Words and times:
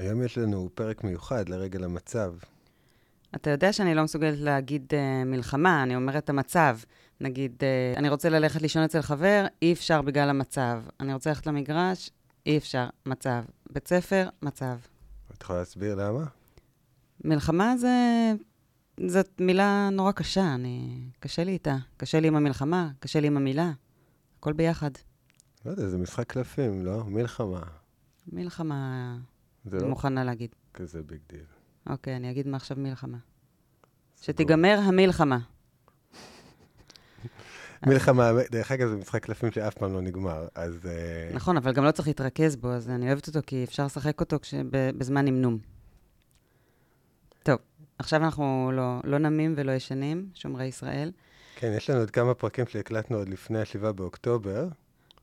היום 0.00 0.22
יש 0.22 0.38
לנו 0.38 0.68
פרק 0.74 1.04
מיוחד 1.04 1.48
לרגל 1.48 1.84
המצב. 1.84 2.34
אתה 3.34 3.50
יודע 3.50 3.72
שאני 3.72 3.94
לא 3.94 4.04
מסוגלת 4.04 4.38
להגיד 4.38 4.86
uh, 4.90 5.26
מלחמה, 5.26 5.82
אני 5.82 5.96
אומרת 5.96 6.28
המצב. 6.28 6.78
נגיד, 7.20 7.52
uh, 7.60 7.98
אני 7.98 8.08
רוצה 8.08 8.28
ללכת 8.28 8.62
לישון 8.62 8.82
אצל 8.82 9.02
חבר, 9.02 9.46
אי 9.62 9.72
אפשר 9.72 10.02
בגלל 10.02 10.30
המצב. 10.30 10.82
אני 11.00 11.14
רוצה 11.14 11.30
ללכת 11.30 11.46
למגרש, 11.46 12.10
אי 12.46 12.58
אפשר, 12.58 12.88
מצב. 13.06 13.42
בית 13.70 13.88
ספר, 13.88 14.28
מצב. 14.42 14.76
את 15.34 15.42
יכולה 15.42 15.58
להסביר 15.58 15.94
למה? 15.94 16.24
מלחמה 17.24 17.76
זה... 17.76 17.94
זאת 19.06 19.40
מילה 19.40 19.88
נורא 19.92 20.12
קשה, 20.12 20.54
אני... 20.54 21.00
קשה 21.20 21.44
לי 21.44 21.52
איתה. 21.52 21.76
קשה 21.96 22.20
לי 22.20 22.28
עם 22.28 22.36
המלחמה, 22.36 22.90
קשה 23.00 23.20
לי 23.20 23.26
עם 23.26 23.36
המילה. 23.36 23.72
הכל 24.38 24.52
ביחד. 24.52 24.90
לא 25.66 25.70
יודע, 25.70 25.88
זה 25.88 25.98
משחק 25.98 26.32
קלפים, 26.32 26.84
לא? 26.86 27.04
מלחמה. 27.04 27.62
מלחמה, 28.32 29.16
זה 29.64 29.76
אני 29.76 29.84
לא 29.84 29.90
מוכנה 29.90 30.24
להגיד. 30.24 30.54
כזה 30.74 31.02
big 31.02 31.20
deal. 31.28 31.44
אוקיי, 31.88 32.16
אני 32.16 32.30
אגיד 32.30 32.46
מעכשיו 32.46 32.76
מלחמה. 32.76 33.18
שתיגמר 34.20 34.78
המלחמה. 34.82 35.38
מלחמה, 37.86 38.30
דרך 38.50 38.72
אגב, 38.72 38.88
זה 38.88 38.96
משחק 38.96 39.24
קלפים 39.24 39.52
שאף 39.52 39.74
פעם 39.74 39.92
לא 39.92 40.00
נגמר, 40.00 40.48
אז... 40.54 40.86
אה, 40.86 41.30
נכון, 41.34 41.56
אבל 41.56 41.72
גם 41.72 41.84
לא 41.84 41.90
צריך 41.90 42.08
להתרכז 42.08 42.56
בו, 42.56 42.68
אז 42.68 42.88
אני 42.88 43.06
אוהבת 43.06 43.26
אותו 43.26 43.38
כי 43.46 43.64
אפשר 43.64 43.86
לשחק 43.86 44.20
אותו 44.20 44.38
כש... 44.42 44.54
בזמן 44.70 45.24
נמנום. 45.24 45.58
טוב, 47.42 47.58
עכשיו 47.98 48.24
אנחנו 48.24 48.70
לא, 48.74 49.00
לא 49.04 49.18
נמים 49.18 49.54
ולא 49.56 49.72
ישנים, 49.72 50.28
שומרי 50.34 50.64
ישראל, 50.64 51.12
כן, 51.56 51.72
יש 51.76 51.90
לנו 51.90 52.00
עוד 52.00 52.10
כמה 52.10 52.34
פרקים 52.34 52.66
שהקלטנו 52.66 53.16
עוד 53.16 53.28
לפני 53.28 53.58
ה-7 53.58 53.92
באוקטובר. 53.92 54.68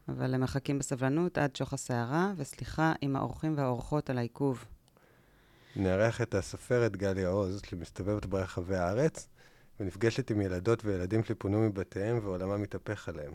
אבל 0.09 0.33
הם 0.33 0.41
מחכים 0.41 0.79
בסבלנות 0.79 1.37
עד 1.37 1.55
שוך 1.55 1.73
הסערה, 1.73 2.33
וסליחה 2.37 2.93
עם 3.01 3.15
האורחים 3.15 3.53
והאורחות 3.57 4.09
על 4.09 4.17
העיכוב. 4.17 4.65
נארח 5.75 6.21
את 6.21 6.35
הסופרת 6.35 6.97
גליה 6.97 7.29
עוז, 7.29 7.61
שמסתובבת 7.65 8.25
ברחבי 8.25 8.75
הארץ, 8.75 9.27
ונפגשת 9.79 10.31
עם 10.31 10.41
ילדות 10.41 10.85
וילדים 10.85 11.23
שפונו 11.23 11.61
מבתיהם 11.61 12.19
ועולמם 12.23 12.61
מתהפך 12.61 13.09
עליהם. 13.09 13.31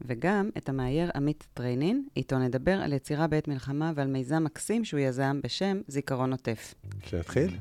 וגם 0.00 0.50
את 0.56 0.68
המאייר 0.68 1.10
עמית 1.14 1.46
טריינין, 1.54 2.08
איתו 2.16 2.38
נדבר 2.38 2.80
על 2.82 2.92
יצירה 2.92 3.26
בעת 3.26 3.48
מלחמה 3.48 3.92
ועל 3.94 4.08
מיזם 4.08 4.44
מקסים 4.44 4.84
שהוא 4.84 5.00
יזם 5.00 5.40
בשם 5.44 5.80
זיכרון 5.88 6.32
עוטף. 6.32 6.74
שנתחיל? 7.04 7.58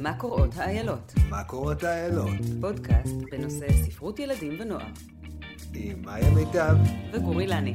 מה 0.00 0.18
קוראות 0.18 0.56
האיילות? 0.56 1.12
מה 1.28 1.44
קורות 1.44 1.82
האלות? 1.82 2.38
פודקאסט 2.60 3.14
בנושא 3.30 3.66
ספרות 3.84 4.18
ילדים 4.18 4.60
ונוער. 4.60 4.86
עם 5.74 6.02
מאיה 6.02 6.30
מיטב. 6.30 6.76
וגורי 7.12 7.46
לני. 7.46 7.74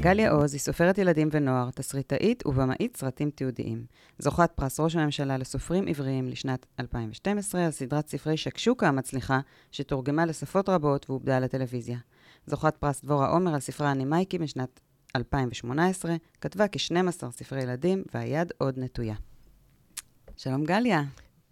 גליה 0.00 0.30
עוז 0.30 0.52
היא 0.52 0.60
סופרת 0.60 0.98
ילדים 0.98 1.28
ונוער, 1.32 1.70
תסריטאית 1.70 2.46
ובמאית 2.46 2.96
סרטים 2.96 3.30
תיעודיים. 3.30 3.86
זוכת 4.18 4.50
פרס 4.54 4.80
ראש 4.80 4.96
הממשלה 4.96 5.36
לסופרים 5.38 5.88
עבריים 5.88 6.28
לשנת 6.28 6.66
2012 6.80 7.64
על 7.64 7.70
סדרת 7.70 8.08
ספרי 8.08 8.36
שקשוקה 8.36 8.88
המצליחה, 8.88 9.40
שתורגמה 9.72 10.26
לשפות 10.26 10.68
רבות 10.68 11.10
ועובדה 11.10 11.38
לטלוויזיה. 11.38 11.98
זוכת 12.46 12.76
פרס 12.76 13.04
דבורה 13.04 13.28
עומר 13.28 13.54
על 13.54 13.60
ספרה 13.60 13.92
אני 13.92 14.04
מייקי 14.04 14.38
בשנת 14.38 14.80
2018, 15.16 16.16
כתבה 16.40 16.68
כ-12 16.68 17.30
ספרי 17.30 17.62
ילדים 17.62 18.04
והיד 18.14 18.52
עוד 18.58 18.78
נטויה. 18.78 19.14
שלום 20.36 20.64
גליה, 20.64 21.02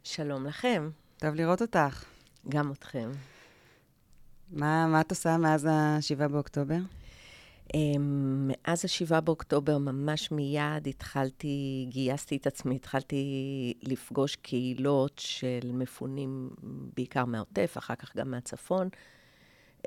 שלום 0.02 0.46
לכם, 0.46 0.90
טוב 1.16 1.34
לראות 1.34 1.62
אותך. 1.62 2.15
גם 2.48 2.72
אתכם. 2.72 3.10
מה, 4.50 4.86
מה 4.86 5.00
את 5.00 5.10
עושה 5.10 5.36
מאז 5.36 5.64
ה-7 5.64 6.28
באוקטובר? 6.28 6.78
אמ, 7.74 8.48
מאז 8.48 8.84
ה-7 8.84 9.20
באוקטובר, 9.20 9.78
ממש 9.78 10.32
מיד 10.32 10.86
התחלתי, 10.86 11.86
גייסתי 11.90 12.36
את 12.36 12.46
עצמי, 12.46 12.76
התחלתי 12.76 13.74
לפגוש 13.82 14.36
קהילות 14.36 15.18
של 15.18 15.70
מפונים, 15.72 16.50
בעיקר 16.96 17.24
מהעוטף, 17.24 17.74
אחר 17.78 17.94
כך 17.94 18.16
גם 18.16 18.30
מהצפון. 18.30 18.88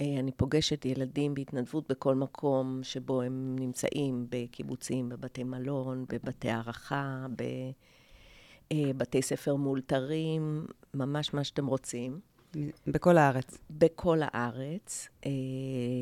אה, 0.01 0.19
אני 0.19 0.31
פוגשת 0.31 0.85
ילדים 0.85 1.33
בהתנדבות 1.33 1.87
בכל 1.89 2.15
מקום 2.15 2.79
שבו 2.83 3.21
הם 3.21 3.55
נמצאים, 3.59 4.27
בקיבוצים, 4.29 5.09
בבתי 5.09 5.43
מלון, 5.43 6.05
בבתי 6.09 6.49
הערכה, 6.49 7.25
בבתי 8.71 9.21
ספר 9.21 9.55
מאולתרים, 9.55 10.65
ממש 10.93 11.33
מה 11.33 11.43
שאתם 11.43 11.67
רוצים. 11.67 12.19
בכל 12.87 13.17
הארץ. 13.17 13.57
בכל 13.69 14.19
הארץ. 14.21 15.07
אה, 15.25 15.31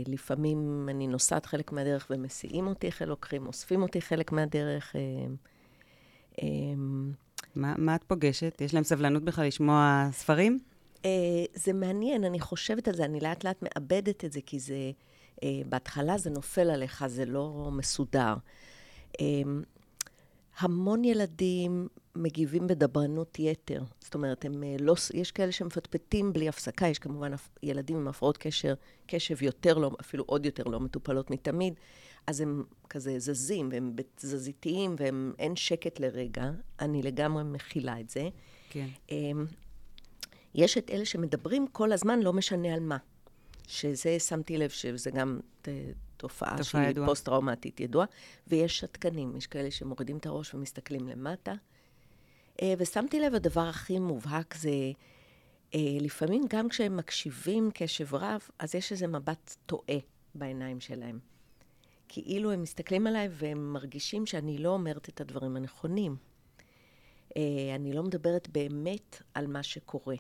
לפעמים 0.07 0.89
אני 0.91 1.07
נוסעת 1.07 1.45
חלק 1.45 1.71
מהדרך 1.71 2.07
ומסיעים 2.09 2.67
אותי, 2.67 2.91
חלק 2.91 3.07
לוקחים, 3.07 3.47
אוספים 3.47 3.81
אותי 3.81 4.01
חלק 4.01 4.31
מהדרך. 4.31 4.95
אה, 4.95 5.01
אה, 6.41 6.47
מה, 7.55 7.73
מה 7.77 7.95
את 7.95 8.03
פוגשת? 8.03 8.61
יש 8.61 8.73
להם 8.73 8.83
סבלנות 8.83 9.23
בכלל 9.23 9.47
לשמוע 9.47 10.09
ספרים? 10.11 10.59
אה, 11.05 11.09
זה 11.53 11.73
מעניין, 11.73 12.23
אני 12.23 12.39
חושבת 12.39 12.87
על 12.87 12.95
זה, 12.95 13.05
אני 13.05 13.19
לאט 13.19 13.43
לאט 13.43 13.57
מאבדת 13.61 14.25
את 14.25 14.31
זה, 14.31 14.39
כי 14.45 14.59
זה, 14.59 14.91
אה, 15.43 15.61
בהתחלה 15.69 16.17
זה 16.17 16.29
נופל 16.29 16.69
עליך, 16.69 17.07
זה 17.07 17.25
לא 17.25 17.69
מסודר. 17.71 18.35
אה, 19.21 19.25
המון 20.59 21.03
ילדים 21.03 21.87
מגיבים 22.15 22.67
בדברנות 22.67 23.39
יתר. 23.39 23.83
זאת 23.99 24.13
אומרת, 24.13 24.45
הם 24.45 24.63
אה, 24.63 24.75
לא, 24.79 24.95
יש 25.13 25.31
כאלה 25.31 25.51
שמפטפטים 25.51 26.33
בלי 26.33 26.49
הפסקה, 26.49 26.87
יש 26.87 26.99
כמובן 26.99 27.31
ילדים 27.63 27.97
עם 27.97 28.07
הפרעות 28.07 28.37
קשר, 28.37 28.73
קשב 29.07 29.43
יותר 29.43 29.77
לא, 29.77 29.91
אפילו 30.01 30.23
עוד 30.27 30.45
יותר 30.45 30.63
לא 30.63 30.79
מטופלות 30.79 31.31
מתמיד, 31.31 31.73
אז 32.27 32.41
הם 32.41 32.63
כזה 32.89 33.19
זזים, 33.19 33.69
והם 33.71 33.95
תזזיתיים, 34.15 34.95
והם 34.99 35.33
אין 35.39 35.55
שקט 35.55 35.99
לרגע. 35.99 36.51
אני 36.79 37.01
לגמרי 37.01 37.43
מכילה 37.43 37.99
את 37.99 38.09
זה. 38.09 38.29
כן. 38.69 38.87
אמ, 39.11 39.45
יש 40.55 40.77
את 40.77 40.89
אלה 40.89 41.05
שמדברים 41.05 41.67
כל 41.67 41.91
הזמן, 41.91 42.19
לא 42.19 42.33
משנה 42.33 42.73
על 42.73 42.79
מה. 42.79 42.97
שזה, 43.67 44.19
שמתי 44.19 44.57
לב 44.57 44.69
שזה 44.69 45.11
גם 45.11 45.39
תופעה 46.17 46.63
שהיא 46.63 46.87
ידועה. 46.87 47.07
פוסט-טראומטית 47.07 47.79
ידועה. 47.79 48.05
ויש 48.47 48.79
שתקנים, 48.79 49.35
יש 49.35 49.47
כאלה 49.47 49.71
שמורידים 49.71 50.17
את 50.17 50.25
הראש 50.25 50.53
ומסתכלים 50.53 51.07
למטה. 51.07 51.53
אה, 52.61 52.73
ושמתי 52.77 53.19
לב, 53.19 53.35
הדבר 53.35 53.67
הכי 53.67 53.99
מובהק 53.99 54.55
זה, 54.55 54.69
אה, 55.75 55.79
לפעמים 56.01 56.43
גם 56.49 56.69
כשהם 56.69 56.97
מקשיבים 56.97 57.69
קשב 57.73 58.15
רב, 58.15 58.41
אז 58.59 58.75
יש 58.75 58.91
איזה 58.91 59.07
מבט 59.07 59.55
טועה 59.65 59.97
בעיניים 60.35 60.79
שלהם. 60.79 61.19
כאילו 62.07 62.51
הם 62.51 62.61
מסתכלים 62.61 63.07
עליי 63.07 63.29
והם 63.31 63.73
מרגישים 63.73 64.25
שאני 64.25 64.57
לא 64.57 64.69
אומרת 64.69 65.09
את 65.09 65.21
הדברים 65.21 65.55
הנכונים. 65.55 66.15
אה, 67.37 67.75
אני 67.75 67.93
לא 67.93 68.03
מדברת 68.03 68.49
באמת 68.49 69.21
על 69.33 69.47
מה 69.47 69.63
שקורה. 69.63 70.15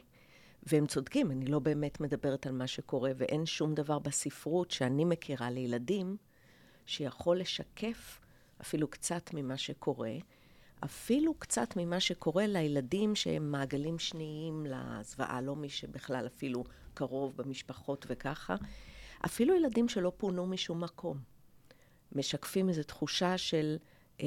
והם 0.67 0.87
צודקים, 0.87 1.31
אני 1.31 1.45
לא 1.45 1.59
באמת 1.59 1.99
מדברת 1.99 2.47
על 2.47 2.53
מה 2.53 2.67
שקורה, 2.67 3.11
ואין 3.17 3.45
שום 3.45 3.73
דבר 3.73 3.99
בספרות 3.99 4.71
שאני 4.71 5.05
מכירה 5.05 5.49
לילדים 5.49 6.17
שיכול 6.85 7.39
לשקף 7.39 8.19
אפילו 8.61 8.87
קצת 8.87 9.29
ממה 9.33 9.57
שקורה, 9.57 10.11
אפילו 10.83 11.33
קצת 11.33 11.73
ממה 11.77 11.99
שקורה 11.99 12.47
לילדים 12.47 13.15
שהם 13.15 13.51
מעגלים 13.51 13.99
שניים 13.99 14.65
לזוועה, 14.65 15.41
לא 15.41 15.55
מי 15.55 15.69
שבכלל 15.69 16.27
אפילו 16.27 16.63
קרוב 16.93 17.37
במשפחות 17.37 18.05
וככה, 18.09 18.55
אפילו 19.25 19.55
ילדים 19.55 19.89
שלא 19.89 20.11
פונו 20.17 20.47
משום 20.47 20.83
מקום. 20.83 21.17
משקפים 22.11 22.69
איזו 22.69 22.83
תחושה 22.83 23.37
של 23.37 23.77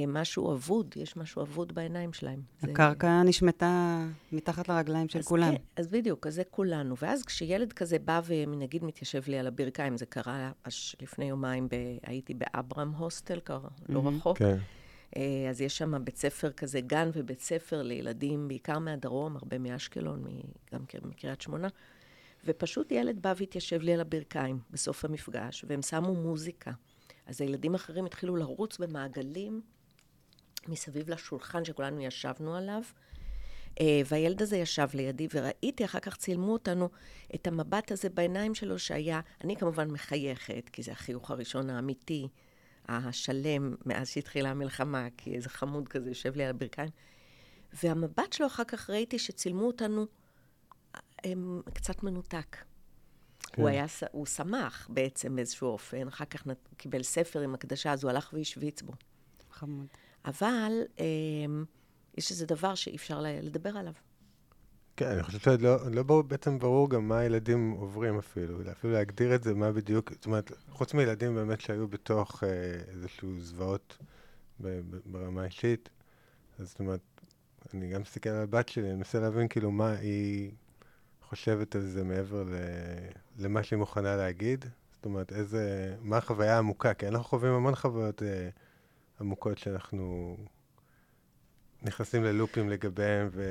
משהו 0.08 0.52
אבוד, 0.52 0.94
יש 0.96 1.16
משהו 1.16 1.42
אבוד 1.42 1.72
בעיניים 1.74 2.12
שלהם. 2.12 2.42
זה- 2.60 2.70
הקרקע 2.72 3.22
נשמטה 3.22 3.98
מתחת 4.32 4.68
לרגליים 4.68 5.08
של 5.08 5.18
אז 5.18 5.26
כולם. 5.26 5.50
כן, 5.56 5.62
אז 5.76 5.86
בדיוק, 5.88 6.26
אז 6.26 6.34
זה 6.34 6.42
כולנו. 6.50 6.94
ואז 7.02 7.24
כשילד 7.24 7.72
כזה 7.72 7.98
בא 7.98 8.20
ונגיד 8.26 8.84
מתיישב 8.84 9.22
לי 9.26 9.38
על 9.38 9.46
הברכיים, 9.46 9.96
זה 9.96 10.06
קרה 10.06 10.52
הש- 10.64 10.96
לפני 11.02 11.24
יומיים, 11.24 11.68
ב... 11.68 11.74
הייתי 12.02 12.34
באברהם 12.34 12.90
הוסטל, 12.90 13.40
קר... 13.40 13.60
לא 13.88 14.02
מהמם. 14.02 14.16
רחוק. 14.16 14.38
כן. 14.38 14.56
אה, 15.16 15.46
אז 15.50 15.60
יש 15.60 15.78
שם 15.78 16.04
בית 16.04 16.16
ספר 16.16 16.50
כזה, 16.52 16.80
גן 16.80 17.10
ובית 17.14 17.40
ספר 17.40 17.82
לילדים, 17.82 18.48
בעיקר 18.48 18.78
מהדרום, 18.78 19.36
הרבה 19.36 19.58
מאשקלון, 19.58 20.24
גם 20.74 20.84
כן 20.86 20.98
מקריית 21.04 21.40
שמונה. 21.40 21.68
ופשוט 22.44 22.92
ילד 22.92 23.22
בא 23.22 23.34
והתיישב 23.36 23.80
לי 23.82 23.94
על 23.94 24.00
הברכיים 24.00 24.58
בסוף 24.70 25.04
המפגש, 25.04 25.64
והם 25.68 25.82
שמו 25.82 26.14
מוזיקה. 26.14 26.70
אז 27.26 27.40
הילדים 27.40 27.72
האחרים 27.72 28.04
התחילו 28.04 28.36
לרוץ 28.36 28.78
במעגלים 28.78 29.60
מסביב 30.68 31.10
לשולחן 31.10 31.64
שכולנו 31.64 32.00
ישבנו 32.00 32.56
עליו. 32.56 32.82
אה, 33.80 34.00
והילד 34.06 34.42
הזה 34.42 34.56
ישב 34.56 34.88
לידי, 34.94 35.28
וראיתי, 35.34 35.84
אחר 35.84 36.00
כך 36.00 36.16
צילמו 36.16 36.52
אותנו, 36.52 36.88
את 37.34 37.46
המבט 37.46 37.92
הזה 37.92 38.08
בעיניים 38.08 38.54
שלו 38.54 38.78
שהיה, 38.78 39.20
אני 39.44 39.56
כמובן 39.56 39.90
מחייכת, 39.90 40.68
כי 40.72 40.82
זה 40.82 40.92
החיוך 40.92 41.30
הראשון 41.30 41.70
האמיתי, 41.70 42.28
השלם, 42.88 43.74
מאז 43.86 44.08
שהתחילה 44.08 44.50
המלחמה, 44.50 45.08
כי 45.16 45.34
איזה 45.34 45.48
חמוד 45.48 45.88
כזה 45.88 46.08
יושב 46.08 46.36
לי 46.36 46.44
על 46.44 46.50
הברכיים. 46.50 46.90
והמבט 47.72 48.32
שלו, 48.32 48.46
אחר 48.46 48.64
כך 48.64 48.90
ראיתי 48.90 49.18
שצילמו 49.18 49.66
אותנו 49.66 50.06
הם, 51.24 51.62
קצת 51.74 52.02
מנותק. 52.02 52.56
כן. 53.52 53.62
הוא 53.62 53.68
היה, 53.68 53.86
הוא 54.12 54.26
שמח 54.26 54.88
בעצם 54.90 55.36
באיזשהו 55.36 55.68
אופן, 55.68 56.08
אחר 56.08 56.24
כך 56.24 56.46
נת, 56.46 56.68
קיבל 56.76 57.02
ספר 57.02 57.40
עם 57.40 57.54
הקדשה, 57.54 57.92
אז 57.92 58.04
הוא 58.04 58.10
הלך 58.10 58.30
והשוויץ 58.32 58.82
בו. 58.82 58.92
חמוד. 59.50 59.86
אבל 60.24 60.72
אה, 61.00 61.04
יש 62.16 62.30
איזה 62.30 62.46
דבר 62.46 62.74
שאי 62.74 62.96
אפשר 62.96 63.20
לדבר 63.42 63.76
עליו. 63.76 63.92
כן, 64.96 65.06
אני 65.06 65.22
חושב 65.22 65.38
שעוד 65.38 65.60
לא, 65.60 65.90
לא 65.90 66.02
ברור, 66.02 66.22
בעצם 66.22 66.58
ברור 66.58 66.90
גם 66.90 67.08
מה 67.08 67.18
הילדים 67.18 67.70
עוברים 67.70 68.18
אפילו, 68.18 68.58
אפילו 68.72 68.92
להגדיר 68.92 69.34
את 69.34 69.42
זה, 69.42 69.54
מה 69.54 69.72
בדיוק, 69.72 70.12
זאת 70.12 70.26
אומרת, 70.26 70.52
חוץ 70.70 70.94
מילדים 70.94 71.34
באמת 71.34 71.60
שהיו 71.60 71.88
בתוך 71.88 72.44
אה, 72.44 72.48
איזשהו 72.88 73.40
זוועות 73.40 73.98
ברמה 75.06 75.44
אישית, 75.44 75.88
אז 76.58 76.68
זאת 76.68 76.80
אומרת, 76.80 77.00
אני 77.74 77.88
גם 77.88 78.00
מסתכל 78.00 78.30
על 78.30 78.42
הבת 78.42 78.68
שלי, 78.68 78.88
אני 78.88 78.94
מנסה 78.94 79.20
להבין 79.20 79.48
כאילו 79.48 79.70
מה 79.70 79.90
היא 79.92 80.50
חושבת 81.22 81.74
על 81.74 81.82
זה 81.82 82.04
מעבר 82.04 82.42
ל, 82.42 82.54
למה 83.38 83.62
שהיא 83.62 83.78
מוכנה 83.78 84.16
להגיד, 84.16 84.64
זאת 84.92 85.04
אומרת, 85.04 85.32
איזה, 85.32 85.94
מה 86.00 86.16
החוויה 86.16 86.54
העמוקה, 86.54 86.94
כי 86.94 87.08
אנחנו 87.08 87.24
חווים 87.24 87.52
המון 87.52 87.74
חוויות 87.74 88.22
אה, 88.22 88.48
עמוקות 89.20 89.58
שאנחנו 89.58 90.36
נכנסים 91.82 92.24
ללופים 92.24 92.70
לגביהם 92.70 93.28
ו... 93.32 93.42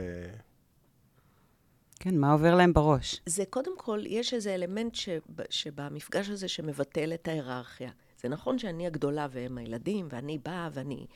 כן, 1.99 2.17
מה 2.17 2.31
עובר 2.31 2.55
להם 2.55 2.73
בראש? 2.73 3.21
זה 3.25 3.43
קודם 3.49 3.77
כל, 3.77 4.03
יש 4.05 4.33
איזה 4.33 4.55
אלמנט 4.55 4.95
שב, 4.95 5.19
שבמפגש 5.49 6.29
הזה 6.29 6.47
שמבטל 6.47 7.13
את 7.13 7.27
ההיררכיה. 7.27 7.91
זה 8.21 8.29
נכון 8.29 8.59
שאני 8.59 8.87
הגדולה 8.87 9.27
והם 9.31 9.57
הילדים, 9.57 10.07
ואני 10.11 10.37
באה 10.37 10.69
ואני... 10.73 11.07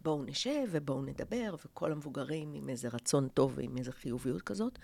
בואו 0.00 0.22
נשב 0.22 0.66
ובואו 0.70 1.02
נדבר, 1.02 1.54
וכל 1.64 1.92
המבוגרים 1.92 2.54
עם 2.54 2.68
איזה 2.68 2.88
רצון 2.88 3.28
טוב 3.28 3.52
ועם 3.56 3.78
איזה 3.78 3.92
חיוביות 3.92 4.42
כזאת. 4.42 4.78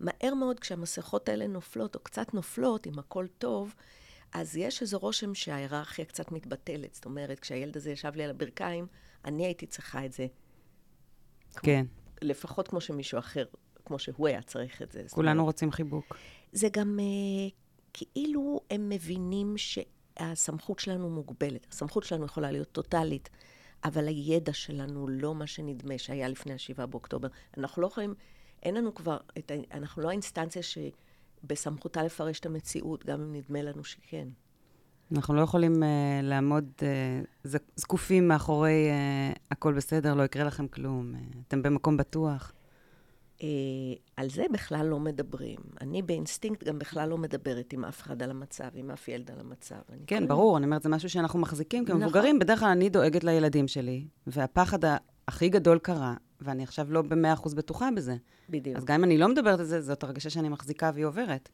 מהר 0.00 0.34
מאוד 0.34 0.60
כשהמסכות 0.60 1.28
האלה 1.28 1.46
נופלות, 1.46 1.94
או 1.94 2.00
קצת 2.00 2.34
נופלות, 2.34 2.86
אם 2.86 2.98
הכל 2.98 3.26
טוב, 3.38 3.74
אז 4.32 4.56
יש 4.56 4.82
איזה 4.82 4.96
רושם 4.96 5.34
שההיררכיה 5.34 6.04
קצת 6.04 6.32
מתבטלת. 6.32 6.94
זאת 6.94 7.04
אומרת, 7.04 7.40
כשהילד 7.40 7.76
הזה 7.76 7.90
ישב 7.90 8.12
לי 8.14 8.24
על 8.24 8.30
הברכיים, 8.30 8.86
אני 9.24 9.46
הייתי 9.46 9.66
צריכה 9.66 10.04
את 10.04 10.12
זה. 10.12 10.26
כן. 11.56 11.86
כמו, 11.86 12.28
לפחות 12.28 12.68
כמו 12.68 12.80
שמישהו 12.80 13.18
אחר 13.18 13.44
כמו 13.88 13.98
שהוא 13.98 14.28
היה 14.28 14.42
צריך 14.42 14.82
את 14.82 14.92
זה. 14.92 15.02
כולנו 15.10 15.44
רוצים 15.44 15.72
חיבוק. 15.72 16.16
זה 16.52 16.68
גם 16.72 16.98
uh, 16.98 17.52
כאילו 17.92 18.60
הם 18.70 18.88
מבינים 18.88 19.54
שהסמכות 19.56 20.78
שלנו 20.78 21.10
מוגבלת. 21.10 21.66
הסמכות 21.70 22.04
שלנו 22.04 22.24
יכולה 22.24 22.50
להיות 22.50 22.72
טוטאלית, 22.72 23.30
אבל 23.84 24.08
הידע 24.08 24.52
שלנו 24.52 25.08
לא 25.08 25.34
מה 25.34 25.46
שנדמה 25.46 25.98
שהיה 25.98 26.28
לפני 26.28 26.52
ה-7 26.52 26.86
באוקטובר. 26.86 27.28
אנחנו 27.58 27.82
לא 27.82 27.86
יכולים, 27.86 28.14
אין 28.62 28.74
לנו 28.74 28.94
כבר, 28.94 29.18
את, 29.38 29.52
אנחנו 29.72 30.02
לא 30.02 30.08
האינסטנציה 30.08 30.62
שבסמכותה 31.42 32.02
לפרש 32.02 32.40
את 32.40 32.46
המציאות, 32.46 33.06
גם 33.06 33.20
אם 33.20 33.32
נדמה 33.32 33.62
לנו 33.62 33.84
שכן. 33.84 34.28
אנחנו 35.12 35.34
לא 35.34 35.40
יכולים 35.40 35.82
uh, 35.82 35.86
לעמוד 36.22 36.72
uh, 36.78 37.58
זקופים 37.76 38.28
מאחורי 38.28 38.88
uh, 38.90 39.38
הכל 39.50 39.74
בסדר, 39.74 40.14
לא 40.14 40.22
יקרה 40.22 40.44
לכם 40.44 40.68
כלום, 40.68 41.14
uh, 41.14 41.36
אתם 41.48 41.62
במקום 41.62 41.96
בטוח. 41.96 42.52
אה, 43.42 43.48
על 44.16 44.30
זה 44.30 44.44
בכלל 44.52 44.86
לא 44.86 44.98
מדברים. 44.98 45.58
אני 45.80 46.02
באינסטינקט 46.02 46.64
גם 46.64 46.78
בכלל 46.78 47.08
לא 47.08 47.18
מדברת 47.18 47.72
עם 47.72 47.84
אף 47.84 48.02
אחד 48.02 48.22
על 48.22 48.30
המצב, 48.30 48.68
עם 48.74 48.90
אף 48.90 49.08
ילד 49.08 49.30
על 49.30 49.40
המצב. 49.40 49.76
כן, 50.06 50.20
כל... 50.20 50.26
ברור, 50.26 50.56
אני 50.56 50.66
אומרת, 50.66 50.82
זה 50.82 50.88
משהו 50.88 51.10
שאנחנו 51.10 51.38
מחזיקים 51.38 51.84
כמבוגרים. 51.84 52.36
נכון. 52.36 52.38
בדרך 52.38 52.60
כלל 52.60 52.68
אני 52.68 52.88
דואגת 52.88 53.24
לילדים 53.24 53.68
שלי, 53.68 54.04
והפחד 54.26 54.78
הכי 55.28 55.48
גדול 55.48 55.78
קרה, 55.78 56.14
ואני 56.40 56.62
עכשיו 56.62 56.92
לא 56.92 57.02
במאה 57.02 57.32
אחוז 57.32 57.54
בטוחה 57.54 57.88
בזה. 57.96 58.16
בדיוק. 58.48 58.76
אז 58.76 58.84
גם 58.84 58.94
אם 58.94 59.04
אני 59.04 59.18
לא 59.18 59.28
מדברת 59.28 59.58
על 59.58 59.64
זה, 59.64 59.80
זאת 59.80 60.02
הרגשה 60.02 60.30
שאני 60.30 60.48
מחזיקה 60.48 60.90
והיא 60.94 61.06
עוברת. 61.06 61.48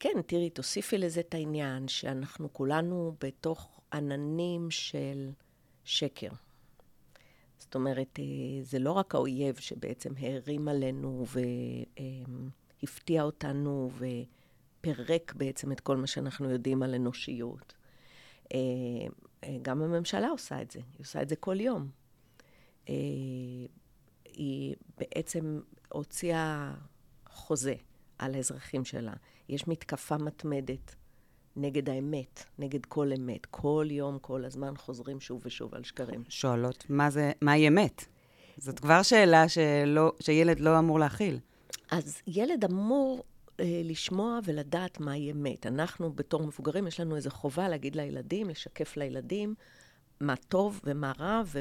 כן, 0.00 0.22
תראי, 0.26 0.50
תוסיפי 0.50 0.98
לזה 0.98 1.20
את 1.20 1.34
העניין 1.34 1.88
שאנחנו 1.88 2.52
כולנו 2.52 3.14
בתוך 3.20 3.80
עננים 3.92 4.70
של 4.70 5.30
שקר. 5.84 6.30
זאת 7.58 7.74
אומרת, 7.74 8.18
אה, 8.18 8.24
זה 8.62 8.78
לא 8.78 8.92
רק 8.92 9.14
האויב 9.14 9.56
שבעצם 9.56 10.12
הערים 10.18 10.68
עלינו 10.68 11.24
והפתיע 12.82 13.22
אותנו 13.22 13.90
ופירק 13.98 15.34
בעצם 15.36 15.72
את 15.72 15.80
כל 15.80 15.96
מה 15.96 16.06
שאנחנו 16.06 16.50
יודעים 16.50 16.82
על 16.82 16.94
אנושיות. 16.94 17.74
אה, 18.54 18.58
אה, 19.44 19.56
גם 19.62 19.82
הממשלה 19.82 20.28
עושה 20.28 20.62
את 20.62 20.70
זה, 20.70 20.78
היא 20.78 21.00
עושה 21.00 21.22
את 21.22 21.28
זה 21.28 21.36
כל 21.36 21.60
יום. 21.60 21.88
היא 24.24 24.76
בעצם 24.98 25.60
הוציאה 25.88 26.74
חוזה 27.30 27.74
על 28.18 28.34
האזרחים 28.34 28.84
שלה. 28.84 29.12
יש 29.48 29.68
מתקפה 29.68 30.16
מתמדת 30.16 30.94
נגד 31.56 31.90
האמת, 31.90 32.44
נגד 32.58 32.86
כל 32.86 33.12
אמת. 33.12 33.46
כל 33.46 33.86
יום, 33.90 34.18
כל 34.18 34.44
הזמן 34.44 34.76
חוזרים 34.76 35.20
שוב 35.20 35.42
ושוב 35.44 35.74
על 35.74 35.84
שקרים. 35.84 36.24
שואלות, 36.28 36.84
מה 36.88 37.10
זה, 37.10 37.32
מהי 37.40 37.68
אמת? 37.68 38.04
זאת 38.58 38.80
כבר 38.80 39.02
שאלה 39.02 39.48
שלא, 39.48 40.12
שילד 40.20 40.60
לא 40.60 40.78
אמור 40.78 40.98
להכיל. 40.98 41.38
אז 41.90 42.22
ילד 42.26 42.64
אמור 42.64 43.24
אה, 43.60 43.80
לשמוע 43.84 44.38
ולדעת 44.44 45.00
מהי 45.00 45.32
אמת. 45.32 45.66
אנחנו 45.66 46.12
בתור 46.12 46.46
מבוגרים, 46.46 46.86
יש 46.86 47.00
לנו 47.00 47.16
איזו 47.16 47.30
חובה 47.30 47.68
להגיד 47.68 47.96
לילדים, 47.96 48.48
לשקף 48.48 48.96
לילדים 48.96 49.54
מה 50.20 50.36
טוב 50.36 50.80
ומה 50.84 51.12
רע, 51.18 51.42
ו... 51.46 51.60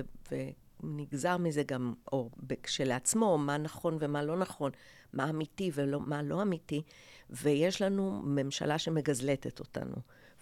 ונגזר 0.83 1.37
מזה 1.37 1.63
גם, 1.63 1.93
או 2.11 2.29
כשלעצמו, 2.63 3.37
מה 3.37 3.57
נכון 3.57 3.97
ומה 3.99 4.23
לא 4.23 4.37
נכון, 4.37 4.71
מה 5.13 5.29
אמיתי 5.29 5.71
ומה 5.73 6.21
לא 6.21 6.41
אמיתי. 6.41 6.81
ויש 7.29 7.81
לנו 7.81 8.21
ממשלה 8.25 8.77
שמגזלטת 8.77 9.59
אותנו. 9.59 9.95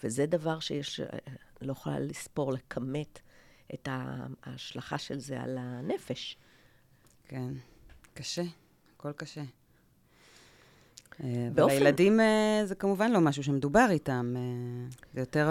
וזה 0.04 0.26
דבר 0.26 0.60
שיש, 0.60 1.00
אה, 1.00 1.08
לא 1.62 1.72
יכולה 1.72 2.00
לספור, 2.00 2.54
לכמת 2.54 3.20
את 3.74 3.90
ההשלכה 3.92 4.98
של 4.98 5.20
זה 5.20 5.42
על 5.42 5.58
הנפש. 5.60 6.38
כן, 7.28 7.54
קשה, 8.14 8.44
הכל 8.96 9.12
קשה. 9.12 9.44
אה, 11.24 11.50
באופן... 11.54 11.76
ולילדים 11.76 12.20
אה, 12.20 12.62
זה 12.66 12.76
כמובן 12.76 13.12
לא 13.12 13.22
משהו 13.22 13.44
שמדובר 13.44 13.88
איתם, 13.90 14.36
זה 15.14 15.20
יותר 15.20 15.50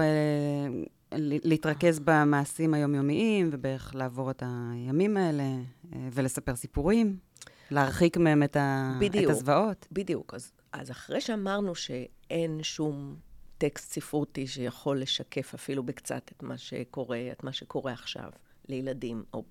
להתרכז 1.19 2.01
במעשים 2.05 2.75
היומיומיים 2.75 3.49
ובאיך 3.53 3.95
לעבור 3.95 4.31
את 4.31 4.43
הימים 4.47 5.17
האלה 5.17 5.45
ולספר 5.93 6.57
סיפורים, 6.57 7.17
להרחיק 7.71 8.17
מהם 8.17 8.43
את, 8.43 8.57
ה... 8.57 8.97
בדיוק, 9.01 9.25
את 9.25 9.31
הזוועות. 9.31 9.87
בדיוק, 9.93 10.35
אז 10.35 10.53
אז 10.75 10.91
אחרי 10.91 11.21
שאמרנו 11.21 11.75
שאין 11.75 12.63
שום 12.63 13.17
טקסט 13.59 13.93
ספרותי 13.93 14.47
שיכול 14.47 15.01
לשקף 15.01 15.55
אפילו 15.55 15.83
בקצת 15.83 16.31
את 16.37 16.43
מה 16.43 16.59
שקורה, 16.59 17.29
את 17.33 17.45
מה 17.45 17.53
שקורה 17.53 17.93
עכשיו 17.93 18.31
לילדים, 18.69 19.25
או 19.35 19.45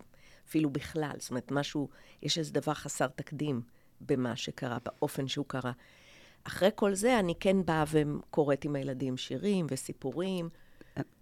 אפילו 0.48 0.70
בכלל, 0.70 1.12
זאת 1.18 1.30
אומרת, 1.30 1.52
משהו, 1.52 1.90
יש 2.22 2.38
איזה 2.38 2.54
דבר 2.54 2.74
חסר 2.74 3.08
תקדים 3.08 3.62
במה 4.02 4.36
שקרה, 4.36 4.78
באופן 4.86 5.28
שהוא 5.28 5.46
קרה. 5.48 5.72
אחרי 6.44 6.70
כל 6.76 6.94
זה, 6.94 7.20
אני 7.20 7.34
כן 7.40 7.66
באה 7.66 7.84
וקוראת 7.92 8.66
עם 8.66 8.76
הילדים 8.76 9.18
שירים 9.18 9.66
וסיפורים. 9.70 10.50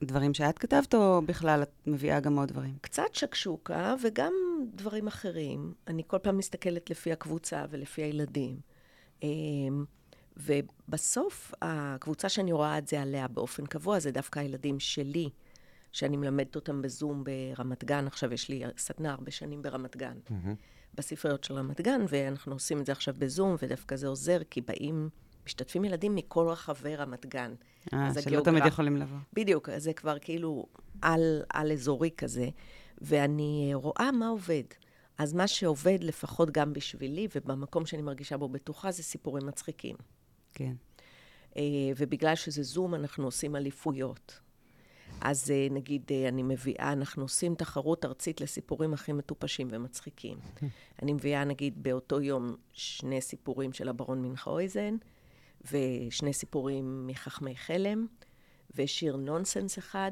דברים 0.04 0.34
שאת 0.34 0.60
כתבת, 0.60 0.96
או 0.96 1.22
בכלל 1.26 1.62
את 1.64 1.72
מביאה 1.88 2.20
גם 2.20 2.38
עוד 2.38 2.50
דברים? 2.50 2.78
קצת 2.82 3.14
שקשוקה, 3.14 3.96
וגם 4.04 4.34
דברים 4.76 5.08
אחרים. 5.08 5.74
אני 5.88 6.04
כל 6.08 6.18
פעם 6.18 6.38
מסתכלת 6.38 6.90
לפי 6.90 7.12
הקבוצה 7.12 7.66
ולפי 7.70 8.02
הילדים. 8.02 8.60
אמ, 9.24 9.86
ובסוף, 10.38 11.54
הקבוצה 11.62 12.30
שאני 12.30 12.52
רואה 12.52 12.78
את 12.78 12.88
זה 12.88 13.02
עליה 13.02 13.28
באופן 13.28 13.66
קבוע, 13.66 14.00
זה 14.00 14.12
דווקא 14.12 14.40
הילדים 14.40 14.80
שלי, 14.80 15.30
שאני 15.92 16.18
מלמדת 16.18 16.56
אותם 16.56 16.82
בזום 16.82 17.24
ברמת 17.24 17.84
גן. 17.84 18.08
עכשיו 18.08 18.34
יש 18.34 18.50
לי 18.50 18.64
סדנה 18.78 19.12
הרבה 19.12 19.32
שנים 19.32 19.62
ברמת 19.62 19.98
גן, 19.98 20.18
mm-hmm. 20.28 20.56
בספריות 20.96 21.44
של 21.44 21.54
רמת 21.54 21.82
גן, 21.82 22.02
ואנחנו 22.08 22.54
עושים 22.54 22.80
את 22.80 22.86
זה 22.86 22.92
עכשיו 22.92 23.14
בזום, 23.18 23.56
ודווקא 23.62 23.96
זה 23.96 24.08
עוזר, 24.08 24.40
כי 24.50 24.62
באים, 24.62 25.10
משתתפים 25.46 25.86
ילדים 25.86 26.16
מכל 26.16 26.48
רחבי 26.48 26.96
רמת 26.96 27.26
גן. 27.26 27.54
אה, 27.94 28.14
שלא 28.14 28.22
הגיאוגרפ... 28.22 28.46
תמיד 28.46 28.66
יכולים 28.66 28.98
לבוא. 28.98 29.18
בדיוק, 29.34 29.70
זה 29.78 29.94
כבר 29.94 30.20
כאילו 30.20 30.66
על, 31.02 31.42
על 31.50 31.72
אזורי 31.72 32.10
כזה, 32.18 32.50
ואני 33.02 33.72
רואה 33.74 34.12
מה 34.12 34.28
עובד. 34.28 34.64
אז 35.18 35.34
מה 35.34 35.48
שעובד, 35.48 35.98
לפחות 36.02 36.52
גם 36.52 36.74
בשבילי, 36.74 37.28
ובמקום 37.36 37.86
שאני 37.86 38.02
מרגישה 38.02 38.38
בו 38.38 38.50
בטוחה, 38.50 38.92
זה 38.92 39.04
סיפורים 39.04 39.46
מצחיקים. 39.46 39.96
כן. 40.54 40.74
אה, 41.58 41.64
ובגלל 41.98 42.36
שזה 42.36 42.64
זום, 42.64 42.96
אנחנו 42.96 43.26
עושים 43.26 43.56
אליפויות. 43.56 44.40
אז 45.22 45.52
אה, 45.52 45.68
נגיד, 45.72 46.04
אה, 46.12 46.28
אני 46.28 46.44
מביאה, 46.44 46.92
אנחנו 46.92 47.24
עושים 47.24 47.56
תחרות 47.56 48.06
ארצית 48.06 48.42
לסיפורים 48.42 48.94
הכי 48.94 49.14
מטופשים 49.14 49.68
ומצחיקים. 49.72 50.38
אני 51.02 51.14
מביאה, 51.14 51.44
נגיד, 51.44 51.84
באותו 51.84 52.22
יום 52.22 52.56
שני 52.74 53.22
סיפורים 53.22 53.74
של 53.74 53.90
הברון 53.90 54.22
מנכהויזן, 54.22 54.96
ושני 55.72 56.34
סיפורים 56.34 57.08
מחכמי 57.08 57.56
חלם, 57.56 58.08
ושיר 58.76 59.16
נונסנס 59.16 59.80
אחד, 59.80 60.12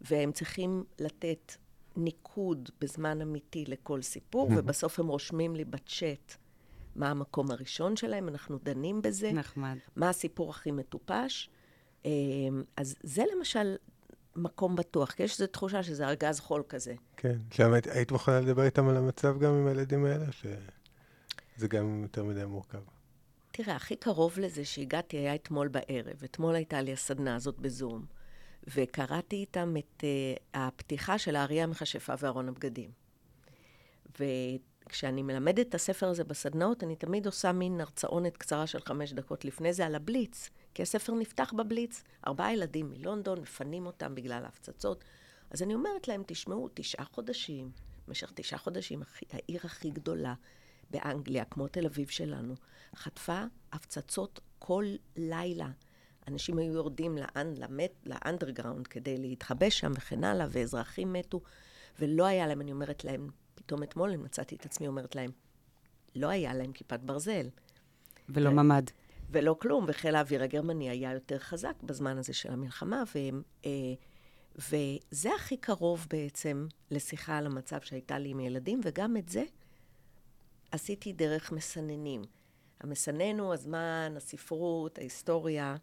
והם 0.00 0.32
צריכים 0.32 0.84
לתת 0.98 1.56
ניקוד 1.96 2.70
בזמן 2.80 3.20
אמיתי 3.20 3.64
לכל 3.68 4.02
סיפור, 4.02 4.48
ובסוף 4.56 5.00
הם 5.00 5.06
רושמים 5.06 5.56
לי 5.56 5.64
בצ'אט 5.64 6.36
מה 6.96 7.10
המקום 7.10 7.50
הראשון 7.50 7.96
שלהם, 7.96 8.28
אנחנו 8.28 8.58
דנים 8.62 9.02
בזה. 9.02 9.32
נחמד. 9.32 9.76
מה 9.96 10.08
הסיפור 10.08 10.50
הכי 10.50 10.70
מטופש. 10.70 11.50
אה, 12.06 12.10
אז 12.76 12.96
זה 13.02 13.24
למשל 13.36 13.76
מקום 14.36 14.76
בטוח, 14.76 15.10
כי 15.10 15.22
יש 15.22 15.32
איזו 15.32 15.46
תחושה 15.46 15.82
שזה 15.82 16.08
ארגז 16.08 16.40
חול 16.40 16.62
כזה. 16.68 16.94
כן. 17.16 17.38
שם 17.50 17.72
היית 17.90 18.12
מוכנה 18.12 18.40
לדבר 18.40 18.64
איתם 18.64 18.88
על 18.88 18.96
המצב 18.96 19.38
גם 19.38 19.54
עם 19.54 19.66
הילדים 19.66 20.04
האלה, 20.04 20.32
שזה 20.32 21.68
גם 21.68 22.02
יותר 22.02 22.24
מדי 22.24 22.44
מורכב? 22.44 22.78
תראה, 23.52 23.76
הכי 23.76 23.96
קרוב 23.96 24.38
לזה 24.38 24.64
שהגעתי 24.64 25.16
היה 25.16 25.34
אתמול 25.34 25.68
בערב. 25.68 26.24
אתמול 26.24 26.54
הייתה 26.54 26.82
לי 26.82 26.92
הסדנה 26.92 27.36
הזאת 27.36 27.58
בזום, 27.58 28.06
וקראתי 28.74 29.36
איתם 29.36 29.74
את 29.78 30.04
uh, 30.04 30.40
הפתיחה 30.54 31.18
של 31.18 31.36
האריה 31.36 31.64
המכשפה 31.64 32.14
וארון 32.18 32.48
הבגדים. 32.48 32.90
וכשאני 34.20 35.22
מלמדת 35.22 35.68
את 35.68 35.74
הספר 35.74 36.08
הזה 36.08 36.24
בסדנאות, 36.24 36.84
אני 36.84 36.96
תמיד 36.96 37.26
עושה 37.26 37.52
מין 37.52 37.80
הרצאונת 37.80 38.36
קצרה 38.36 38.66
של 38.66 38.80
חמש 38.80 39.12
דקות 39.12 39.44
לפני 39.44 39.72
זה 39.72 39.86
על 39.86 39.94
הבליץ, 39.94 40.50
כי 40.74 40.82
הספר 40.82 41.14
נפתח 41.14 41.52
בבליץ. 41.56 42.02
ארבעה 42.26 42.52
ילדים 42.52 42.90
מלונדון, 42.90 43.40
מפנים 43.40 43.86
אותם 43.86 44.14
בגלל 44.14 44.44
ההפצצות. 44.44 45.04
אז 45.50 45.62
אני 45.62 45.74
אומרת 45.74 46.08
להם, 46.08 46.22
תשמעו, 46.26 46.68
תשעה 46.74 47.04
חודשים, 47.04 47.70
במשך 48.08 48.32
תשעה 48.34 48.58
חודשים, 48.58 49.02
העיר 49.32 49.60
הכי 49.64 49.90
גדולה 49.90 50.34
באנגליה, 50.90 51.44
כמו 51.44 51.68
תל 51.68 51.86
אביב 51.86 52.08
שלנו, 52.08 52.54
חטפה 52.96 53.44
הפצצות 53.72 54.40
כל 54.58 54.84
לילה. 55.16 55.68
אנשים 56.28 56.58
היו 56.58 56.72
יורדים 56.72 57.18
לאנדרגראונד 58.04 58.86
כדי 58.86 59.16
להתחבא 59.16 59.70
שם 59.70 59.92
וכן 59.96 60.24
הלאה, 60.24 60.46
ואזרחים 60.50 61.12
מתו, 61.12 61.40
ולא 61.98 62.26
היה 62.26 62.46
להם, 62.46 62.60
אני 62.60 62.72
אומרת 62.72 63.04
להם, 63.04 63.30
פתאום 63.54 63.82
אתמול 63.82 64.08
אני 64.08 64.22
מצאתי 64.22 64.54
את 64.54 64.64
עצמי 64.64 64.86
אומרת 64.86 65.14
להם, 65.14 65.30
לא 66.16 66.28
היה 66.28 66.54
להם 66.54 66.72
כיפת 66.72 67.00
ברזל. 67.00 67.46
ולא 68.28 68.48
ו- 68.48 68.52
ממ"ד. 68.52 68.84
ולא 69.30 69.56
כלום, 69.60 69.84
וחיל 69.88 70.14
האוויר 70.14 70.42
הגרמני 70.42 70.90
היה 70.90 71.12
יותר 71.12 71.38
חזק 71.38 71.82
בזמן 71.82 72.18
הזה 72.18 72.32
של 72.32 72.52
המלחמה, 72.52 73.02
והם, 73.14 73.42
אה, 73.66 73.70
וזה 74.58 75.34
הכי 75.34 75.56
קרוב 75.56 76.06
בעצם 76.10 76.66
לשיחה 76.90 77.38
על 77.38 77.46
המצב 77.46 77.80
שהייתה 77.80 78.18
לי 78.18 78.28
עם 78.28 78.40
ילדים, 78.40 78.80
וגם 78.84 79.16
את 79.16 79.28
זה 79.28 79.44
עשיתי 80.70 81.12
דרך 81.12 81.52
מסננים. 81.52 82.22
המסנן 82.82 83.38
הוא 83.38 83.54
הזמן, 83.54 84.14
הספרות, 84.16 84.98
ההיסטוריה. 84.98 85.76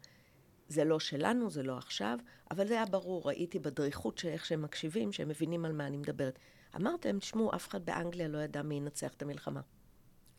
זה 0.68 0.84
לא 0.84 1.00
שלנו, 1.00 1.50
זה 1.50 1.62
לא 1.62 1.78
עכשיו, 1.78 2.18
אבל 2.50 2.66
זה 2.66 2.74
היה 2.74 2.86
ברור, 2.86 3.28
ראיתי 3.28 3.58
בדריכות 3.58 4.18
של 4.18 4.28
איך 4.28 4.46
שהם 4.46 4.62
מקשיבים, 4.62 5.12
שהם 5.12 5.28
מבינים 5.28 5.64
על 5.64 5.72
מה 5.72 5.86
אני 5.86 5.96
מדברת. 5.96 6.38
אמרתי 6.76 7.08
להם, 7.08 7.18
תשמעו, 7.18 7.54
אף 7.54 7.68
אחד 7.68 7.84
באנגליה 7.84 8.28
לא 8.28 8.38
ידע 8.38 8.62
מי 8.62 8.74
ינצח 8.74 9.12
את 9.14 9.22
המלחמה. 9.22 9.60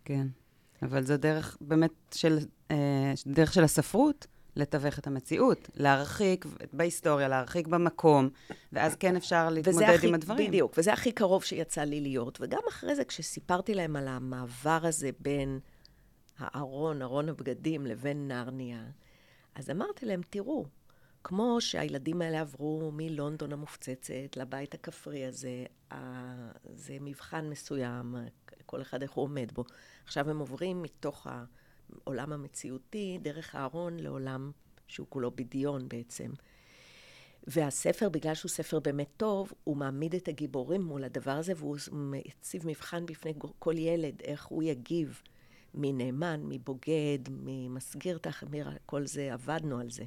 כן, 0.05 0.27
אבל 0.81 1.03
זו 1.03 1.17
דרך 1.17 1.57
באמת 1.61 1.91
של, 2.13 2.37
אה, 2.71 3.13
דרך 3.27 3.53
של 3.53 3.63
הספרות 3.63 4.27
לתווך 4.55 4.99
את 4.99 5.07
המציאות, 5.07 5.69
להרחיק 5.75 6.45
בהיסטוריה, 6.73 7.27
להרחיק 7.27 7.67
במקום, 7.67 8.29
ואז 8.73 8.95
כן 8.95 9.15
אפשר 9.15 9.49
להתמודד 9.49 9.89
הכי, 9.89 10.07
עם 10.07 10.13
הדברים. 10.13 10.47
בדיוק, 10.47 10.73
וזה 10.77 10.93
הכי 10.93 11.11
קרוב 11.11 11.43
שיצא 11.43 11.81
לי 11.81 12.01
להיות. 12.01 12.41
וגם 12.41 12.61
אחרי 12.69 12.95
זה, 12.95 13.05
כשסיפרתי 13.05 13.73
להם 13.73 13.95
על 13.95 14.07
המעבר 14.07 14.79
הזה 14.83 15.09
בין 15.19 15.59
הארון, 16.41 17.01
ארון 17.01 17.29
הבגדים, 17.29 17.85
לבין 17.85 18.27
נרניה, 18.27 18.85
אז 19.55 19.69
אמרתי 19.69 20.05
להם, 20.05 20.21
תראו, 20.29 20.65
כמו 21.23 21.61
שהילדים 21.61 22.21
האלה 22.21 22.41
עברו 22.41 22.91
מלונדון 22.93 23.53
המופצצת 23.53 24.37
לבית 24.37 24.73
הכפרי 24.73 25.25
הזה, 25.25 25.65
זה 26.73 26.97
מבחן 27.01 27.49
מסוים, 27.49 28.15
כל 28.65 28.81
אחד 28.81 29.01
איך 29.01 29.11
הוא 29.11 29.23
עומד 29.23 29.51
בו. 29.53 29.63
עכשיו 30.03 30.29
הם 30.29 30.39
עוברים 30.39 30.81
מתוך 30.81 31.27
העולם 31.27 32.33
המציאותי, 32.33 33.17
דרך 33.21 33.55
הארון, 33.55 33.99
לעולם 33.99 34.51
שהוא 34.87 35.07
כולו 35.09 35.31
בדיון 35.31 35.89
בעצם. 35.89 36.31
והספר, 37.47 38.09
בגלל 38.09 38.33
שהוא 38.33 38.49
ספר 38.49 38.79
באמת 38.79 39.09
טוב, 39.17 39.53
הוא 39.63 39.77
מעמיד 39.77 40.15
את 40.15 40.27
הגיבורים 40.27 40.81
מול 40.81 41.03
הדבר 41.03 41.31
הזה, 41.31 41.53
והוא 41.55 41.77
מציב 41.91 42.67
מבחן 42.67 43.05
בפני 43.05 43.33
כל 43.59 43.77
ילד, 43.77 44.21
איך 44.23 44.45
הוא 44.45 44.63
יגיב 44.63 45.21
מנאמן, 45.73 46.41
מבוגד, 46.43 47.19
ממסגיר 47.29 48.17
תחמיר, 48.17 48.69
כל 48.85 49.07
זה, 49.07 49.33
עבדנו 49.33 49.79
על 49.79 49.89
זה. 49.89 50.03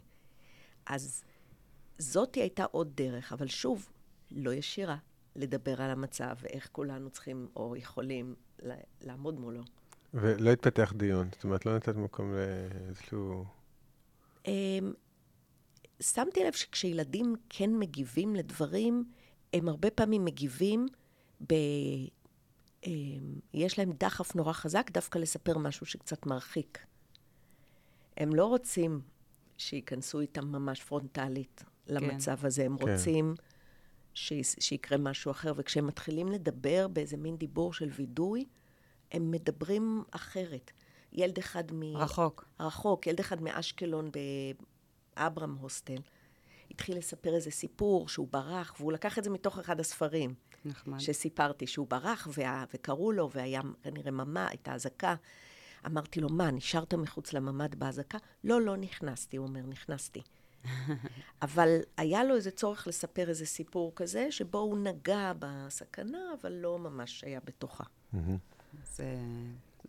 אז 0.87 1.25
זאתי 1.99 2.41
הייתה 2.41 2.65
עוד 2.65 2.93
דרך, 2.95 3.33
אבל 3.33 3.47
שוב, 3.47 3.89
לא 4.31 4.55
ישירה, 4.55 4.97
לדבר 5.37 5.83
על 5.83 5.91
המצב 5.91 6.35
ואיך 6.43 6.69
כולנו 6.73 7.11
צריכים 7.11 7.49
או 7.57 7.77
יכולים 7.77 8.35
לעמוד 9.01 9.41
מולו. 9.41 9.63
ולא 10.15 10.51
התפתח 10.51 10.93
דיון, 10.97 11.29
זאת 11.33 11.45
אומרת, 11.45 11.67
לא 11.67 11.77
נתת 11.77 11.97
מקום 11.97 12.35
לאיזשהו... 12.35 13.45
אמ, 14.47 14.93
שמתי 16.01 16.45
לב 16.45 16.53
שכשילדים 16.53 17.35
כן 17.49 17.79
מגיבים 17.79 18.35
לדברים, 18.35 19.05
הם 19.53 19.69
הרבה 19.69 19.91
פעמים 19.91 20.25
מגיבים 20.25 20.87
ב... 21.47 21.55
אמ, 22.87 23.41
יש 23.55 23.79
להם 23.79 23.93
דחף 23.93 24.35
נורא 24.35 24.53
חזק 24.53 24.91
דווקא 24.91 25.19
לספר 25.19 25.59
משהו 25.59 25.87
שקצת 25.87 26.27
מרחיק. 26.27 26.87
הם 28.17 28.35
לא 28.35 28.47
רוצים 28.47 29.01
שייכנסו 29.59 30.21
איתם 30.21 30.45
ממש 30.45 30.83
פרונטלית 30.83 31.65
כן. 31.87 31.95
למצב 31.95 32.47
הזה, 32.47 32.65
הם 32.65 32.79
כן. 32.79 32.91
רוצים 32.91 33.35
ש... 34.15 34.33
שיקרה 34.61 34.99
משהו 34.99 35.31
אחר, 35.31 35.53
וכשהם 35.57 35.87
מתחילים 35.87 36.29
לדבר 36.29 36.89
באיזה 36.89 37.17
מין 37.17 37.37
דיבור 37.37 37.73
של 37.73 37.91
וידוי, 37.97 38.45
הם 39.13 39.31
מדברים 39.31 40.03
אחרת. 40.11 40.71
ילד 41.13 41.39
אחד 41.39 41.73
מ... 41.73 41.97
רחוק. 41.97 42.45
רחוק, 42.61 43.07
ילד 43.07 43.21
אחד 43.21 43.43
מאשקלון 43.43 44.11
באברהם 45.17 45.55
הוסטל. 45.55 46.01
התחיל 46.71 46.99
לספר 46.99 47.35
איזה 47.35 47.51
סיפור 47.51 48.09
שהוא 48.09 48.29
ברח, 48.31 48.75
והוא 48.79 48.93
לקח 48.93 49.19
את 49.19 49.25
זה 49.25 49.31
מתוך 49.31 49.59
אחד 49.59 49.81
הספרים. 49.81 50.35
נחמד. 50.65 50.99
שסיפרתי 50.99 51.67
שהוא 51.67 51.87
ברח, 51.91 52.29
וה, 52.37 52.65
וקראו 52.75 53.13
לו, 53.13 53.31
והיה 53.35 53.61
כנראה 53.83 54.11
ממה, 54.11 54.49
הייתה 54.49 54.75
אזעקה. 54.75 55.15
אמרתי 55.87 56.21
לו, 56.21 56.29
מה, 56.29 56.51
נשארת 56.51 56.95
מחוץ 56.95 57.33
לממ"ד 57.33 57.75
באזעקה? 57.75 58.19
לא, 58.45 58.61
לא 58.61 58.77
נכנסתי, 58.77 59.37
הוא 59.37 59.47
אומר, 59.47 59.61
נכנסתי. 59.67 60.23
אבל 61.43 61.79
היה 61.97 62.25
לו 62.25 62.37
איזה 62.37 62.51
צורך 62.51 62.87
לספר 62.87 63.29
איזה 63.29 63.47
סיפור 63.47 63.93
כזה, 63.97 64.27
שבו 64.31 64.59
הוא 64.59 64.79
נגע 64.79 65.33
בסכנה, 65.39 66.19
אבל 66.41 66.53
לא 66.53 66.79
ממש 66.79 67.25
היה 67.25 67.41
בתוכה. 67.45 67.85
זה 68.93 69.05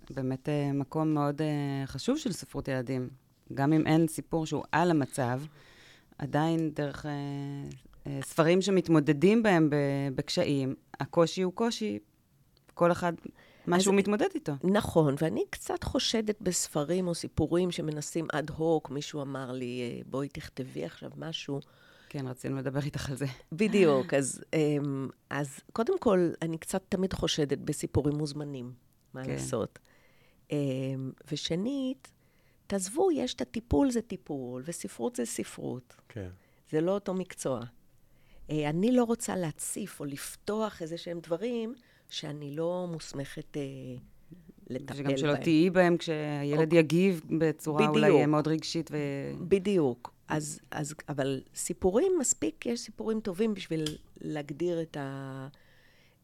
באמת 0.09 0.49
אה, 0.49 0.71
מקום 0.73 1.13
מאוד 1.13 1.41
אה, 1.41 1.83
חשוב 1.85 2.17
של 2.17 2.31
ספרות 2.31 2.67
ילדים. 2.67 3.09
גם 3.53 3.73
אם 3.73 3.87
אין 3.87 4.07
סיפור 4.07 4.45
שהוא 4.45 4.63
על 4.71 4.91
המצב, 4.91 5.41
עדיין 6.17 6.71
דרך 6.73 7.05
אה, 7.05 7.11
ספרים 8.21 8.61
שמתמודדים 8.61 9.43
בהם 9.43 9.69
בקשיים, 10.15 10.75
הקושי 10.99 11.41
הוא 11.41 11.53
קושי, 11.53 11.99
כל 12.73 12.91
אחד 12.91 13.13
מה 13.67 13.79
שהוא 13.79 13.95
מתמודד 13.95 14.27
איתו. 14.35 14.53
נכון, 14.63 15.15
ואני 15.21 15.43
קצת 15.49 15.83
חושדת 15.83 16.41
בספרים 16.41 17.07
או 17.07 17.15
סיפורים 17.15 17.71
שמנסים 17.71 18.27
אד 18.33 18.49
הוק, 18.49 18.89
מישהו 18.89 19.21
אמר 19.21 19.51
לי, 19.51 19.81
אה, 19.81 20.01
בואי 20.05 20.29
תכתבי 20.29 20.85
עכשיו 20.85 21.11
משהו. 21.17 21.59
כן, 22.09 22.27
רצינו 22.27 22.57
לדבר 22.57 22.79
איתך 22.79 23.09
על 23.09 23.15
זה. 23.15 23.25
בדיוק, 23.51 24.13
אז, 24.19 24.43
אמ, 24.53 25.09
אז 25.29 25.59
קודם 25.73 25.99
כל, 25.99 26.31
אני 26.41 26.57
קצת 26.57 26.83
תמיד 26.89 27.13
חושדת 27.13 27.57
בסיפורים 27.57 28.15
מוזמנים, 28.15 28.73
מה 29.13 29.23
כן. 29.23 29.31
לעשות. 29.31 29.79
אמ, 30.51 31.11
ושנית, 31.31 32.11
תעזבו, 32.67 33.11
יש 33.11 33.33
את 33.33 33.41
הטיפול 33.41 33.91
זה 33.91 34.01
טיפול, 34.01 34.63
וספרות 34.65 35.15
זה 35.15 35.25
ספרות. 35.25 35.95
כן. 36.09 36.29
זה 36.69 36.81
לא 36.81 36.91
אותו 36.91 37.13
מקצוע. 37.13 37.61
אה, 38.49 38.69
אני 38.69 38.91
לא 38.91 39.03
רוצה 39.03 39.35
להציף 39.35 39.99
או 39.99 40.05
לפתוח 40.05 40.81
איזה 40.81 40.97
שהם 40.97 41.19
דברים 41.19 41.75
שאני 42.09 42.55
לא 42.55 42.87
מוסמכת 42.91 43.57
אה, 43.57 43.61
לטפל 44.69 44.93
בהם. 44.93 45.05
וגם 45.07 45.17
שלא 45.17 45.35
תהיי 45.35 45.69
בהם 45.69 45.97
כשהילד 45.97 46.73
או... 46.73 46.77
יגיב 46.77 47.21
בצורה 47.37 47.77
בדיוק. 47.77 47.95
אולי 47.95 48.25
מאוד 48.25 48.47
רגשית 48.47 48.89
ו... 48.91 48.97
בדיוק. 49.47 50.13
אז, 50.27 50.59
אז, 50.71 50.95
אבל 51.09 51.41
סיפורים, 51.55 52.11
מספיק, 52.19 52.65
יש 52.65 52.79
סיפורים 52.79 53.19
טובים 53.19 53.53
בשביל 53.53 53.83
להגדיר 54.21 54.81
את 54.81 54.97
ה... 54.97 55.47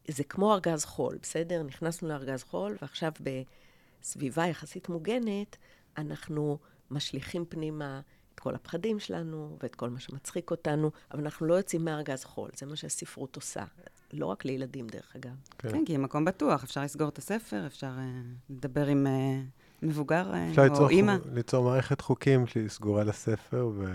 זה 0.08 0.24
כמו 0.24 0.52
ארגז 0.52 0.84
חול, 0.84 1.18
בסדר? 1.22 1.62
נכנסנו 1.62 2.08
לארגז 2.08 2.42
חול, 2.42 2.76
ועכשיו 2.82 3.12
בסביבה 3.20 4.46
יחסית 4.46 4.88
מוגנת, 4.88 5.56
אנחנו 5.98 6.58
משליכים 6.90 7.44
פנימה 7.48 8.00
את 8.34 8.40
כל 8.40 8.54
הפחדים 8.54 9.00
שלנו 9.00 9.56
ואת 9.62 9.74
כל 9.74 9.90
מה 9.90 10.00
שמצחיק 10.00 10.50
אותנו, 10.50 10.90
אבל 11.10 11.20
אנחנו 11.20 11.46
לא 11.46 11.54
יוצאים 11.54 11.84
מארגז 11.84 12.24
חול, 12.24 12.50
זה 12.56 12.66
מה 12.66 12.76
שהספרות 12.76 13.36
עושה. 13.36 13.64
לא 14.12 14.26
רק 14.26 14.44
לילדים, 14.44 14.86
דרך 14.86 15.16
אגב. 15.16 15.32
כן, 15.58 15.70
כן 15.70 15.84
כי 15.84 15.92
היא 15.92 15.98
מקום 15.98 16.24
בטוח, 16.24 16.64
אפשר 16.64 16.82
לסגור 16.82 17.08
את 17.08 17.18
הספר, 17.18 17.66
אפשר 17.66 17.90
uh, 17.96 18.50
לדבר 18.50 18.86
עם 18.86 19.06
uh, 19.06 19.84
מבוגר 19.86 20.32
uh, 20.32 20.50
אפשר 20.50 20.66
או 20.74 20.88
אימא. 20.88 21.16
אפשר 21.16 21.30
ליצור 21.32 21.64
מערכת 21.64 22.00
חוקים 22.00 22.46
שהיא 22.46 22.68
סגורה 22.68 23.04
לספר, 23.04 23.70
ו... 23.74 23.92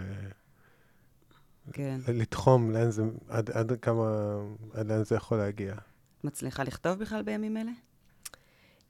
כן. 1.74 2.00
לתחום 2.08 2.72
לאן 2.72 2.92
זה, 2.92 3.04
עד, 3.30 3.52
עד 3.52 3.72
כמה, 3.82 4.38
עד 4.74 4.88
לאן 4.88 5.04
זה 5.04 5.16
יכול 5.16 5.38
להגיע. 5.38 5.76
מצליחה 6.24 6.64
לכתוב 6.64 7.00
בכלל 7.00 7.22
בימים 7.22 7.58
אלה? 7.58 7.72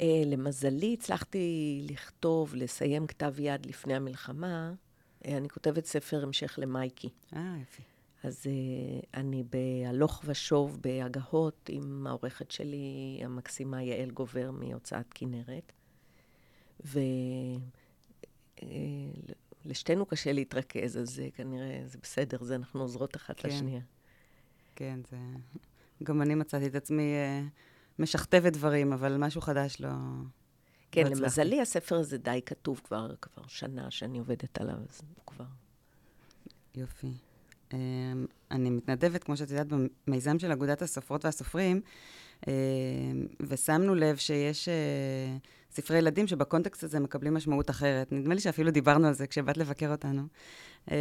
אה, 0.01 0.21
למזלי, 0.25 0.95
הצלחתי 0.99 1.81
לכתוב, 1.89 2.55
לסיים 2.55 3.07
כתב 3.07 3.33
יד 3.39 3.65
לפני 3.65 3.95
המלחמה. 3.95 4.73
אה, 5.27 5.37
אני 5.37 5.49
כותבת 5.49 5.85
ספר 5.85 6.23
המשך 6.23 6.55
למייקי. 6.57 7.09
אה, 7.35 7.55
יופי. 7.59 7.81
אז 8.23 8.45
אה, 8.47 8.99
אני 9.19 9.43
בהלוך 9.43 10.21
ושוב 10.25 10.79
בהגהות 10.81 11.69
עם 11.73 12.07
העורכת 12.07 12.51
שלי, 12.51 13.19
המקסימה 13.23 13.83
יעל 13.83 14.11
גובר 14.11 14.51
מהוצאת 14.51 15.05
כנרת. 15.13 15.71
ולשתינו 19.65 20.05
קשה 20.05 20.33
להתרכז, 20.33 20.97
אז 20.97 21.19
אה, 21.19 21.31
כנראה 21.31 21.81
זה 21.85 21.97
בסדר, 22.01 22.43
זה 22.43 22.55
אנחנו 22.55 22.81
עוזרות 22.81 23.15
אחת 23.15 23.39
כן. 23.39 23.49
לשנייה. 23.49 23.81
כן, 24.75 24.99
זה... 25.09 25.17
גם 26.03 26.21
אני 26.21 26.35
מצאתי 26.35 26.67
את 26.67 26.75
עצמי 26.75 27.13
אה, 27.13 27.43
משכתבת 27.99 28.53
דברים, 28.53 28.93
אבל 28.93 29.17
משהו 29.17 29.41
חדש 29.41 29.81
לא... 29.81 29.89
כן. 30.91 31.07
למזלי 31.07 31.61
הספר 31.61 31.95
הזה 31.95 32.17
די 32.17 32.41
כתוב 32.45 32.81
כבר, 32.83 33.15
כבר 33.21 33.43
שנה 33.47 33.91
שאני 33.91 34.19
עובדת 34.19 34.61
עליו, 34.61 34.75
אז 34.75 35.01
הוא 35.15 35.23
כבר... 35.25 35.45
יופי. 36.75 37.13
Um, 37.71 37.73
אני 38.51 38.69
מתנדבת, 38.69 39.23
כמו 39.23 39.37
שאת 39.37 39.51
יודעת, 39.51 39.67
במיזם 40.07 40.39
של 40.39 40.51
אגודת 40.51 40.81
הסופרות 40.81 41.25
והסופרים, 41.25 41.81
um, 42.41 42.47
ושמנו 43.39 43.95
לב 43.95 44.17
שיש 44.17 44.67
uh, 44.67 45.47
ספרי 45.71 45.97
ילדים 45.97 46.27
שבקונטקסט 46.27 46.83
הזה 46.83 46.99
מקבלים 46.99 47.33
משמעות 47.33 47.69
אחרת. 47.69 48.11
נדמה 48.11 48.33
לי 48.33 48.41
שאפילו 48.41 48.71
דיברנו 48.71 49.07
על 49.07 49.13
זה 49.13 49.27
כשבאת 49.27 49.57
לבקר 49.57 49.91
אותנו. 49.91 50.27
Uh, 50.87 50.91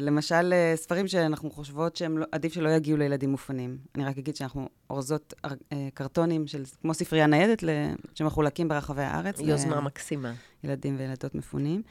למשל, 0.00 0.52
uh, 0.52 0.76
ספרים 0.76 1.08
שאנחנו 1.08 1.50
חושבות 1.50 1.96
שעדיף 1.96 2.52
שלא 2.52 2.68
יגיעו 2.68 2.98
לילדים 2.98 3.30
מופנים. 3.30 3.78
אני 3.94 4.04
רק 4.04 4.18
אגיד 4.18 4.36
שאנחנו 4.36 4.68
אורזות 4.90 5.34
uh, 5.46 5.48
קרטונים 5.94 6.46
של, 6.46 6.62
כמו 6.82 6.94
ספרייה 6.94 7.26
ניידת, 7.26 7.64
שמחולקים 8.14 8.68
ברחבי 8.68 9.02
הארץ. 9.02 9.40
יוזמה 9.40 9.80
מקסימה. 9.80 10.32
ילדים 10.64 10.96
וילדות 10.98 11.34
מפונים. 11.34 11.82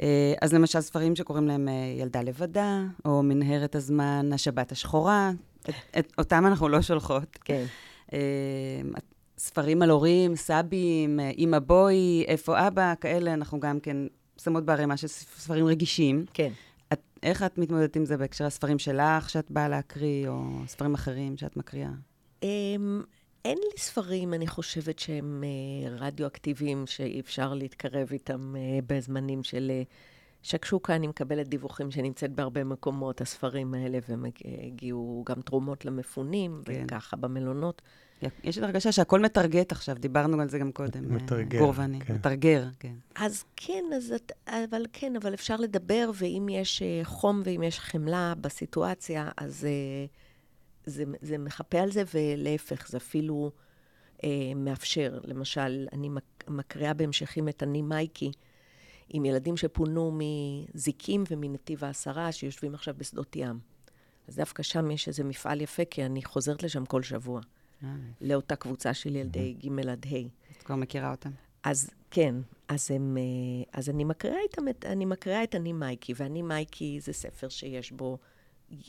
אה, 0.00 0.34
אז 0.42 0.54
למשל 0.54 0.80
ספרים 0.80 1.16
שקוראים 1.16 1.48
להם 1.48 1.68
אה, 1.68 1.72
ילדה 1.98 2.22
לבדה, 2.22 2.82
או 3.04 3.22
מנהרת 3.22 3.74
הזמן, 3.74 4.30
השבת 4.32 4.72
השחורה, 4.72 5.30
את, 5.62 5.74
את, 5.98 6.12
אותם 6.18 6.46
אנחנו 6.46 6.68
לא 6.68 6.82
שולחות. 6.82 7.38
כן. 7.44 7.64
אה, 8.12 8.18
ספרים 9.38 9.82
על 9.82 9.90
הורים, 9.90 10.36
סבים, 10.36 11.20
אה, 11.20 11.30
אמא 11.38 11.58
בואי, 11.58 12.24
איפה 12.28 12.66
אבא, 12.68 12.94
כאלה, 13.00 13.34
אנחנו 13.34 13.60
גם 13.60 13.80
כן 13.80 13.96
שמות 14.42 14.64
בערימה 14.64 14.96
של 14.96 15.06
ספרים 15.06 15.66
רגישים. 15.66 16.24
כן. 16.34 16.52
איך 17.22 17.42
את 17.42 17.58
מתמודדת 17.58 17.96
עם 17.96 18.04
זה 18.04 18.16
בהקשר 18.16 18.46
הספרים 18.46 18.78
שלך, 18.78 19.30
שאת 19.30 19.50
באה 19.50 19.68
להקריא, 19.68 20.28
או 20.28 20.42
ספרים 20.66 20.94
אחרים 20.94 21.36
שאת 21.36 21.56
מקריאה? 21.56 21.90
אמ, 22.42 23.02
אין 23.44 23.58
לי 23.58 23.78
ספרים, 23.78 24.34
אני 24.34 24.46
חושבת 24.46 24.98
שהם 24.98 25.44
אה, 25.44 25.96
רדיואקטיביים, 25.96 26.86
שאי 26.86 27.20
אפשר 27.20 27.54
להתקרב 27.54 28.08
איתם 28.12 28.56
אה, 28.56 28.78
בזמנים 28.86 29.42
של 29.42 29.70
אה, 29.74 29.82
שקשוקה. 30.42 30.96
אני 30.96 31.06
מקבלת 31.06 31.48
דיווחים 31.48 31.90
שנמצאת 31.90 32.32
בהרבה 32.32 32.64
מקומות, 32.64 33.20
הספרים 33.20 33.74
האלה, 33.74 33.98
והם 34.08 34.24
הגיעו 34.66 35.24
גם 35.26 35.42
תרומות 35.42 35.84
למפונים, 35.84 36.62
כן. 36.64 36.84
וככה 36.86 37.16
במלונות. 37.16 37.82
יש 38.44 38.58
את 38.58 38.62
הרגשה 38.62 38.92
שהכל 38.92 39.20
מתרגט 39.20 39.72
עכשיו, 39.72 39.96
דיברנו 39.96 40.40
על 40.42 40.48
זה 40.48 40.58
גם 40.58 40.72
קודם. 40.72 41.04
אה, 41.10 41.16
מתרגר, 41.16 41.58
גור 41.58 41.72
ואני. 41.76 42.00
כן. 42.00 42.14
מתרגר, 42.14 42.64
כן. 42.78 42.94
אז 43.14 43.44
כן, 43.56 43.84
אז 43.96 44.12
את, 44.12 44.32
אבל 44.48 44.86
כן, 44.92 45.16
אבל 45.16 45.34
אפשר 45.34 45.56
לדבר, 45.56 46.10
ואם 46.14 46.48
יש 46.50 46.82
אה, 46.82 47.00
חום 47.04 47.42
ואם 47.44 47.62
יש 47.62 47.80
חמלה 47.80 48.34
בסיטואציה, 48.40 49.30
אז 49.36 49.64
אה, 49.64 50.06
זה, 50.86 51.04
זה 51.20 51.38
מחפה 51.38 51.78
על 51.80 51.90
זה, 51.92 52.02
ולהפך, 52.14 52.88
זה 52.88 52.96
אפילו 52.96 53.50
אה, 54.24 54.28
מאפשר. 54.56 55.20
למשל, 55.24 55.86
אני 55.92 56.08
מק- 56.08 56.44
מקריאה 56.48 56.94
בהמשכים 56.94 57.48
את 57.48 57.62
אני 57.62 57.82
מייקי, 57.82 58.30
עם 59.08 59.24
ילדים 59.24 59.56
שפונו 59.56 60.18
מזיקים 60.74 61.24
ומנתיב 61.30 61.84
העשרה, 61.84 62.32
שיושבים 62.32 62.74
עכשיו 62.74 62.94
בשדות 62.98 63.36
ים. 63.36 63.58
אז 64.28 64.36
דווקא 64.36 64.62
שם 64.62 64.90
יש 64.90 65.08
איזה 65.08 65.24
מפעל 65.24 65.60
יפה, 65.60 65.84
כי 65.84 66.04
אני 66.04 66.24
חוזרת 66.24 66.62
לשם 66.62 66.84
כל 66.84 67.02
שבוע, 67.02 67.40
לאותה 68.20 68.56
קבוצה 68.56 68.94
של 68.94 69.16
ילדי 69.16 69.54
ג' 69.54 69.88
עד 69.88 70.06
ה'. 70.12 70.16
את 70.58 70.62
כבר 70.62 70.76
מכירה 70.76 71.10
אותם. 71.10 71.30
אז 71.64 71.90
כן, 72.10 72.34
אז, 72.68 72.90
הם, 72.90 73.16
אה, 73.18 73.22
אז 73.72 73.88
אני 73.88 74.04
מקריאה 74.04 74.38
איתם, 74.42 74.68
את- 74.68 74.84
אני 74.84 75.04
מקריאה 75.04 75.44
את 75.44 75.54
אני 75.54 75.72
מייקי, 75.72 76.12
ואני 76.16 76.42
מייקי 76.42 77.00
זה 77.00 77.12
ספר 77.12 77.48
שיש 77.48 77.92
בו... 77.92 78.18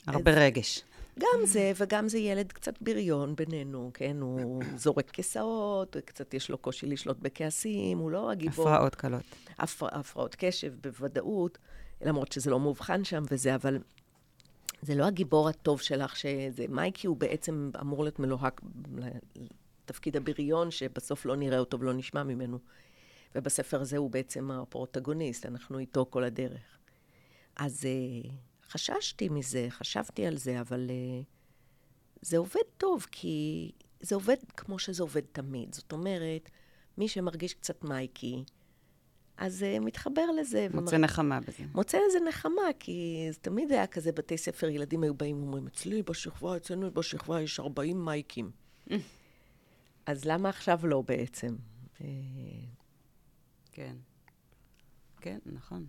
הרבה 0.07 0.31
רגש. 0.31 0.83
גם 1.19 1.45
זה, 1.45 1.71
וגם 1.77 2.07
זה 2.09 2.17
ילד 2.17 2.51
קצת 2.51 2.81
בריון 2.81 3.35
בינינו, 3.35 3.91
כן? 3.93 4.17
הוא 4.21 4.63
זורק 4.75 5.09
כיסאות, 5.09 5.95
קצת 6.05 6.33
יש 6.33 6.49
לו 6.49 6.57
קושי 6.57 6.85
לשלוט 6.85 7.17
בכעסים, 7.19 7.97
הוא 7.97 8.11
לא 8.11 8.31
הגיבור... 8.31 8.69
הפרעות 8.69 8.95
קלות. 8.95 9.23
הפר, 9.59 9.87
הפרעות 9.91 10.35
קשב, 10.39 10.73
בוודאות, 10.81 11.57
למרות 12.01 12.31
שזה 12.31 12.49
לא 12.51 12.59
מאובחן 12.59 13.03
שם 13.03 13.23
וזה, 13.31 13.55
אבל 13.55 13.77
זה 14.83 14.95
לא 14.95 15.05
הגיבור 15.05 15.49
הטוב 15.49 15.81
שלך, 15.81 16.15
שזה... 16.15 16.65
מייקי 16.69 17.07
הוא 17.07 17.17
בעצם 17.17 17.71
אמור 17.81 18.03
להיות 18.03 18.19
מלוהק 18.19 18.61
לתפקיד 19.85 20.17
הבריון, 20.17 20.71
שבסוף 20.71 21.25
לא 21.25 21.35
נראה 21.35 21.59
אותו 21.59 21.79
ולא 21.79 21.93
נשמע 21.93 22.23
ממנו. 22.23 22.59
ובספר 23.35 23.81
הזה 23.81 23.97
הוא 23.97 24.11
בעצם 24.11 24.51
הפרוטגוניסט, 24.51 25.45
אנחנו 25.45 25.79
איתו 25.79 26.05
כל 26.09 26.23
הדרך. 26.23 26.77
אז 27.55 27.83
uh, 27.83 28.29
חששתי 28.71 29.29
מזה, 29.29 29.67
חשבתי 29.69 30.25
על 30.25 30.37
זה, 30.37 30.61
אבל 30.61 30.89
uh, 30.89 31.25
זה 32.21 32.37
עובד 32.37 32.61
טוב, 32.77 33.07
כי 33.11 33.71
זה 34.01 34.15
עובד 34.15 34.35
כמו 34.57 34.79
שזה 34.79 35.03
עובד 35.03 35.21
תמיד. 35.31 35.73
זאת 35.73 35.91
אומרת, 35.91 36.49
מי 36.97 37.07
שמרגיש 37.07 37.53
קצת 37.53 37.83
מייקי, 37.83 38.43
אז 39.37 39.63
uh, 39.63 39.85
מתחבר 39.85 40.31
לזה. 40.39 40.67
מוצא 40.73 40.97
נחמה 40.97 41.39
בזה. 41.39 41.63
מוצא 41.73 41.97
לזה 42.07 42.19
נחמה, 42.27 42.61
כי 42.79 43.27
זה 43.31 43.37
תמיד 43.41 43.71
היה 43.71 43.87
כזה, 43.87 44.11
בתי 44.11 44.37
ספר, 44.37 44.69
ילדים 44.69 45.03
היו 45.03 45.13
באים 45.13 45.43
ואומרים, 45.43 45.67
אצלי 45.67 46.03
בשכבה, 46.03 46.57
אצלנו 46.57 46.91
בשכבה 46.91 47.41
יש 47.41 47.59
40 47.59 48.05
מייקים. 48.05 48.51
אז 50.05 50.25
למה 50.25 50.49
עכשיו 50.49 50.79
לא 50.83 51.01
בעצם? 51.01 51.55
אה, 52.01 52.07
כן. 53.71 53.95
כן, 55.21 55.39
נכון. 55.45 55.85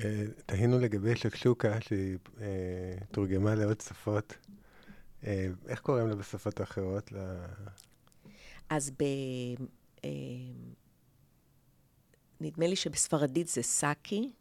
אה, 0.00 0.24
תהינו 0.46 0.78
לגבי 0.78 1.16
שקשוקה, 1.16 1.80
שהיא 1.80 2.16
אה, 2.40 2.46
תורגמה 3.10 3.54
לעוד 3.54 3.80
שפות. 3.80 4.36
אה, 5.24 5.46
איך 5.68 5.80
קוראים 5.80 6.08
לה 6.08 6.14
בשפות 6.14 6.60
האחרות? 6.60 7.12
אז 8.68 8.90
ב... 8.90 9.02
אה, 10.04 10.10
נדמה 12.42 12.66
לי 12.66 12.76
שבספרדית 12.76 13.48
זה 13.48 13.62
סאקי, 13.62 14.32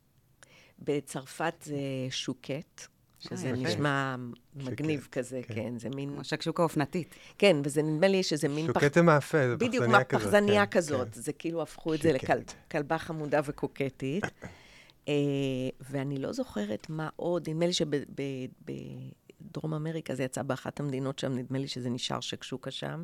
בצרפת 0.80 1.54
זה 1.62 1.76
שוקט, 2.10 2.88
שזה 3.20 3.48
יפה. 3.48 3.58
נשמע 3.58 4.16
מגניב 4.56 5.02
שוקט, 5.02 5.18
כזה, 5.18 5.42
כן. 5.48 5.56
כן, 5.56 5.80
זה 5.80 5.90
מין... 5.90 6.14
כמו 6.14 6.24
שקשוקה 6.24 6.64
אופנתית. 6.64 7.16
כן, 7.38 7.58
וזה 7.64 7.82
נדמה 7.82 8.08
לי 8.08 8.24
שזה 8.24 8.48
מין 8.48 8.66
שוקט 8.66 8.94
זה 8.94 9.02
מאפה, 9.02 9.48
זה 9.48 9.56
בדיוק, 9.56 9.84
פחזניה 9.84 10.04
כזאת. 10.04 10.22
פחזניה 10.22 10.66
כן, 10.66 10.72
כזאת. 10.72 11.16
כן. 11.16 11.22
זה 11.22 11.34
כאילו 11.34 11.62
הפכו 11.62 11.94
את 11.94 12.02
זה. 12.02 12.14
לכלבה 12.14 12.98
חמודה 12.98 13.42
וקוקטית. 13.46 14.24
אה, 15.08 15.14
ואני 15.80 16.18
לא 16.18 16.32
זוכרת 16.32 16.90
מה 16.90 17.10
עוד, 17.16 17.50
נדמה 17.50 17.66
לי 17.66 17.74
שבדרום 17.74 19.74
אמריקה 19.74 20.16
זה 20.16 20.24
יצא 20.24 20.42
באחת 20.42 20.80
המדינות 20.80 21.20
שם, 21.20 21.34
נדמה 21.34 21.58
לי 21.58 21.68
שזה 21.68 21.90
נשאר 21.90 22.20
שקשוקה 22.20 22.72
שם. 22.72 23.04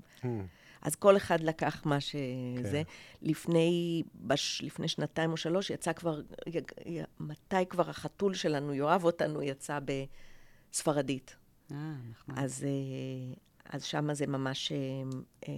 אז 0.82 0.96
כל 0.96 1.18
אחד 1.18 1.40
לקח 1.42 1.82
מה 1.86 2.00
שזה. 2.00 2.84
כן. 2.84 2.84
לפני, 3.22 4.04
בש, 4.16 4.62
לפני 4.62 4.88
שנתיים 4.88 5.32
או 5.32 5.38
שלוש 5.38 5.70
יצא 5.70 5.94
כבר, 5.94 6.22
י, 6.48 6.58
י, 6.86 7.02
מתי 7.20 7.66
כבר 7.70 7.90
החתול 7.90 8.34
שלנו 8.34 8.74
יאהב 8.74 9.04
אותנו, 9.04 9.44
יצא 9.44 9.80
בספרדית. 10.72 11.36
אה, 11.72 11.94
נחמד. 12.12 12.40
אז, 12.40 12.64
אה, 12.64 13.34
אז 13.70 13.84
שם 13.84 14.14
זה 14.14 14.28
ממש 14.28 14.72
אה, 14.72 14.78
אה, 15.48 15.54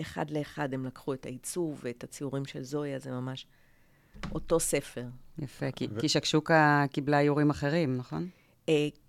אחד 0.00 0.30
לאחד, 0.30 0.74
הם 0.74 0.86
לקחו 0.86 1.14
את 1.14 1.26
העיצוב 1.26 1.80
ואת 1.82 2.04
הציורים 2.04 2.44
של 2.44 2.62
זויה, 2.62 2.98
זה 2.98 3.10
ממש 3.10 3.46
אותו 4.32 4.60
ספר. 4.60 5.04
יפה, 5.38 5.70
כי, 5.70 5.88
ו- 5.90 6.00
כי 6.00 6.08
שקשוקה 6.08 6.84
קיבלה 6.92 7.20
איורים 7.20 7.50
אחרים, 7.50 7.96
נכון? 7.96 8.28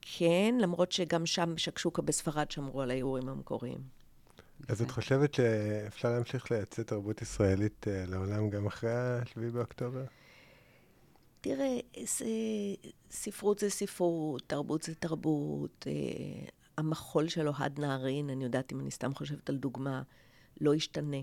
כן, 0.02 0.56
למרות 0.60 0.92
שגם 0.92 1.26
שם 1.26 1.58
שקשוקה 1.58 2.02
בספרד 2.02 2.52
שמרו 2.52 2.82
על 2.82 2.92
האיורים 2.92 3.30
המקוריים. 3.30 4.03
אז 4.68 4.82
את 4.82 4.92
חושבת 4.92 5.34
שאפשר 5.34 6.10
להמשיך 6.10 6.52
לייצא 6.52 6.84
תרבות 6.84 7.22
ישראלית 7.22 7.88
אה, 7.88 8.06
לעולם 8.08 8.50
גם 8.50 8.66
אחרי 8.66 8.92
ה-7 8.92 9.52
באוקטובר? 9.54 10.04
תראה, 11.42 11.78
זה, 12.18 12.26
ספרות 13.12 13.60
זה 13.60 13.70
ספרות, 13.70 14.44
תרבות 14.48 14.84
זה 14.84 14.96
תרבות. 14.96 15.88
אה, 15.88 15.94
המחול 16.78 17.28
של 17.28 17.48
אוהד 17.48 17.80
נהרין, 17.80 18.30
אני 18.30 18.44
יודעת 18.44 18.72
אם 18.72 18.80
אני 18.80 18.92
סתם 18.92 19.14
חושבת 19.14 19.50
על 19.50 19.58
דוגמה, 19.58 20.02
לא 20.62 20.76
ישתנה 20.76 21.18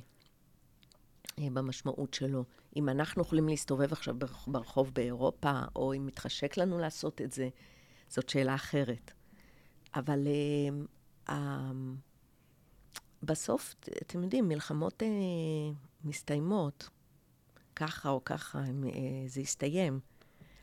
אה, 1.39 1.49
במשמעות 1.53 2.15
שלו. 2.15 2.45
אם 2.77 2.89
אנחנו 2.89 3.23
יכולים 3.23 3.49
להסתובב 3.49 3.93
עכשיו 3.93 4.15
ברח- 4.19 4.49
ברחוב 4.49 4.91
באירופה, 4.95 5.61
או 5.77 5.95
אם 5.95 6.07
מתחשק 6.07 6.57
לנו 6.57 6.79
לעשות 6.79 7.21
את 7.21 7.33
זה, 7.33 7.49
זאת 8.09 8.29
שאלה 8.29 8.55
אחרת. 8.55 9.11
אבל 9.95 10.27
אה, 10.27 10.85
אה, 11.29 11.71
בסוף, 13.23 13.75
אתם 14.03 14.23
יודעים, 14.23 14.49
מלחמות 14.49 15.03
אה, 15.03 15.09
מסתיימות, 16.05 16.89
ככה 17.77 18.09
או 18.09 18.25
ככה, 18.25 18.59
הם, 18.59 18.85
אה, 18.85 18.91
זה 19.27 19.41
יסתיים. 19.41 20.01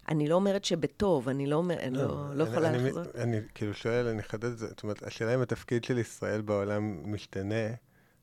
אני 0.10 0.28
לא 0.28 0.36
אומרת 0.36 0.65
שבטוב, 0.65 1.30
אני 1.30 1.48
לא, 1.48 1.56
אומר, 1.56 1.80
אני 1.80 1.98
לא, 1.98 2.36
לא 2.36 2.43
יכולה 2.43 2.70
אני, 2.70 2.78
לחזור. 2.78 3.04
אני, 3.15 3.24
אני 3.24 3.41
כאילו 3.56 3.74
שואל, 3.74 4.08
אני 4.08 4.20
אחדד 4.20 4.46
את 4.46 4.58
זה, 4.58 4.67
זאת 4.67 4.84
אומרת, 4.84 5.04
השאלה 5.04 5.36
אם 5.36 5.41
התפקיד 5.41 5.84
של 5.84 5.98
ישראל 5.98 6.41
בעולם 6.41 7.12
משתנה 7.12 7.74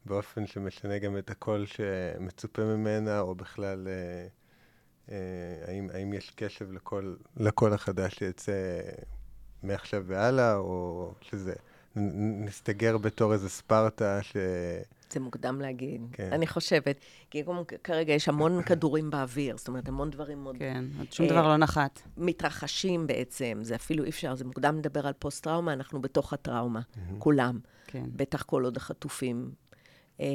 באופן 0.07 0.47
שמשנה 0.47 0.99
גם 0.99 1.19
את 1.19 1.31
הקול 1.31 1.67
שמצופה 1.67 2.63
ממנה, 2.63 3.21
או 3.21 3.35
בכלל, 3.35 3.89
אה, 3.89 4.27
אה, 5.11 5.69
האם, 5.69 5.91
האם 5.95 6.13
יש 6.13 6.33
קשב 6.37 6.73
לקול, 6.73 7.19
לקול 7.37 7.73
החדש 7.73 8.15
שיצא 8.15 8.81
מעכשיו 9.63 10.05
והלאה, 10.07 10.57
או 10.57 11.15
שזה 11.21 11.55
נסתגר 11.97 12.99
בתור 12.99 13.33
איזה 13.33 13.49
ספרטה 13.49 14.23
ש... 14.23 14.37
זה 15.11 15.21
מוקדם 15.21 15.61
להגיד, 15.61 16.03
כן. 16.13 16.29
אני 16.33 16.47
חושבת. 16.47 16.97
כי 17.31 17.43
גם 17.43 17.63
כרגע 17.85 18.13
יש 18.13 18.29
המון 18.29 18.63
כדורים 18.67 19.11
באוויר, 19.11 19.57
זאת 19.57 19.69
אומרת, 19.69 19.89
המון 19.89 20.11
דברים 20.11 20.45
עוד 20.45 20.57
כן, 20.59 20.85
עוד 20.99 21.13
שום 21.13 21.27
אה, 21.27 21.31
דבר 21.31 21.49
לא 21.49 21.57
נחת. 21.57 22.03
מתרחשים 22.17 23.07
בעצם. 23.07 23.59
זה 23.63 23.75
אפילו 23.75 24.05
אי 24.05 24.11
אפשר, 24.11 24.35
זה 24.35 24.45
מוקדם 24.45 24.79
לדבר 24.79 25.07
על 25.07 25.13
פוסט-טראומה, 25.13 25.73
אנחנו 25.73 26.03
בתוך 26.03 26.33
הטראומה, 26.33 26.81
כולם. 27.19 27.59
כן. 27.87 28.05
בטח 28.17 28.43
כל 28.43 28.65
עוד 28.65 28.77
החטופים. 28.77 29.51
אה, 30.21 30.27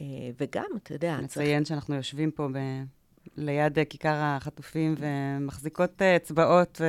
אה, 0.00 0.06
וגם, 0.40 0.66
אתה 0.82 0.94
יודע, 0.94 1.16
צריך... 1.16 1.24
נציין 1.24 1.64
שאנחנו 1.64 1.94
יושבים 1.94 2.30
פה 2.30 2.48
ב... 2.52 2.58
ליד 3.36 3.78
אה, 3.78 3.84
כיכר 3.84 4.14
החטופים 4.14 4.94
ומחזיקות 4.98 6.02
אה, 6.02 6.16
אצבעות, 6.16 6.80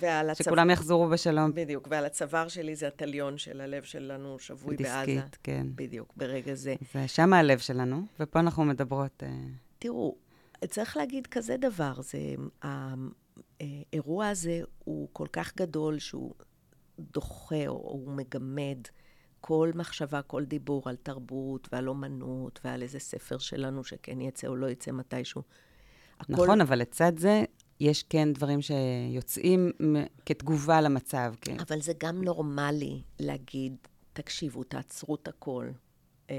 ועל 0.00 0.30
הצו... 0.30 0.42
ושכולם 0.42 0.70
יחזרו 0.70 1.08
בשלום. 1.08 1.52
בדיוק, 1.54 1.88
ועל 1.90 2.04
הצוואר 2.04 2.48
שלי 2.48 2.76
זה 2.76 2.88
הטליון 2.88 3.38
של 3.38 3.60
הלב 3.60 3.82
שלנו 3.82 4.38
שבוי 4.38 4.76
בעזה. 4.76 5.06
דיסקית, 5.06 5.38
כן. 5.42 5.66
בדיוק, 5.74 6.12
ברגע 6.16 6.54
זה. 6.54 6.74
זה 6.92 7.08
שם 7.08 7.32
הלב 7.32 7.58
שלנו, 7.58 8.02
ופה 8.20 8.40
אנחנו 8.40 8.64
מדברות... 8.64 9.22
אה, 9.22 9.28
תראו, 9.78 10.16
צריך 10.66 10.96
להגיד 10.96 11.26
כזה 11.26 11.56
דבר, 11.56 11.92
זה, 12.00 12.18
האירוע 13.60 14.28
הזה 14.28 14.60
הוא 14.84 15.08
כל 15.12 15.26
כך 15.32 15.56
גדול 15.56 15.98
שהוא 15.98 16.34
דוחה 16.98 17.66
או 17.66 17.74
הוא 17.74 18.12
מגמד 18.12 18.78
כל 19.40 19.70
מחשבה, 19.74 20.22
כל 20.22 20.44
דיבור 20.44 20.82
על 20.88 20.96
תרבות 20.96 21.68
ועל 21.72 21.88
אומנות 21.88 22.60
ועל 22.64 22.82
איזה 22.82 22.98
ספר 22.98 23.38
שלנו 23.38 23.84
שכן 23.84 24.20
יצא 24.20 24.46
או 24.46 24.56
לא 24.56 24.66
יצא 24.66 24.90
מתישהו. 24.92 25.42
הכל- 26.20 26.32
נכון, 26.32 26.60
אבל 26.60 26.78
לצד 26.78 27.12
זה, 27.18 27.44
יש 27.80 28.02
כן 28.02 28.32
דברים 28.32 28.58
שיוצאים 28.62 29.70
כתגובה 30.26 30.80
למצב, 30.80 31.34
כן. 31.40 31.56
אבל 31.68 31.80
זה 31.80 31.92
גם 31.98 32.24
נורמלי 32.24 33.02
להגיד, 33.20 33.76
תקשיבו, 34.12 34.64
תעצרו 34.64 35.14
את 35.14 35.28
הכל. 35.28 35.68
Uh, 36.26 36.30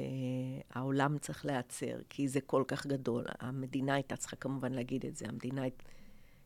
העולם 0.73 1.17
צריך 1.17 1.45
להיעצר, 1.45 1.95
כי 2.09 2.27
זה 2.27 2.41
כל 2.41 2.63
כך 2.67 2.85
גדול. 2.87 3.25
המדינה 3.39 3.93
הייתה 3.93 4.15
צריכה 4.15 4.35
כמובן 4.35 4.71
להגיד 4.71 5.05
את 5.05 5.15
זה, 5.15 5.25
המדינה 5.29 5.61
הי- 5.61 5.69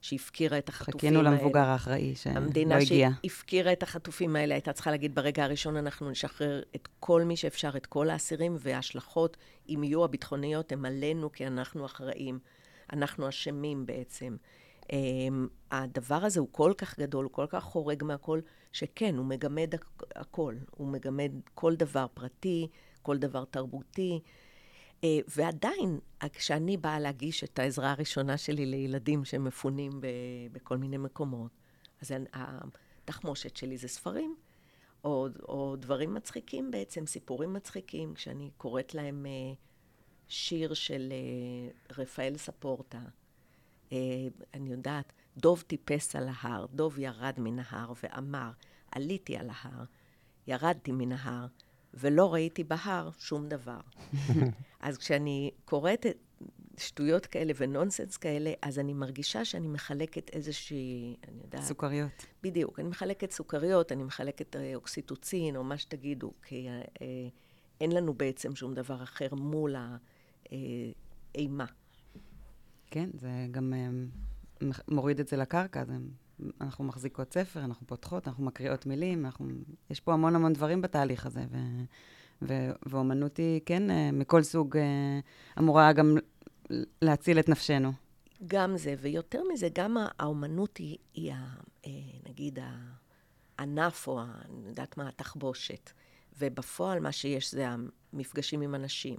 שהפקירה 0.04 0.58
את 0.58 0.70
החטופים 0.70 1.00
חיכינו 1.00 1.20
האלה. 1.20 1.32
למבוגר 1.32 1.60
האחראי 1.60 2.16
שלא 2.16 2.32
המדינה 2.34 2.78
הגיע. 2.78 3.10
שהפקירה 3.24 3.74
את 3.74 3.84
החטופים 3.84 4.36
האלה 4.36 4.54
הייתה 4.56 4.74
צריכה 4.74 4.92
להגיד, 4.92 5.16
ברגע 5.16 5.44
הראשון 5.44 5.78
אנחנו 5.78 6.10
נשחרר 6.10 6.62
את 6.76 6.88
כל 7.00 7.24
מי 7.24 7.38
שאפשר, 7.38 7.78
את 7.78 7.86
כל 7.86 8.10
האסירים, 8.10 8.56
וההשלכות, 8.60 9.38
אם 9.70 9.84
יהיו 9.84 10.04
הביטחוניות, 10.04 10.72
הם 10.72 10.86
עלינו, 10.86 11.32
כי 11.32 11.48
אנחנו 11.48 11.86
אחראים. 11.86 12.39
אנחנו 12.94 13.30
אשמים 13.30 13.86
בעצם. 13.86 14.36
Um, 14.82 14.86
הדבר 15.72 16.16
הזה 16.16 16.39
הוא 16.39 16.48
כל 16.52 16.74
כך 16.78 17.00
גדול, 17.00 17.24
הוא 17.26 17.32
כל 17.32 17.46
כך 17.50 17.63
חורג 17.63 18.04
מהכל, 18.04 18.39
שכן, 18.72 19.16
הוא 19.18 19.26
מגמד 19.26 19.76
הכ- 19.76 20.06
הכל. 20.16 20.56
הוא 20.72 20.88
מגמד 20.88 21.32
כל 21.54 21.76
דבר 21.76 22.06
פרטי, 22.13 22.68
כל 23.02 23.18
דבר 23.18 23.46
תרבותי. 23.46 24.20
Uh, 25.04 25.06
ועדיין, 25.28 26.00
כשאני 26.34 26.78
באה 26.78 27.00
להגיש 27.00 27.44
את 27.44 27.60
העזרה 27.60 27.92
הראשונה 27.92 28.38
שלי 28.38 28.66
לילדים 28.66 29.26
שמפונים 29.26 30.02
ב- 30.02 30.08
בכל 30.52 30.78
מיני 30.78 30.98
מקומות, 30.98 31.52
אז 32.02 32.12
התחמושת 32.34 33.58
שלי 33.58 33.78
זה 33.78 33.88
ספרים, 33.88 34.36
או, 35.04 35.28
או 35.50 35.76
דברים 35.76 36.13
מצחיקים 36.13 36.72
בעצם, 36.72 37.06
סיפורים 37.06 37.54
מצחיקים, 37.54 38.13
כשאני 38.13 38.52
קוראת 38.58 38.96
להם 38.96 39.26
uh, 39.26 39.56
שיר 40.28 40.74
של 40.74 41.13
uh, 41.89 41.94
רפאל 41.98 42.38
ספורטה. 42.38 43.02
Uh, 43.89 43.94
אני 44.54 44.72
יודעת, 44.72 45.13
דוב 45.38 45.63
טיפס 45.68 46.16
על 46.16 46.30
ההר, 46.36 46.66
דוב 46.66 47.00
ירד 47.00 47.36
מן 47.38 47.60
ההר 47.60 47.94
ואמר, 48.04 48.52
עליתי 48.92 49.38
על 49.38 49.50
ההר, 49.54 49.84
ירדתי 50.48 50.92
מן 50.92 51.12
ההר, 51.12 51.48
ולא 51.93 52.34
ראיתי 52.34 52.63
בהר 52.63 53.10
שום 53.17 53.49
דבר. 53.49 53.79
אז 54.79 54.97
כשאני 54.97 55.51
קוראת 55.65 56.06
את 56.06 56.17
שטויות 56.77 57.25
כאלה 57.25 57.53
ונונסנס 57.58 58.17
כאלה, 58.17 58.53
אז 58.62 58.79
אני 58.79 58.93
מרגישה 58.93 59.45
שאני 59.45 59.67
מחלקת 59.67 60.29
איזושהי, 60.29 61.15
אני 61.27 61.41
יודעת... 61.43 61.63
סוכריות. 61.63 62.25
בדיוק. 62.43 62.79
אני 62.79 62.88
מחלקת 62.88 63.32
סוכריות, 63.32 63.91
אני 63.91 64.03
מחלקת 64.03 64.56
אה, 64.56 64.75
אוקסיטוצין, 64.75 65.56
או 65.56 65.63
מה 65.63 65.77
שתגידו, 65.77 66.32
כי 66.43 66.67
אה, 66.67 66.82
אה, 67.01 67.27
אין 67.82 67.91
לנו 67.91 68.13
בעצם 68.13 68.56
שום 68.56 68.73
דבר 68.73 69.03
אחר 69.03 69.27
מול 69.36 69.75
האימה. 71.36 71.65
כן, 72.91 73.10
זה 73.13 73.29
גם 73.51 73.73
אה, 73.73 73.89
מוריד 74.88 75.19
את 75.19 75.27
זה 75.27 75.38
לקרקע. 75.38 75.86
זה, 75.86 75.93
אנחנו 76.62 76.84
מחזיקות 76.84 77.34
ספר, 77.34 77.60
אנחנו 77.63 77.88
פותחות, 77.88 78.28
אנחנו 78.28 78.46
מקריאות 78.46 78.86
מילים, 78.86 79.26
אנחנו, 79.26 79.48
יש 79.89 80.00
פה 80.00 80.13
המון 80.13 80.36
המון 80.36 80.54
דברים 80.54 80.82
בתהליך 80.82 81.26
הזה, 81.26 81.46
ו, 81.52 81.58
ו, 82.41 82.54
ואומנות 82.86 83.38
היא, 83.38 83.62
כן, 83.65 83.91
אה, 83.91 84.10
מכל 84.12 84.43
סוג, 84.43 84.78
אה, 84.78 85.19
אמורה 85.60 85.93
גם 85.93 86.17
להציל 87.02 87.39
את 87.39 87.50
נפשנו. 87.50 87.91
גם 88.48 88.78
זה, 88.78 88.96
ויותר 89.00 89.41
מזה, 89.54 89.67
גם 89.74 89.98
הא- 89.98 90.08
האומנות 90.19 90.78
היא, 90.78 90.98
היא 91.13 91.34
ה, 91.34 91.56
אה, 91.86 91.91
נגיד, 92.30 92.60
הענף, 93.58 94.08
או 94.08 94.22
אני 94.22 94.67
יודעת 94.67 94.98
מה, 94.98 95.08
התחבושת. 95.08 95.91
ובפועל 96.39 97.00
מה 97.00 97.12
שיש 97.12 97.52
זה 97.54 97.67
המפגשים 98.13 98.62
עם 98.62 98.76
אנשים. 98.76 99.17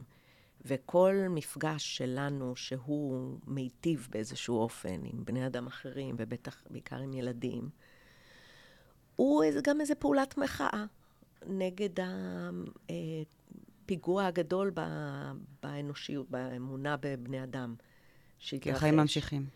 וכל 0.64 1.14
מפגש 1.31 1.97
שלנו 1.97 2.57
שהוא 2.57 3.38
מיטיב 3.47 4.09
באיזשהו 4.11 4.57
אופן 4.57 5.01
עם 5.05 5.25
בני 5.25 5.47
אדם 5.47 5.67
אחרים, 5.67 6.14
ובטח 6.19 6.62
בעיקר 6.71 6.97
עם 6.97 7.12
ילדים, 7.12 7.69
הוא 9.17 9.45
גם 9.62 9.81
איזו 9.81 9.95
פעולת 9.99 10.38
מחאה 10.38 10.85
נגד 11.47 11.90
הפיגוע 13.85 14.27
הגדול 14.27 14.71
ב- 14.75 15.33
באנושיות, 15.62 16.31
באמונה 16.31 16.97
בבני 17.01 17.45
אדם. 17.45 17.75
כי. 18.38 18.73
החיים 18.73 18.97
ממשיכים. 18.97 19.47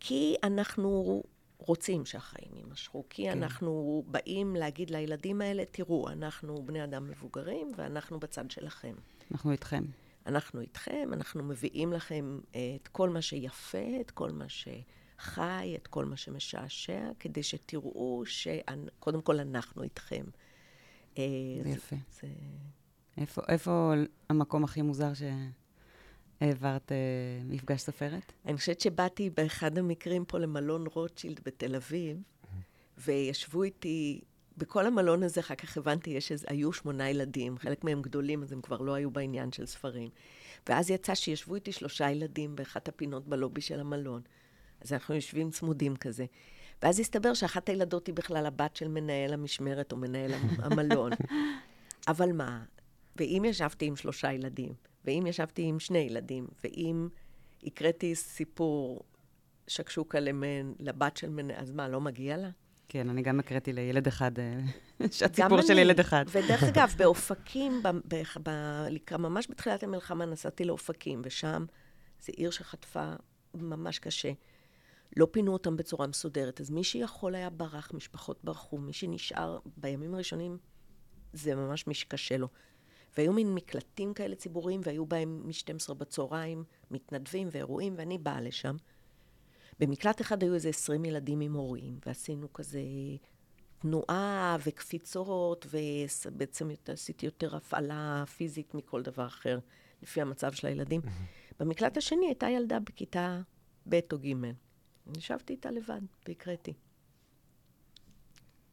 כי 0.00 0.36
אנחנו 0.42 1.22
רוצים 1.58 2.06
שהחיים 2.06 2.56
יימשכו, 2.56 3.04
כי. 3.10 3.24
כן. 3.24 3.42
אנחנו 3.42 4.04
באים 4.06 4.56
להגיד 4.56 4.90
לילדים 4.90 5.40
האלה, 5.40 5.64
תראו, 5.70 6.08
אנחנו 6.08 6.62
בני 6.66 6.84
אדם 6.84 7.10
מבוגרים 7.10 7.72
ואנחנו 7.76 8.20
בצד 8.20 8.50
שלכם. 8.50 8.94
אנחנו 9.32 9.52
איתכם. 9.52 9.84
אנחנו 10.26 10.60
איתכם, 10.60 11.08
אנחנו 11.12 11.42
מביאים 11.42 11.92
לכם 11.92 12.40
אה, 12.54 12.76
את 12.82 12.88
כל 12.88 13.08
מה 13.10 13.22
שיפה, 13.22 14.00
את 14.00 14.10
כל 14.10 14.30
מה 14.30 14.44
שחי, 14.48 15.74
את 15.76 15.86
כל 15.86 16.04
מה 16.04 16.16
שמשעשע, 16.16 17.10
כדי 17.20 17.42
שתראו 17.42 18.22
שקודם 18.26 19.22
כל 19.22 19.40
אנחנו 19.40 19.82
איתכם. 19.82 20.24
אה, 21.18 21.24
יפה. 21.64 21.96
זה... 22.20 22.28
איפה, 23.16 23.42
איפה 23.48 23.92
המקום 24.28 24.64
הכי 24.64 24.82
מוזר 24.82 25.12
שהעברת 25.14 26.92
אה, 26.92 26.96
מפגש 27.44 27.80
סופרת? 27.80 28.32
אני 28.46 28.56
חושבת 28.56 28.80
שבאתי 28.80 29.30
באחד 29.30 29.78
המקרים 29.78 30.24
פה 30.24 30.38
למלון 30.38 30.84
רוטשילד 30.94 31.40
בתל 31.44 31.76
אביב, 31.76 32.22
וישבו 32.98 33.62
איתי, 33.62 34.20
בכל 34.60 34.86
המלון 34.86 35.22
הזה, 35.22 35.40
אחר 35.40 35.54
כך 35.54 35.76
הבנתי, 35.76 36.10
יש 36.10 36.32
איזה, 36.32 36.46
היו 36.50 36.72
שמונה 36.72 37.10
ילדים, 37.10 37.58
חלק 37.58 37.84
מהם 37.84 38.02
גדולים, 38.02 38.42
אז 38.42 38.52
הם 38.52 38.60
כבר 38.60 38.78
לא 38.78 38.94
היו 38.94 39.10
בעניין 39.10 39.52
של 39.52 39.66
ספרים. 39.66 40.08
ואז 40.68 40.90
יצא 40.90 41.14
שישבו 41.14 41.54
איתי 41.54 41.72
שלושה 41.72 42.10
ילדים 42.10 42.56
באחת 42.56 42.88
הפינות 42.88 43.28
בלובי 43.28 43.60
של 43.60 43.80
המלון. 43.80 44.22
אז 44.80 44.92
אנחנו 44.92 45.14
יושבים 45.14 45.50
צמודים 45.50 45.96
כזה. 45.96 46.24
ואז 46.82 47.00
הסתבר 47.00 47.34
שאחת 47.34 47.68
הילדות 47.68 48.06
היא 48.06 48.14
בכלל 48.14 48.46
הבת 48.46 48.76
של 48.76 48.88
מנהל 48.88 49.32
המשמרת 49.32 49.92
או 49.92 49.96
מנהל 49.96 50.30
המלון. 50.58 51.12
אבל 52.08 52.32
מה, 52.32 52.64
ואם 53.16 53.42
ישבתי 53.46 53.86
עם 53.86 53.96
שלושה 53.96 54.32
ילדים, 54.32 54.72
ואם 55.04 55.24
ישבתי 55.26 55.62
עם 55.62 55.80
שני 55.80 55.98
ילדים, 55.98 56.46
ואם 56.64 57.08
הקראתי 57.64 58.14
סיפור 58.14 59.02
שקשוקה 59.66 60.20
למן, 60.20 60.72
לבת 60.78 61.16
של 61.16 61.30
מנהל, 61.30 61.60
אז 61.60 61.70
מה, 61.70 61.88
לא 61.88 62.00
מגיע 62.00 62.36
לה? 62.36 62.50
כן, 62.92 63.08
אני 63.08 63.22
גם 63.22 63.40
הקראתי 63.40 63.72
לילד 63.72 64.06
אחד, 64.06 64.38
אה, 64.38 64.58
שהסיפור 65.10 65.56
גם 65.60 65.66
של. 65.66 65.78
ילד 65.78 66.00
אחד. 66.00 66.24
ודרך 66.28 66.62
אגב, 66.74 66.94
באופקים, 66.96 67.82
ב, 67.82 67.88
ב, 67.88 68.22
ב, 68.42 69.16
ממש 69.16 69.46
בתחילת 69.50 69.82
המלחמה 69.82 70.26
נסעתי 70.26 70.64
לאופקים, 70.64 71.22
ושם 71.24 71.64
זו 72.20 72.32
עיר 72.36 72.50
שחטפה 72.50 73.12
ממש 73.54 73.98
קשה. 73.98 74.32
לא 75.16 75.26
פינו 75.30 75.52
אותם 75.52 75.76
בצורה 75.76 76.06
מסודרת, 76.06 76.60
אז 76.60 76.70
מי 76.70 76.84
שיכול 76.84 77.34
היה 77.34 77.50
ברח, 77.50 77.90
משפחות 77.94 78.44
ברחו, 78.44 78.78
מי 78.78 78.92
שנשאר 78.92 79.58
בימים 79.76 80.14
הראשונים, 80.14 80.58
זה 81.32 81.54
ממש 81.54 81.86
מי 81.86 81.94
שקשה 81.94 82.36
לו. 82.36 82.48
והיו 83.16 83.32
מין 83.32 83.54
מקלטים 83.54 84.14
כאלה 84.14 84.34
ציבוריים, 84.34 84.80
והיו 84.84 85.06
בהם 85.06 85.42
מ-12 85.44 85.94
בצהריים 85.94 86.64
מתנדבים 86.90 87.48
ואירועים, 87.50 87.94
ואני 87.96 88.18
באה 88.18 88.40
לשם. 88.40 88.76
במקלט 89.80 90.20
אחד 90.20 90.42
היו 90.42 90.54
איזה 90.54 90.68
20 90.68 91.04
ילדים 91.04 91.40
עם 91.40 91.54
הורים, 91.54 91.98
ועשינו 92.06 92.52
כזה 92.52 92.80
תנועה 93.78 94.56
וקפיצות, 94.66 95.66
ובעצם 96.26 96.70
עשיתי 96.86 97.26
יותר 97.26 97.56
הפעלה 97.56 98.24
פיזית 98.36 98.74
מכל 98.74 99.02
דבר 99.02 99.26
אחר, 99.26 99.58
לפי 100.02 100.20
המצב 100.20 100.52
של 100.52 100.66
הילדים. 100.66 101.00
במקלט 101.60 101.96
השני 101.96 102.26
הייתה 102.26 102.48
ילדה 102.48 102.80
בכיתה 102.80 103.40
ב' 103.88 104.00
או 104.12 104.18
ג'. 104.18 104.32
ישבתי 105.16 105.52
איתה 105.52 105.70
לבד 105.70 106.00
והקראתי. 106.28 106.72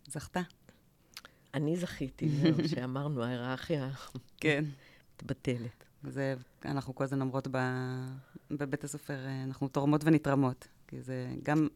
זכתה. 0.08 0.42
אני 1.54 1.76
זכיתי, 1.78 2.30
שאמרנו, 2.76 3.24
ההיררכיה 3.24 3.92
כן. 4.38 4.66
מתבטלת. 5.16 5.84
זה, 6.04 6.36
אנחנו 6.66 6.96
כל 6.96 7.04
הזמן 7.04 7.22
אומרות 7.22 7.48
ב, 7.52 7.58
בבית 8.52 8.84
הסופר, 8.84 9.18
אנחנו 9.44 9.68
תורמות 9.68 10.02
ונתרמות. 10.04 10.68
כי 10.88 11.02
זה 11.02 11.28
גם, 11.44 11.68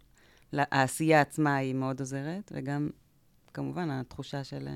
העשייה 0.54 1.21
עצמה 1.21 1.56
היא 1.56 1.76
מאוד 1.76 2.00
עוזרת, 2.00 2.52
וגם, 2.56 2.89
כמובן, 3.54 3.89
התחושה 3.89 4.43
של... 4.43 4.67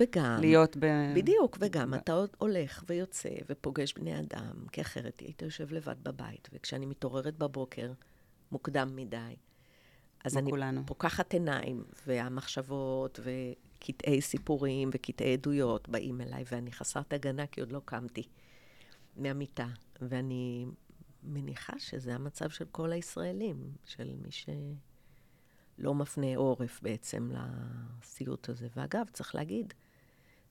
וגם, 0.00 0.36
להיות 0.40 0.76
ב... 0.76 0.86
בדיוק, 1.14 1.58
וגם 1.60 1.90
ב... 1.90 1.94
אתה 1.94 2.12
הולך 2.38 2.84
ויוצא 2.88 3.28
ופוגש 3.48 3.92
בני 3.92 4.20
אדם, 4.20 4.66
כי 4.72 4.80
אחרת 4.80 5.20
היית 5.20 5.42
יושב 5.42 5.72
לבד 5.72 5.96
בבית, 6.02 6.48
וכשאני 6.52 6.86
מתעוררת 6.86 7.38
בבוקר, 7.38 7.92
מוקדם 8.52 8.96
מדי, 8.96 9.36
אז 10.24 10.36
אני 10.36 10.50
כולנו. 10.50 10.86
פוקחת 10.86 11.32
עיניים, 11.32 11.84
והמחשבות, 12.06 13.20
וקטעי 13.22 14.20
סיפורים, 14.20 14.90
וקטעי 14.92 15.32
עדויות 15.32 15.88
באים 15.88 16.20
אליי, 16.20 16.44
ואני 16.52 16.72
חסרת 16.72 17.12
הגנה 17.12 17.46
כי 17.46 17.60
עוד 17.60 17.72
לא 17.72 17.80
קמתי 17.84 18.22
מהמיטה, 19.16 19.66
ואני 20.02 20.66
מניחה 21.22 21.78
שזה 21.78 22.14
המצב 22.14 22.50
של 22.50 22.64
כל 22.64 22.92
הישראלים, 22.92 23.72
של 23.84 24.14
מי 24.22 24.30
שלא 24.30 25.94
מפנה 25.94 26.36
עורף 26.36 26.80
בעצם 26.82 27.30
לסיוט 27.32 28.48
הזה. 28.48 28.68
ואגב, 28.76 29.06
צריך 29.12 29.34
להגיד, 29.34 29.74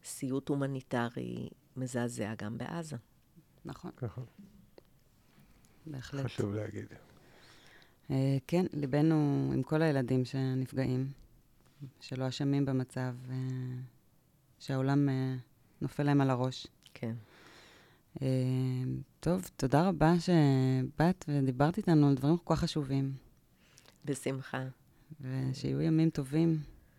סיוט 0.04 0.50
הומניטרי 0.50 1.50
מזעזע 1.78 2.34
גם 2.38 2.58
בעזה. 2.58 2.98
נכון. 3.66 3.92
נכון. 4.02 4.26
בהחלט. 5.86 6.26
חשוב 6.26 6.54
להגיד. 6.54 6.86
Uh, 8.08 8.14
כן, 8.48 8.66
ליבנו 8.74 9.50
עם 9.54 9.64
כל 9.64 9.82
הילדים 9.82 10.26
שנפגעים, 10.26 11.12
שלא 12.00 12.28
אשמים 12.28 12.66
במצב, 12.66 13.16
uh, 13.28 13.32
שהעולם 14.60 15.10
uh, 15.10 15.12
נופל 15.82 16.04
להם 16.04 16.22
על 16.22 16.30
הראש. 16.30 16.68
כן. 16.94 17.16
טוב, 19.24 19.50
תודה 19.56 19.88
רבה 19.88 20.14
שבאת 20.20 21.26
ודיברת 21.28 21.78
איתנו 21.78 22.08
על 22.08 22.16
דברים 22.16 22.38
כל 22.38 22.56
כך 22.56 22.62
חשובים. 22.62 23.14
בשמחה. 24.06 24.64
ושיהיו 25.22 25.82
ימים 25.82 26.10
טובים. 26.10 26.58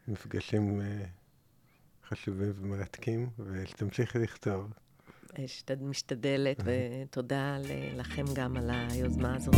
מפגשים 0.08 0.80
uh, 0.80 2.08
חשובים 2.08 2.52
ומרתקים, 2.60 3.28
ותמשיכי 3.38 4.18
לכתוב. 4.18 4.72
משתדלת, 5.80 6.62
ותודה 6.64 7.58
לכם 7.96 8.24
גם 8.34 8.56
על 8.56 8.70
היוזמה 8.70 9.36
הזאת. 9.36 9.54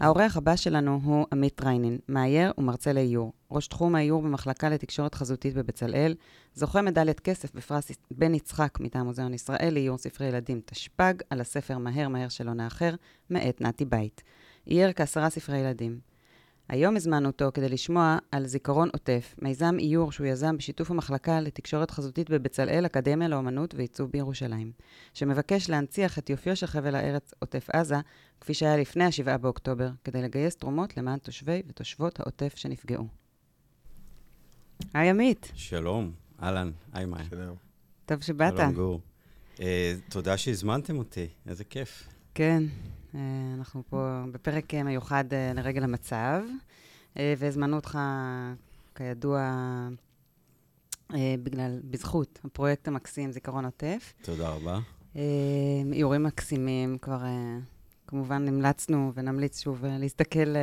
האורח 0.00 0.36
הבא 0.36 0.56
שלנו 0.56 1.00
הוא 1.04 1.26
עמית 1.32 1.60
ריינין, 1.60 1.98
מאייר 2.08 2.52
ומרצה 2.58 2.92
לאיור, 2.92 3.32
ראש 3.50 3.68
תחום 3.68 3.94
האיור 3.94 4.22
במחלקה 4.22 4.68
לתקשורת 4.68 5.14
חזותית 5.14 5.54
בבצלאל, 5.54 6.14
זוכה 6.54 6.82
מדליית 6.82 7.20
כסף 7.20 7.54
בפרס 7.54 7.90
בן 8.10 8.34
יצחק 8.34 8.80
מטעם 8.80 9.06
מוזיאון 9.06 9.34
ישראל 9.34 9.70
לאיור 9.72 9.98
ספרי 9.98 10.26
ילדים 10.26 10.60
תשפ"ג, 10.64 11.14
על 11.30 11.40
הספר 11.40 11.78
מהר 11.78 12.08
מהר 12.08 12.28
שלא 12.28 12.52
נאחר, 12.52 12.94
מאת 13.30 13.60
נתי 13.60 13.84
בית. 13.84 14.22
אייר 14.66 14.92
כעשרה 14.92 15.30
ספרי 15.30 15.58
ילדים. 15.58 16.13
היום 16.68 16.96
הזמנו 16.96 17.26
אותו 17.26 17.50
כדי 17.54 17.68
לשמוע 17.68 18.18
על 18.32 18.46
זיכרון 18.46 18.88
עוטף, 18.92 19.34
מיזם 19.42 19.76
איור 19.78 20.12
שהוא 20.12 20.26
יזם 20.26 20.56
בשיתוף 20.56 20.90
המחלקה 20.90 21.40
לתקשורת 21.40 21.90
חזותית 21.90 22.30
בבצלאל, 22.30 22.86
אקדמיה 22.86 23.28
לאומנות 23.28 23.74
ועיצוב 23.74 24.10
בירושלים, 24.10 24.72
שמבקש 25.14 25.70
להנציח 25.70 26.18
את 26.18 26.30
יופיו 26.30 26.56
של 26.56 26.66
חבל 26.66 26.94
הארץ 26.94 27.34
עוטף 27.38 27.70
עזה, 27.70 27.96
כפי 28.40 28.54
שהיה 28.54 28.76
לפני 28.76 29.04
ה-7 29.04 29.38
באוקטובר, 29.38 29.90
כדי 30.04 30.22
לגייס 30.22 30.56
תרומות 30.56 30.96
למען 30.96 31.18
תושבי 31.18 31.62
ותושבות 31.68 32.20
העוטף 32.20 32.52
שנפגעו. 32.56 33.06
היי 34.94 35.10
עמית. 35.10 35.52
שלום, 35.54 36.12
אהלן, 36.42 36.70
היי 36.92 37.04
מאי. 37.04 37.24
שלום. 37.30 37.56
טוב 38.06 38.22
שבאת. 38.22 38.56
שלום 38.56 38.72
גור. 38.72 39.00
Uh, 39.56 39.60
תודה 40.10 40.36
שהזמנתם 40.36 40.98
אותי, 40.98 41.26
איזה 41.46 41.64
כיף. 41.64 42.08
כן, 42.34 42.62
אנחנו 43.58 43.82
פה 43.88 44.22
בפרק 44.32 44.74
מיוחד 44.74 45.24
אה, 45.32 45.52
לרגל 45.54 45.84
המצב, 45.84 46.42
אה, 47.18 47.34
והזמנו 47.38 47.76
אותך, 47.76 47.98
כידוע, 48.94 49.50
בגלל, 51.42 51.80
בזכות 51.84 52.40
הפרויקט 52.44 52.88
המקסים 52.88 53.32
זיכרון 53.32 53.64
עוטף. 53.64 54.12
תודה 54.22 54.48
רבה. 54.48 54.78
איורים 55.92 56.22
מקסימים, 56.22 56.98
כבר 56.98 57.22
כמובן 58.06 58.48
המלצנו 58.48 59.12
ונמליץ 59.14 59.62
שוב 59.62 59.84
להסתכל 59.84 60.54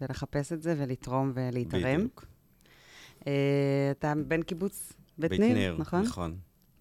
ולחפש 0.00 0.52
את 0.52 0.62
זה 0.62 0.74
ולתרום 0.78 1.32
ולהתערם. 1.34 1.96
בדיוק. 1.96 2.24
אתה 3.90 4.12
בן 4.28 4.42
קיבוץ 4.42 4.92
בית 5.18 5.30
ניר, 5.30 5.40
בית 5.40 5.56
ניר, 5.56 5.76
נכון? 5.78 6.02
נכון. 6.02 6.36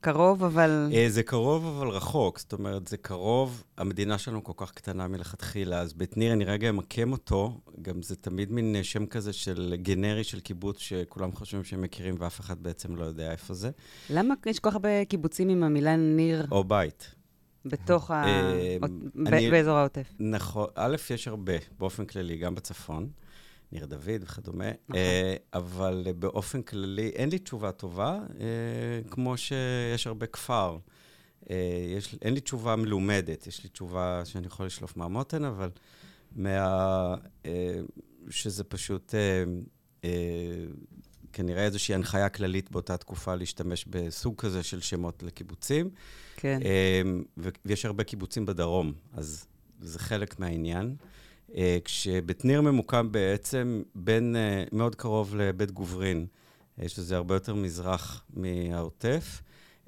קרוב, 0.06 0.44
אבל... 0.44 0.90
אה, 0.94 1.06
זה 1.10 1.24
קרוב, 1.24 1.66
אבל 1.66 1.88
רחוק. 1.88 2.40
זאת 2.40 2.54
אומרת, 2.54 2.88
זה 2.88 2.98
קרוב, 2.98 3.64
המדינה 3.78 4.18
שלנו 4.18 4.44
כל 4.44 4.54
כך 4.56 4.72
קטנה 4.72 5.08
מלכתחילה, 5.08 5.80
אז 5.80 5.94
בית 5.94 6.18
ניר, 6.18 6.34
אני 6.34 6.46
רגע 6.46 6.70
אמקם 6.70 7.12
אותו, 7.12 7.62
גם 7.82 8.02
זה 8.02 8.16
תמיד 8.16 8.52
מין 8.52 8.76
שם 8.84 9.06
כזה 9.06 9.34
של 9.34 9.76
גנרי 9.82 10.24
של 10.24 10.40
קיבוץ, 10.40 10.80
שכולם 10.80 11.32
חושבים 11.32 11.64
שהם 11.64 11.82
מכירים 11.82 12.16
ואף 12.20 12.40
אחד 12.40 12.64
בעצם 12.64 12.96
לא 12.96 13.04
יודע 13.04 13.32
איפה 13.32 13.54
זה. 13.54 13.72
למה 14.10 14.34
יש 14.46 14.60
כל 14.60 14.70
כך 14.70 14.76
הרבה 14.76 15.06
קיבוצים 15.06 15.50
עם 15.50 15.64
המילה 15.64 15.96
ניר? 15.96 16.48
או 16.52 16.64
בית. 16.64 17.16
בתוך 17.66 18.12
ה... 18.12 18.26
אה, 18.26 18.78
באזור 19.52 19.78
העוטף. 19.78 20.08
נכון. 20.20 20.68
א', 20.76 20.96
יש 21.10 21.28
הרבה, 21.28 21.54
באופן 21.80 22.06
כללי, 22.06 22.38
גם 22.38 22.56
בצפון. 22.56 23.10
ניר 23.72 23.86
דוד 23.86 24.22
וכדומה, 24.22 24.72
נכון. 24.90 25.02
אבל 25.54 26.08
באופן 26.20 26.62
כללי 26.62 27.10
אין 27.10 27.30
לי 27.30 27.40
תשובה 27.40 27.72
טובה, 27.72 28.20
אה, 28.40 28.46
כמו 29.12 29.38
שיש 29.38 30.08
הרבה 30.08 30.26
כפר. 30.26 30.78
אה, 31.50 31.56
יש, 31.98 32.16
אין 32.22 32.34
לי 32.34 32.40
תשובה 32.40 32.76
מלומדת, 32.76 33.48
יש 33.48 33.64
לי 33.64 33.70
תשובה 33.70 34.22
שאני 34.26 34.48
יכול 34.48 34.66
לשלוף 34.66 34.98
מהמותן, 34.98 35.44
אבל 35.44 35.70
מה... 36.36 37.16
שזה 38.30 38.64
פשוט 38.64 39.14
כנראה 41.34 41.64
איזושהי 41.64 41.96
הנחיה 41.96 42.30
כללית 42.30 42.72
באותה 42.72 42.98
תקופה 42.98 43.36
להשתמש 43.36 43.86
בסוג 43.90 44.36
כזה 44.38 44.64
של 44.64 44.82
שמות 44.82 45.24
לקיבוצים. 45.24 45.90
כן. 46.36 46.60
ויש 47.66 47.86
הרבה 47.86 48.04
קיבוצים 48.04 48.46
בדרום, 48.46 48.94
אז 49.14 49.46
זה 49.82 50.00
חלק 50.00 50.40
מהעניין. 50.40 50.96
אה, 51.56 51.78
כשבית 51.86 52.46
ניר 52.46 52.62
ממוקם 52.62 53.12
בעצם 53.12 53.84
בין, 53.96 54.36
אה, 54.36 54.64
מאוד 54.72 54.96
קרוב 54.96 55.36
לבית 55.36 55.72
גוברין, 55.72 56.26
שזה 56.88 57.16
הרבה 57.16 57.36
יותר 57.36 57.56
מזרח 57.56 58.24
מהעוטף, 58.34 59.42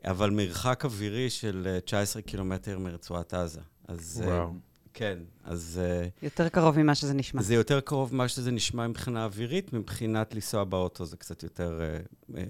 אבל 0.06 0.30
מרחק 0.30 0.86
אווירי 0.86 1.30
של 1.30 1.78
19 1.86 2.22
אה, 2.22 2.28
קילומטר 2.28 2.80
מרצועת 2.80 3.34
עזה. 3.34 3.62
אז... 3.88 4.24
וואו. 4.26 4.54
כן, 4.94 5.20
אז... 5.44 5.82
יותר 6.22 6.50
קרוב 6.50 6.80
ממה 6.80 6.96
שזה 6.96 7.14
נשמע. 7.14 7.42
זה 7.42 7.54
יותר 7.54 7.80
קרוב 7.80 8.14
ממה 8.14 8.28
שזה 8.28 8.52
נשמע 8.52 8.88
מבחינה 8.88 9.26
אווירית, 9.26 9.74
מבחינת 9.74 10.34
לנסוע 10.34 10.64
באוטו 10.64 11.06
זה 11.06 11.18
קצת 11.18 11.44
יותר... 11.44 11.82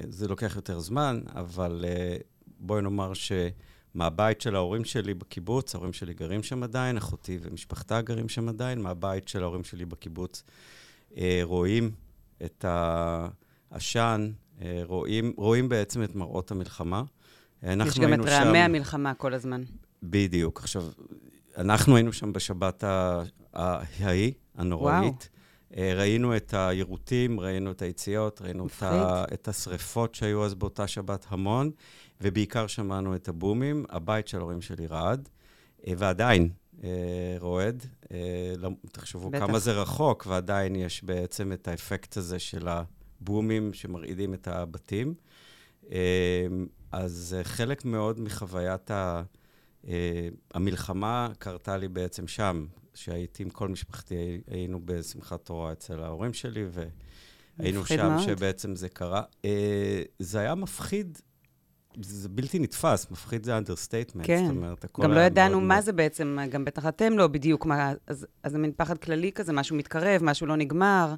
זה 0.09 0.27
לוקח 0.27 0.55
יותר 0.55 0.79
זמן, 0.79 1.21
אבל 1.35 1.85
בואי 2.59 2.81
נאמר 2.81 3.13
ש... 3.13 3.31
מהבית 3.97 4.41
של 4.41 4.55
ההורים 4.55 4.85
שלי 4.85 5.13
בקיבוץ, 5.13 5.75
ההורים 5.75 5.93
שלי 5.93 6.13
גרים 6.13 6.43
שם 6.43 6.63
עדיין, 6.63 6.97
אחותי 6.97 7.39
ומשפחתה 7.41 8.01
גרים 8.01 8.29
שם 8.29 8.49
עדיין, 8.49 8.81
מהבית 8.81 9.27
של 9.27 9.43
ההורים 9.43 9.63
שלי 9.63 9.85
בקיבוץ 9.85 10.43
אה, 11.17 11.39
רואים 11.43 11.91
את 12.45 12.65
העשן, 12.67 14.31
אה, 14.61 14.81
רואים, 14.83 15.33
רואים 15.37 15.69
בעצם 15.69 16.03
את 16.03 16.15
מראות 16.15 16.51
המלחמה. 16.51 17.03
יש 17.63 17.99
גם 17.99 18.13
את 18.13 18.19
רעמי 18.19 18.57
המלחמה 18.57 19.13
כל 19.13 19.33
הזמן. 19.33 19.63
בדיוק. 20.03 20.59
עכשיו, 20.59 20.83
אנחנו 21.57 21.95
היינו 21.95 22.13
שם 22.13 22.33
בשבת 22.33 22.83
ההיא, 23.53 24.31
הנוראית. 24.55 25.03
וואו. 25.03 25.37
אה, 25.77 25.93
ראינו 25.95 26.35
את 26.35 26.53
היירוטים, 26.53 27.39
ראינו 27.39 27.71
את 27.71 27.81
היציאות, 27.81 28.41
ראינו 28.41 28.67
את, 28.67 28.83
ה, 28.83 29.25
את 29.33 29.47
השריפות 29.47 30.15
שהיו 30.15 30.45
אז 30.45 30.55
באותה 30.55 30.87
שבת 30.87 31.25
המון. 31.29 31.71
ובעיקר 32.21 32.67
שמענו 32.67 33.15
את 33.15 33.27
הבומים. 33.27 33.85
הבית 33.89 34.27
של 34.27 34.37
ההורים 34.37 34.61
שלי 34.61 34.87
רעד, 34.87 35.29
אה, 35.87 35.93
ועדיין 35.97 36.49
אה, 36.83 36.89
רועד. 37.39 37.85
אה, 38.11 38.53
תחשבו 38.91 39.29
בטח. 39.29 39.47
כמה 39.47 39.59
זה 39.59 39.71
רחוק, 39.71 40.25
ועדיין 40.29 40.75
יש 40.75 41.03
בעצם 41.03 41.51
את 41.51 41.67
האפקט 41.67 42.17
הזה 42.17 42.39
של 42.39 42.67
הבומים 42.67 43.73
שמרעידים 43.73 44.33
את 44.33 44.47
הבתים. 44.47 45.13
אז 46.91 47.35
חלק 47.43 47.85
מאוד 47.85 48.19
מחוויית 48.19 48.91
ה... 48.91 49.23
המלחמה 50.53 51.29
קרתה 51.39 51.77
לי 51.77 51.87
בעצם 51.87 52.27
שם, 52.27 52.65
שהייתי 52.93 53.43
עם 53.43 53.49
כל 53.49 53.67
משפחתי, 53.67 54.41
היינו 54.47 54.79
בשמחת 54.85 55.45
תורה 55.45 55.71
אצל 55.71 56.03
ההורים 56.03 56.33
שלי, 56.33 56.65
והיינו 57.59 57.85
שם 57.85 58.09
מאוד. 58.09 58.25
שבעצם 58.25 58.75
זה 58.75 58.89
קרה. 58.89 59.23
זה 60.19 60.39
היה 60.39 60.55
מפחיד 60.55 61.17
זה 62.01 62.29
בלתי 62.29 62.59
נתפס, 62.59 63.11
מפחיד 63.11 63.43
זה 63.43 63.57
understatement. 63.57 64.27
כן. 64.27 64.45
זאת 64.47 64.55
אומרת, 64.55 64.83
הכל 64.83 65.03
גם 65.03 65.11
לא 65.11 65.19
ידענו 65.19 65.61
מה 65.61 65.67
מאוד... 65.67 65.83
זה 65.83 65.93
בעצם, 65.93 66.37
גם 66.49 66.65
בטח 66.65 66.87
אתם 66.87 67.17
לא 67.17 67.27
בדיוק 67.27 67.65
מה, 67.65 67.93
אז, 68.07 68.27
אז 68.43 68.51
זה 68.51 68.57
מין 68.57 68.71
פחד 68.75 68.97
כללי 68.97 69.31
כזה, 69.31 69.53
משהו 69.53 69.75
מתקרב, 69.75 70.23
משהו 70.23 70.47
לא 70.47 70.55
נגמר. 70.55 71.15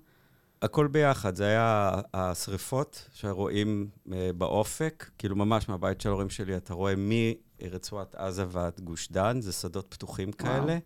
הכל 0.61 0.87
ביחד, 0.87 1.35
זה 1.35 1.45
היה 1.45 1.91
השריפות 2.13 3.07
שרואים 3.13 3.87
אה, 4.07 4.11
באופק, 4.37 5.09
כאילו 5.17 5.35
ממש 5.35 5.69
מהבית 5.69 6.01
של 6.01 6.09
ההורים 6.09 6.29
שלי, 6.29 6.57
אתה 6.57 6.73
רואה 6.73 6.93
מרצועת 6.97 8.15
עזה 8.15 8.45
ועד 8.47 8.79
גוש 8.83 9.11
דן, 9.11 9.41
זה 9.41 9.51
שדות 9.51 9.85
פתוחים 9.89 10.29
וואו. 10.41 10.53
כאלה, 10.53 10.77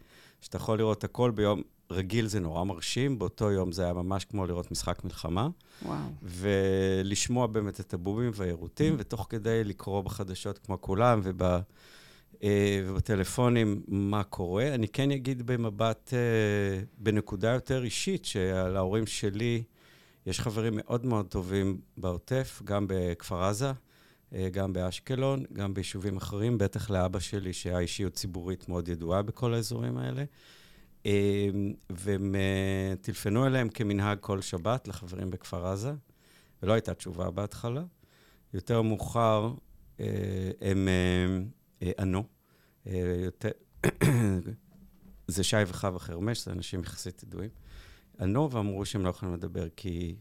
שאתה 0.41 0.57
יכול 0.57 0.77
לראות 0.77 1.03
הכל 1.03 1.31
ביום, 1.31 1.61
רגיל 1.93 2.27
זה 2.27 2.39
נורא 2.39 2.63
מרשים, 2.63 3.19
באותו 3.19 3.51
יום 3.51 3.71
זה 3.71 3.83
היה 3.83 3.93
ממש 3.93 4.25
כמו 4.25 4.45
לראות 4.45 4.71
משחק 4.71 5.03
מלחמה. 5.03 5.49
וואו. 5.85 5.97
ולשמוע 6.23 7.47
באמת 7.47 7.79
את 7.79 7.93
הבובים 7.93 8.31
והיירוטים, 8.35 8.95
ותוך 8.97 9.27
כדי 9.29 9.63
לקרוא 9.63 10.01
בחדשות 10.01 10.57
כמו 10.57 10.81
כולם, 10.81 11.19
וב, 11.23 11.41
אה, 12.43 12.81
ובטלפונים 12.85 13.83
מה 13.87 14.23
קורה. 14.23 14.75
אני 14.75 14.87
כן 14.87 15.11
אגיד 15.11 15.45
במבט, 15.45 16.13
אה, 16.13 16.83
בנקודה 16.97 17.49
יותר 17.49 17.83
אישית, 17.83 18.25
שלהורים 18.25 19.07
שלי 19.07 19.63
יש 20.25 20.39
חברים 20.39 20.73
מאוד 20.75 21.05
מאוד 21.05 21.25
טובים 21.25 21.77
בעוטף, 21.97 22.61
גם 22.65 22.85
בכפר 22.89 23.43
עזה. 23.43 23.71
אה, 24.35 24.49
גם 24.51 24.73
באשקלון, 24.73 25.45
גם 25.53 25.73
ביישובים 25.73 26.17
אחרים, 26.17 26.57
בטח 26.57 26.89
לאבא 26.89 27.19
שלי, 27.19 27.53
שהיה 27.53 27.79
אישיות 27.79 28.13
ציבורית 28.13 28.69
מאוד 28.69 28.89
ידועה 28.89 29.21
בכל 29.21 29.53
האזורים 29.53 29.97
האלה. 29.97 30.23
אמ, 31.05 31.73
והם 31.89 32.35
אה, 32.35 32.95
טלפנו 33.01 33.47
אליהם 33.47 33.69
כמנהג 33.69 34.17
כל 34.21 34.41
שבת 34.41 34.87
לחברים 34.87 35.31
בכפר 35.31 35.67
עזה, 35.67 35.93
ולא 36.63 36.73
הייתה 36.73 36.93
תשובה 36.93 37.31
בהתחלה. 37.31 37.83
יותר 38.53 38.81
מאוחר 38.81 39.53
אה, 39.99 40.05
הם 40.61 40.87
אה, 41.81 41.91
ענו. 41.99 42.23
זה 45.27 45.43
שי 45.43 45.57
וחווה 45.67 45.99
חרמש, 45.99 46.45
זה 46.45 46.51
אנשים 46.51 46.81
יחסית 46.81 47.23
ידועים. 47.23 47.49
ענו 48.19 48.51
ואמרו 48.51 48.85
שהם 48.85 49.03
לא 49.03 49.09
יכולים 49.09 49.33
לדבר 49.35 49.67
כי, 49.75 50.15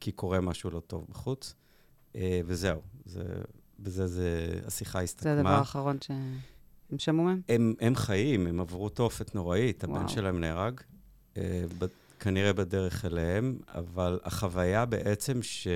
כי 0.00 0.12
קורה 0.12 0.40
משהו 0.40 0.70
לא 0.70 0.80
טוב 0.80 1.06
בחוץ, 1.08 1.54
וזהו. 2.44 2.80
זה, 3.04 3.24
בזה 3.78 4.06
זה, 4.06 4.60
השיחה 4.66 5.02
הסתכמה. 5.02 5.34
זה 5.34 5.40
הדבר 5.40 5.50
האחרון 5.50 5.96
ש... 6.00 6.10
הם 6.92 6.98
שמעו 6.98 7.24
מהם? 7.24 7.40
הם, 7.48 7.74
הם 7.80 7.94
חיים, 7.94 8.46
הם 8.46 8.60
עברו 8.60 8.88
תופת 8.88 9.34
נוראית, 9.34 9.84
הבן 9.84 9.92
וואו. 9.92 10.08
שלהם 10.08 10.40
נהרג, 10.40 10.80
אה, 11.36 11.64
ב, 11.78 11.86
כנראה 12.20 12.52
בדרך 12.52 13.04
אליהם, 13.04 13.58
אבל 13.74 14.20
החוויה 14.24 14.86
בעצם 14.86 15.42
ש... 15.42 15.68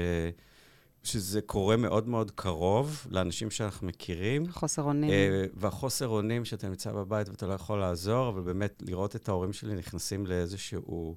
שזה 1.04 1.40
קורה 1.40 1.76
מאוד 1.76 2.08
מאוד 2.08 2.30
קרוב 2.30 3.06
לאנשים 3.10 3.50
שאנחנו 3.50 3.86
מכירים. 3.86 4.52
חוסר 4.52 4.82
אונים. 4.82 5.10
אה, 5.10 5.44
והחוסר 5.54 6.08
אונים 6.08 6.44
שאתה 6.44 6.68
נמצא 6.68 6.92
בבית 6.92 7.28
ואתה 7.28 7.46
לא 7.46 7.52
יכול 7.52 7.78
לעזור, 7.78 8.28
אבל 8.28 8.40
באמת 8.40 8.82
לראות 8.86 9.16
את 9.16 9.28
ההורים 9.28 9.52
שלי 9.52 9.74
נכנסים 9.74 10.26
לאיזשהו 10.26 11.16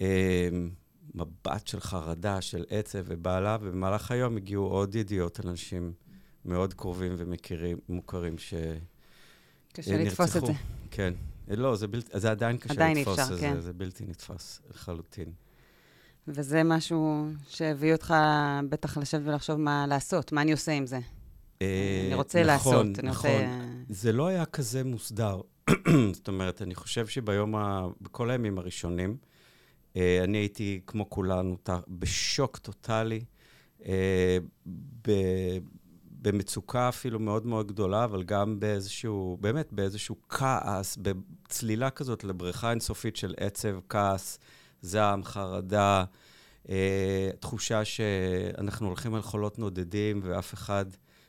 אה, 0.00 0.48
מבט 1.14 1.66
של 1.66 1.80
חרדה, 1.80 2.40
של 2.40 2.64
עצב 2.68 2.98
ובעלה, 3.04 3.56
ובמהלך 3.60 4.10
היום 4.10 4.36
הגיעו 4.36 4.64
עוד 4.66 4.94
ידיעות 4.94 5.40
על 5.40 5.48
אנשים 5.48 5.92
מאוד 6.44 6.74
קרובים 6.74 7.14
ומכירים, 7.16 7.78
מוכרים 7.88 8.38
ש... 8.38 8.54
קשה 9.72 9.96
לתפוס 9.96 10.36
את 10.36 10.46
זה. 10.46 10.52
כן. 10.90 11.14
לא, 11.48 11.76
זה, 11.76 11.88
בלתי, 11.88 12.20
זה 12.20 12.30
עדיין 12.30 12.56
קשה 12.56 12.74
עדיין 12.74 12.96
לתפוס 12.96 13.18
את 13.18 13.26
זה, 13.26 13.40
כן. 13.40 13.60
זה 13.60 13.72
בלתי 13.72 14.04
נתפס 14.08 14.60
לחלוטין. 14.70 15.32
וזה 16.28 16.62
משהו 16.62 17.26
שהביא 17.48 17.92
אותך 17.92 18.14
בטח 18.68 18.98
לשבת 18.98 19.22
ולחשוב 19.24 19.56
מה 19.56 19.86
לעשות, 19.86 20.32
מה 20.32 20.42
אני 20.42 20.52
עושה 20.52 20.72
עם 20.72 20.86
זה. 20.86 20.98
אה, 21.62 22.02
אני 22.06 22.14
רוצה 22.14 22.38
נכון, 22.38 22.46
לעשות. 22.46 23.04
נכון, 23.04 23.30
נכון. 23.30 23.84
זה 23.88 24.12
לא 24.12 24.26
היה 24.26 24.44
כזה 24.44 24.84
מוסדר. 24.84 25.40
זאת 26.16 26.28
אומרת, 26.28 26.62
אני 26.62 26.74
חושב 26.74 27.06
שביום 27.06 27.56
ה... 27.56 27.86
בכל 28.00 28.30
הימים 28.30 28.58
הראשונים, 28.58 29.16
אה, 29.96 30.20
אני 30.24 30.38
הייתי, 30.38 30.80
כמו 30.86 31.10
כולנו, 31.10 31.56
בשוק 31.88 32.58
טוטאלי. 32.58 33.24
במצוקה 36.22 36.88
אפילו 36.88 37.18
מאוד 37.18 37.46
מאוד 37.46 37.66
גדולה, 37.66 38.04
אבל 38.04 38.22
גם 38.22 38.60
באיזשהו, 38.60 39.38
באמת 39.40 39.72
באיזשהו 39.72 40.16
כעס, 40.28 40.98
בצלילה 41.02 41.90
כזאת 41.90 42.24
לבריכה 42.24 42.70
אינסופית 42.70 43.16
של 43.16 43.34
עצב, 43.36 43.78
כעס, 43.88 44.38
זעם, 44.82 45.24
חרדה, 45.24 46.04
אה, 46.68 47.30
תחושה 47.40 47.84
שאנחנו 47.84 48.86
הולכים 48.86 49.14
על 49.14 49.22
חולות 49.22 49.58
נודדים 49.58 50.20
ואף 50.24 50.54
אחד 50.54 50.84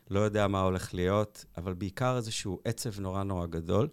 לא 0.10 0.20
יודע 0.20 0.48
מה 0.48 0.62
הולך 0.62 0.94
להיות, 0.94 1.46
אבל 1.58 1.74
בעיקר 1.74 2.18
איזשהו 2.18 2.60
עצב 2.66 3.00
נורא 3.00 3.24
נורא 3.24 3.46
גדול. 3.46 3.88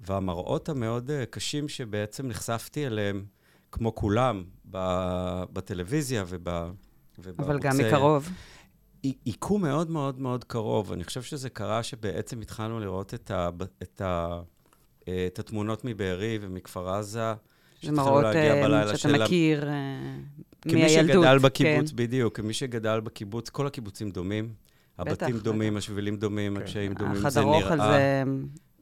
והמראות 0.00 0.68
המאוד 0.68 1.10
אה, 1.10 1.26
קשים 1.26 1.68
שבעצם 1.68 2.28
נחשפתי 2.28 2.86
אליהם, 2.86 3.24
כמו 3.72 3.94
כולם, 3.94 4.44
בטלוויזיה 5.52 6.24
וב... 6.26 6.48
אבל 7.38 7.58
גם 7.58 7.72
מקרוב. 7.78 8.28
היכו 9.02 9.58
מאוד 9.58 9.90
מאוד 9.90 10.20
מאוד 10.20 10.44
קרוב. 10.44 10.92
אני 10.92 11.04
חושב 11.04 11.22
שזה 11.22 11.50
קרה 11.50 11.82
שבעצם 11.82 12.40
התחלנו 12.40 12.80
לראות 12.80 13.14
את, 13.14 13.30
ה, 13.30 13.48
את, 13.82 14.00
ה, 14.00 14.40
את 15.02 15.38
התמונות 15.38 15.84
מבארי 15.84 16.38
ומכפר 16.40 16.88
עזה. 16.88 17.34
זה 17.82 17.92
מראות 17.92 18.24
אה, 18.24 18.96
שאתה 18.96 19.18
מכיר 19.18 19.62
uh, 19.62 19.66
מהילדות. 19.66 20.62
כמי 20.62 20.88
שגדל 20.88 21.38
בקיבוץ, 21.38 21.90
כן. 21.90 21.96
בדיוק, 21.96 22.36
כמי 22.36 22.52
שגדל 22.52 23.00
בקיבוץ, 23.00 23.48
כל 23.48 23.66
הקיבוצים 23.66 24.10
דומים. 24.10 24.52
הבתים 24.98 25.34
בטח, 25.34 25.44
דומים, 25.44 25.74
בטח. 25.74 25.78
השבילים 25.78 26.16
דומים, 26.16 26.56
כן. 26.56 26.62
הקשיים 26.62 26.94
דומים, 26.94 27.30
זה 27.30 27.40
נראה. 27.40 27.58
החדר 27.58 27.64
אוכל 27.64 27.76
זה 27.76 28.22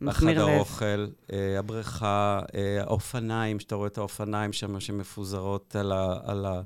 מחמיר 0.01 0.43
לב. 0.43 0.49
החדר 0.49 0.59
אוכל, 0.59 1.07
אה, 1.33 1.59
הבריכה, 1.59 2.41
אה, 2.55 2.81
האופניים, 2.81 3.61
שאתה 3.61 3.75
רואה 3.75 3.89
את 3.89 3.99
האופניים 3.99 4.53
שם 4.53 4.81
שמפוזרות 4.81 5.77
על 5.77 5.93
ה... 5.93 6.19
על 6.25 6.47
ה 6.47 6.49
אה, 6.49 6.61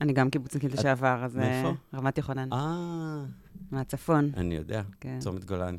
אני 0.00 0.12
גם 0.12 0.30
קיבוצניקית 0.30 0.72
לשעבר, 0.72 1.24
אז... 1.24 1.36
מאיפה? 1.36 1.68
אה, 1.68 1.98
רמת 1.98 2.18
יוחנן. 2.18 2.52
אה. 2.52 3.24
מהצפון. 3.70 4.30
אני 4.36 4.54
יודע, 4.56 4.82
כן. 5.00 5.18
צומת 5.18 5.44
גולני. 5.44 5.78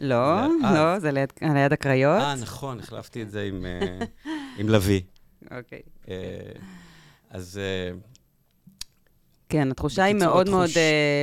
לא, 0.00 0.46
לא, 0.74 0.98
זה 0.98 1.10
ליד 1.12 1.72
הקריות. 1.72 2.20
אה, 2.20 2.34
נכון, 2.34 2.80
החלפתי 2.80 3.22
את 3.22 3.30
זה 3.30 3.42
עם 3.42 3.66
אה, 3.66 3.98
לביא. 4.58 5.00
אוקיי. 5.50 5.80
אז... 7.30 7.60
כן, 9.48 9.70
התחושה 9.70 10.04
היא 10.04 10.14
מאוד 10.14 10.48
מאוד 10.48 10.70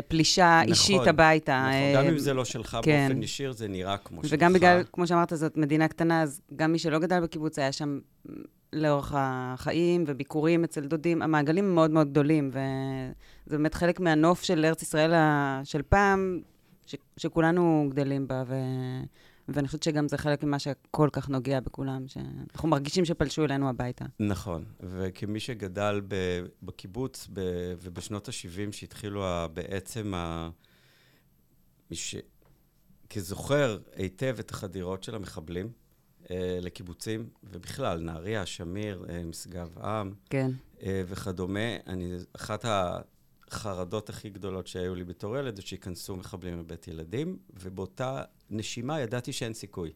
פלישה 0.08 0.60
נכון, 0.62 0.69
אישית 0.69 1.08
הביתה. 1.08 1.69
נכון, 1.69 2.03
גם 2.03 2.12
אם 2.12 2.17
זה 2.17 2.34
לא 2.34 2.45
שלך 2.45 2.77
כן. 2.84 3.08
באופן 3.08 3.23
ישיר, 3.23 3.51
זה 3.51 3.67
נראה 3.67 3.97
כמו 3.97 4.23
שלך. 4.23 4.34
וגם 4.34 4.53
בגלל, 4.53 4.84
כמו 4.91 5.08
שאמרת, 5.08 5.32
זאת 5.36 5.58
מדינה 5.58 5.88
קטנה, 5.88 6.21
אז 6.21 6.41
גם 6.56 6.71
מי 6.71 6.80
שלא 6.80 6.99
גדל 6.99 7.19
בקיבוץ 7.19 7.60
היה 7.60 7.71
שם 7.71 7.99
לאורך 8.73 9.13
החיים 9.17 10.03
וביקורים 10.08 10.63
אצל 10.63 10.82
דודים, 10.82 11.21
המעגלים 11.21 11.75
מאוד 11.75 11.91
מאוד 11.91 12.10
גדולים, 12.10 12.49
וזה 12.51 13.58
באמת 13.58 13.73
חלק 13.73 13.99
מהנוף 13.99 14.43
של 14.43 14.65
ארץ 14.65 14.82
ישראל 14.82 15.12
של 15.63 15.82
פעם, 15.82 16.41
ש, 16.86 16.95
שכולנו 17.17 17.88
גדלים 17.89 18.27
בה, 18.27 18.43
ו, 18.47 18.56
ואני 19.47 19.67
חושבת 19.67 19.84
שגם 19.84 20.08
זה 20.08 20.17
חלק 20.17 20.43
ממה 20.43 20.60
שכל 20.60 21.10
כך 21.12 21.30
נוגע 21.30 21.60
בכולם, 21.60 22.08
שאנחנו 22.08 22.69
מרגישים 22.69 23.06
שפלשו 23.06 23.45
אלינו 23.45 23.69
הביתה. 23.69 24.06
נכון, 24.19 24.65
וכמי 24.80 25.39
שגדל 25.39 26.01
ב, 26.08 26.15
בקיבוץ 26.63 27.27
ב, 27.34 27.41
ובשנות 27.82 28.27
ה-70, 28.27 28.71
שהתחילו 28.71 29.23
בעצם 29.53 30.13
ה... 30.13 30.49
מש... 31.91 32.15
כזוכר 33.10 33.77
היטב 33.95 34.36
את 34.39 34.52
החדירות 34.52 35.04
של 35.04 35.15
המחבלים, 35.15 35.71
לקיבוצים, 36.62 37.30
ובכלל, 37.44 38.00
נהריה, 38.00 38.46
שמיר, 38.46 39.06
אה, 39.10 39.23
משגב 39.23 39.80
עם, 39.80 40.13
כן. 40.30 40.52
אה, 40.84 41.02
וכדומה. 41.08 41.75
אני, 41.88 42.13
אחת 42.36 42.65
החרדות 42.67 44.10
הכי 44.10 44.30
גדולות 44.30 44.67
שהיו 44.67 44.96
לי 44.96 45.04
בתור 45.04 45.38
ילד, 45.38 45.56
זה 45.56 45.62
שייכנסו 45.62 46.15
מחבלים 46.15 46.60
לבית 46.60 46.88
ילדים, 46.88 47.38
ובאותה 47.54 48.21
נשימה 48.50 49.00
ידעתי 49.00 49.34
שאין 49.34 49.54
סיכוי. 49.54 49.92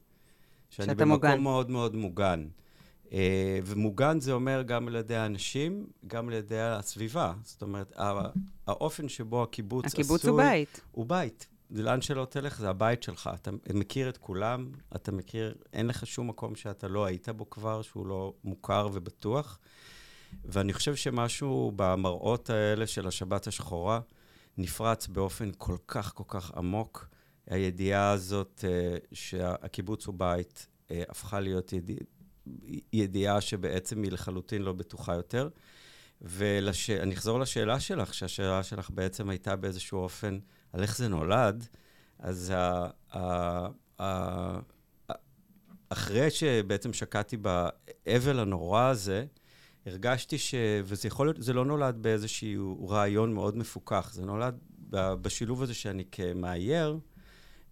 שאני 0.69 0.95
במקום 0.95 1.09
מוגן. 1.09 1.41
מאוד 1.41 1.69
מאוד 1.69 1.95
מוגן. 1.95 2.47
ומוגן 3.65 4.19
זה 4.19 4.31
אומר 4.31 4.61
גם 4.61 4.87
על 4.87 4.95
ידי 4.95 5.15
האנשים, 5.15 5.87
גם 6.07 6.27
על 6.27 6.33
ידי 6.33 6.59
הסביבה. 6.59 7.33
זאת 7.43 7.61
אומרת, 7.61 7.93
האופן 8.67 9.09
שבו 9.09 9.43
הקיבוץ 9.43 9.85
עשוי... 9.85 10.01
הקיבוץ 10.01 10.25
הוא 10.25 10.37
בית. 10.37 10.81
הוא 10.91 11.05
בית. 11.05 11.47
זה 11.71 11.83
לאן 11.83 12.01
שלא 12.01 12.27
תלך, 12.29 12.59
זה 12.59 12.69
הבית 12.69 13.03
שלך. 13.03 13.29
אתה 13.33 13.51
מכיר 13.73 14.09
את 14.09 14.17
כולם, 14.17 14.71
אתה 14.95 15.11
מכיר, 15.11 15.55
אין 15.73 15.87
לך 15.87 16.07
שום 16.07 16.27
מקום 16.27 16.55
שאתה 16.55 16.87
לא 16.87 17.05
היית 17.05 17.29
בו 17.29 17.49
כבר, 17.49 17.81
שהוא 17.81 18.07
לא 18.07 18.33
מוכר 18.43 18.89
ובטוח. 18.93 19.59
ואני 20.45 20.73
חושב 20.73 20.95
שמשהו 20.95 21.71
במראות 21.75 22.49
האלה 22.49 22.87
של 22.87 23.07
השבת 23.07 23.47
השחורה 23.47 23.99
נפרץ 24.57 25.07
באופן 25.07 25.51
כל 25.57 25.77
כך 25.87 26.13
כל 26.15 26.23
כך 26.27 26.51
עמוק. 26.57 27.07
הידיעה 27.47 28.11
הזאת 28.11 28.63
uh, 28.63 29.07
שהקיבוץ 29.13 30.05
הוא 30.05 30.15
בית 30.17 30.67
uh, 30.67 30.91
הפכה 31.09 31.39
להיות 31.39 31.73
ידיע, 31.73 31.97
ידיעה 32.93 33.41
שבעצם 33.41 34.03
היא 34.03 34.11
לחלוטין 34.11 34.61
לא 34.61 34.73
בטוחה 34.73 35.15
יותר. 35.15 35.49
ואני 36.21 37.13
אחזור 37.13 37.39
לשאלה 37.39 37.79
שלך, 37.79 38.13
שהשאלה 38.13 38.63
שלך 38.63 38.89
בעצם 38.89 39.29
הייתה 39.29 39.55
באיזשהו 39.55 39.99
אופן 39.99 40.39
על 40.73 40.81
איך 40.81 40.97
זה 40.97 41.07
נולד, 41.07 41.67
אז 42.19 42.53
ה, 42.55 42.87
ה, 43.13 43.67
ה, 44.01 44.59
אחרי 45.89 46.29
שבעצם 46.29 46.93
שקעתי 46.93 47.37
באבל 47.37 48.39
הנורא 48.39 48.83
הזה, 48.83 49.25
הרגשתי 49.85 50.37
ש... 50.37 50.55
וזה 50.83 51.07
יכול 51.07 51.27
להיות, 51.27 51.43
זה 51.43 51.53
לא 51.53 51.65
נולד 51.65 51.97
באיזשהו 52.01 52.87
רעיון 52.89 53.33
מאוד 53.33 53.57
מפוכח, 53.57 54.11
זה 54.13 54.25
נולד 54.25 54.59
בשילוב 54.91 55.63
הזה 55.63 55.73
שאני 55.73 56.03
כמאייר, 56.11 56.99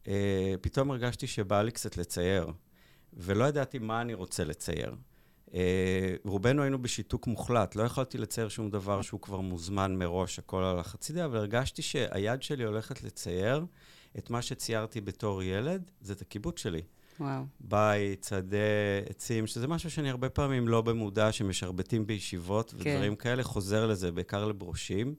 אה, 0.07 0.53
פתאום 0.61 0.91
הרגשתי 0.91 1.27
שבא 1.27 1.61
לי 1.61 1.71
קצת 1.71 1.97
לצייר, 1.97 2.51
ולא 3.13 3.45
ידעתי 3.45 3.79
מה 3.79 4.01
אני 4.01 4.13
רוצה 4.13 4.43
לצייר. 4.43 4.95
אה, 5.53 6.15
רובנו 6.25 6.61
היינו 6.61 6.81
בשיתוק 6.81 7.27
מוחלט, 7.27 7.75
לא 7.75 7.83
יכולתי 7.83 8.17
לצייר 8.17 8.49
שום 8.49 8.69
דבר 8.69 9.01
שהוא 9.01 9.21
כבר 9.21 9.39
מוזמן 9.39 9.95
מראש, 9.95 10.39
הכל 10.39 10.63
על 10.63 10.79
החצידה, 10.79 11.25
אבל 11.25 11.37
הרגשתי 11.37 11.81
שהיד 11.81 12.43
שלי 12.43 12.63
הולכת 12.63 13.03
לצייר 13.03 13.65
את 14.17 14.29
מה 14.29 14.41
שציירתי 14.41 15.01
בתור 15.01 15.43
ילד, 15.43 15.91
זה 16.01 16.13
את 16.13 16.21
הקיבוץ 16.21 16.59
שלי. 16.59 16.81
וואו. 17.19 17.43
בית, 17.59 18.23
שדה, 18.29 18.57
עצים, 19.09 19.47
שזה 19.47 19.67
משהו 19.67 19.91
שאני 19.91 20.09
הרבה 20.09 20.29
פעמים 20.29 20.67
לא 20.67 20.81
במודע, 20.81 21.31
שמשרבטים 21.31 22.07
בישיבות 22.07 22.69
כן. 22.69 22.75
ודברים 22.77 23.15
כאלה, 23.15 23.43
חוזר 23.43 23.87
לזה, 23.87 24.11
בעיקר 24.11 24.45
לברושים. 24.45 25.15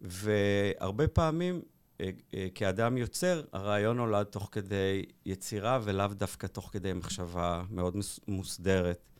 והרבה 0.00 1.08
פעמים, 1.08 1.62
אה, 2.00 2.10
אה, 2.34 2.46
כאדם 2.54 2.96
יוצר, 2.96 3.42
הרעיון 3.52 3.96
נולד 3.96 4.26
תוך 4.26 4.48
כדי 4.52 5.02
יצירה, 5.26 5.80
ולאו 5.84 6.06
דווקא 6.06 6.46
תוך 6.46 6.70
כדי 6.72 6.92
מחשבה 6.92 7.62
מאוד 7.70 7.96
מוסדרת. 8.28 9.13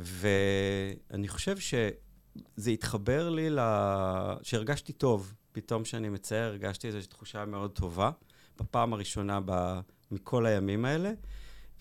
ואני 0.00 1.28
חושב 1.28 1.58
שזה 1.58 2.70
התחבר 2.70 3.28
לי 3.28 3.50
ל... 3.50 3.58
שהרגשתי 4.42 4.92
טוב. 4.92 5.34
פתאום 5.52 5.82
כשאני 5.82 6.08
מצייר, 6.08 6.44
הרגשתי 6.44 6.86
איזושהי 6.86 7.08
תחושה 7.08 7.44
מאוד 7.44 7.70
טובה. 7.70 8.10
בפעם 8.60 8.92
הראשונה 8.92 9.40
ב... 9.44 9.80
מכל 10.10 10.46
הימים 10.46 10.84
האלה, 10.84 11.12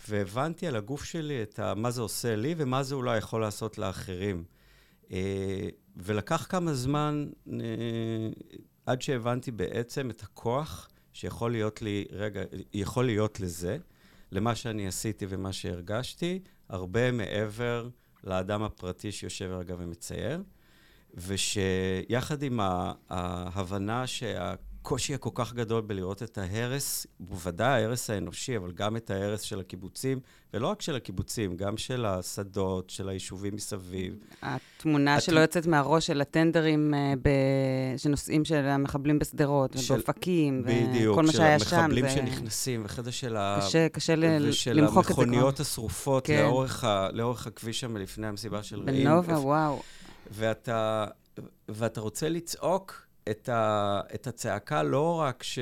והבנתי 0.10 0.68
על 0.68 0.76
הגוף 0.76 1.04
שלי 1.04 1.44
את 1.44 1.60
ה... 1.60 1.76
מה 1.76 1.92
זה 1.92 2.02
עושה 2.02 2.36
לי 2.36 2.56
ומה 2.58 2.84
זה 2.84 2.96
אולי 2.96 3.18
יכול 3.18 3.42
לעשות 3.42 3.78
לאחרים. 3.78 4.44
אה, 5.12 5.70
ולקח 5.96 6.46
כמה 6.50 6.74
זמן 6.74 7.30
אה, 7.54 7.58
עד 8.86 9.02
שהבנתי 9.02 9.52
בעצם 9.52 10.10
את 10.10 10.24
הכוח 10.24 10.90
שיכול 11.14 11.52
להיות 11.52 11.82
לי, 11.82 12.06
רגע, 12.12 12.42
יכול 12.74 13.06
להיות 13.06 13.40
לזה, 13.40 13.78
למה 14.32 14.56
שאני 14.56 14.88
עשיתי 14.88 15.26
ומה 15.30 15.54
שהרגשתי, 15.54 16.40
הרבה 16.70 17.12
מעבר 17.12 17.90
לאדם 18.24 18.64
הפרטי 18.64 19.12
שיושב 19.12 19.52
רגע 19.60 19.76
ומצייר, 19.78 20.44
ושיחד 21.14 22.44
עם 22.44 22.60
ההבנה 23.10 24.08
שה... 24.08 24.54
הקושי 24.90 25.14
הכל 25.14 25.30
כך 25.34 25.54
גדול 25.54 25.82
בלראות 25.82 26.24
את 26.24 26.38
ההרס, 26.38 27.08
בוודאי 27.20 27.84
ההרס 27.84 28.10
האנושי, 28.10 28.58
אבל 28.58 28.72
גם 28.72 28.98
את 28.98 29.10
ההרס 29.10 29.42
של 29.42 29.60
הקיבוצים, 29.60 30.20
ולא 30.54 30.68
רק 30.68 30.82
של 30.82 30.96
הקיבוצים, 30.96 31.58
גם 31.58 31.78
של 31.78 32.06
השדות, 32.06 32.90
של 32.90 33.10
היישובים 33.10 33.56
מסביב. 33.56 34.16
התמונה 34.42 35.16
הת... 35.16 35.22
שלא 35.22 35.40
יוצאת 35.40 35.68
מהראש 35.68 36.08
של 36.08 36.22
הטנדרים 36.22 36.94
uh, 36.94 37.20
ב... 37.22 37.30
שנוסעים 37.98 38.46
של 38.46 38.66
המחבלים 38.66 39.20
בשדרות, 39.20 39.78
של... 39.78 39.94
ובאופקים, 39.94 40.64
וכל 40.66 41.24
מה 41.24 41.32
שהיה 41.32 41.60
שם. 41.60 41.66
בדיוק, 41.66 41.70
של 41.70 41.76
המחבלים 41.76 42.06
ו... 42.06 42.10
שנכנסים, 42.10 42.82
וחדר 42.86 43.12
של 43.12 43.38
ה... 43.38 43.60
קשה, 43.62 43.90
קשה 43.90 44.16
ל... 44.16 44.24
למחוק 44.26 44.42
את 44.42 44.62
זה 44.64 44.70
כבר. 44.74 44.90
ושל 45.00 45.12
המכוניות 45.12 45.60
השרופות 45.60 46.26
כן. 46.26 46.42
לאורך, 46.44 46.84
ה... 46.84 47.10
לאורך 47.14 47.48
הכביש 47.48 47.80
שם 47.80 47.98
לפני 47.98 48.28
המסיבה 48.28 48.64
של 48.64 48.80
רעים. 48.80 49.06
בנובה, 49.06 49.40
וואו. 49.40 49.82
ואתה, 50.32 51.06
ואתה 51.70 52.02
רוצה 52.02 52.30
לצעוק, 52.30 53.09
את, 53.32 53.50
ה, 53.50 54.02
את 54.16 54.28
הצעקה, 54.28 54.84
לא 54.84 55.16
רק 55.16 55.44
ש... 55.44 55.60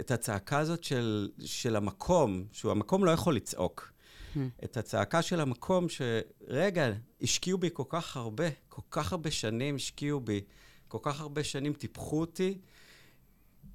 את 0.00 0.10
הצעקה 0.10 0.58
הזאת 0.58 0.84
של, 0.84 1.30
של 1.44 1.76
המקום, 1.76 2.44
שהוא 2.52 2.70
המקום 2.70 3.04
לא 3.04 3.10
יכול 3.10 3.36
לצעוק. 3.36 3.92
Hmm. 4.34 4.38
את 4.64 4.76
הצעקה 4.76 5.22
של 5.22 5.40
המקום 5.40 5.86
שרגע, 5.88 6.92
השקיעו 7.22 7.58
בי 7.58 7.68
כל 7.72 7.82
כך 7.88 8.16
הרבה, 8.16 8.44
כל 8.68 8.82
כך 8.90 9.12
הרבה 9.12 9.30
שנים 9.30 9.74
השקיעו 9.74 10.20
בי, 10.20 10.40
כל 10.88 10.98
כך 11.02 11.20
הרבה 11.20 11.44
שנים 11.44 11.72
טיפחו 11.72 12.20
אותי, 12.20 12.58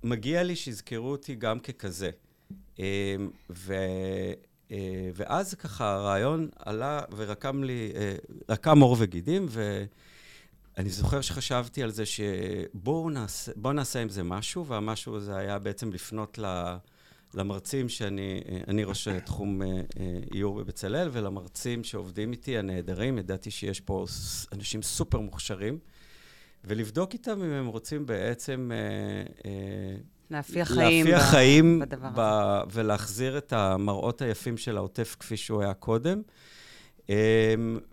מגיע 0.04 0.44
לי 0.44 0.56
שיזכרו 0.56 1.12
אותי 1.12 1.36
גם 1.36 1.60
ככזה. 1.60 2.10
אמ, 2.80 2.84
ו... 3.50 3.74
אה, 4.72 5.10
ואז 5.14 5.54
ככה 5.54 5.94
הרעיון 5.94 6.50
עלה 6.60 7.02
ורקם 7.16 7.64
לי, 7.64 7.92
אה, 7.96 8.16
רקם 8.50 8.80
עור 8.80 8.96
וגידים, 9.00 9.46
ו... 9.50 9.86
אני 10.78 10.89
זוכר 10.89 11.22
שחשבתי 11.22 11.84
על 11.84 11.91
זה 11.91 12.03
שבואו 12.05 13.09
נעשה, 13.09 13.51
נעשה 13.74 14.01
עם 14.01 14.09
זה 14.09 14.24
משהו, 14.24 14.65
והמשהו 14.65 15.15
הזה 15.15 15.38
היה 15.38 15.59
בעצם 15.59 15.91
לפנות 15.91 16.38
ל, 16.38 16.76
למרצים 17.34 17.89
שאני, 17.89 18.41
אני 18.67 18.84
ראש 18.84 19.07
תחום 19.07 19.61
אה, 19.61 19.67
אה, 19.67 20.19
איור 20.34 20.55
בבצלאל, 20.55 21.09
ולמרצים 21.11 21.84
שעובדים 21.84 22.32
איתי, 22.32 22.57
הנהדרים, 22.57 23.17
ידעתי 23.17 23.51
שיש 23.51 23.80
פה 23.80 24.05
אנשים 24.53 24.82
סופר 24.82 25.19
מוכשרים, 25.19 25.80
ולבדוק 26.63 27.13
איתם 27.13 27.43
אם 27.43 27.51
הם 27.51 27.67
רוצים 27.67 28.05
בעצם... 28.05 28.72
אה, 29.45 29.51
להפיח 30.32 30.72
חיים, 30.72 31.07
להפיח 31.07 31.30
חיים 31.30 31.80
בדבר 31.80 32.07
הזה. 32.07 32.80
ולהחזיר 32.80 33.38
את 33.38 33.53
המראות 33.53 34.22
היפים 34.22 34.57
של 34.57 34.78
העוטף 34.78 35.15
כפי 35.19 35.38
שהוא 35.38 35.61
היה 35.61 35.74
קודם. 35.74 36.22
אמ, 37.10 37.16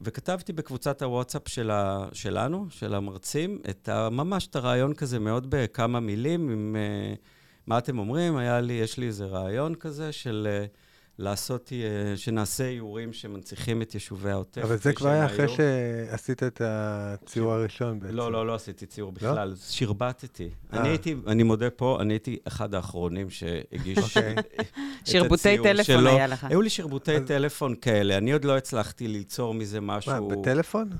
וכתבתי 0.00 0.52
בקבוצת 0.52 1.02
הוואטסאפ 1.02 1.48
של 1.48 1.70
ה, 1.70 2.08
שלנו, 2.12 2.66
של 2.70 2.94
המרצים, 2.94 3.58
את 3.70 3.88
ה, 3.88 4.10
ממש 4.10 4.46
את 4.46 4.56
הרעיון 4.56 4.94
כזה 4.94 5.18
מאוד 5.18 5.46
בכמה 5.50 6.00
מילים, 6.00 6.50
עם 6.50 6.76
uh, 6.76 7.18
מה 7.66 7.78
אתם 7.78 7.98
אומרים, 7.98 8.36
היה 8.36 8.60
לי, 8.60 8.72
יש 8.72 8.98
לי 8.98 9.06
איזה 9.06 9.26
רעיון 9.26 9.74
כזה 9.74 10.12
של 10.12 10.48
uh, 10.48 10.76
לעשות, 11.18 11.68
uh, 11.68 12.16
שנעשה 12.16 12.68
איורים 12.68 13.12
שמנציחים 13.12 13.82
את 13.82 13.94
יישובי 13.94 14.30
העוטף. 14.30 14.62
אבל 14.62 14.76
זה 14.76 14.92
כבר 14.92 15.08
היה 15.08 15.26
אחרי 15.26 15.46
שעשית 15.48 16.42
את 16.42 16.62
הציור 16.64 17.52
הראשון 17.52 18.00
בעצם. 18.00 18.14
לא, 18.14 18.32
לא, 18.32 18.46
לא 18.46 18.54
עשיתי 18.54 18.86
ציור 18.86 19.08
לא? 19.08 19.14
בכלל, 19.14 19.48
לא? 19.48 19.54
שרבטתי. 19.56 20.48
אני 20.72 20.88
הייתי, 20.88 21.14
אני 21.26 21.42
מודה 21.42 21.70
פה, 21.70 21.98
אני 22.00 22.14
הייתי 22.14 22.36
אחד 22.44 22.74
האחרונים 22.74 23.30
שהגיש 23.30 23.98
אוקיי. 23.98 24.32
את 24.32 24.38
הציור 24.38 24.66
שלו. 25.04 25.22
שרבוטי 25.22 25.58
טלפון 25.62 26.06
היה 26.06 26.26
לך. 26.26 26.44
היו 26.44 26.62
לי 26.62 26.70
שרבוטי 26.70 27.20
טלפון 27.26 27.74
כאלה, 27.74 28.18
אני 28.18 28.32
עוד 28.32 28.44
לא 28.44 28.56
הצלחתי 28.56 29.08
ליצור 29.08 29.54
מזה 29.54 29.80
משהו... 29.80 30.28
מה, 30.28 30.36
בטלפון? 30.36 30.90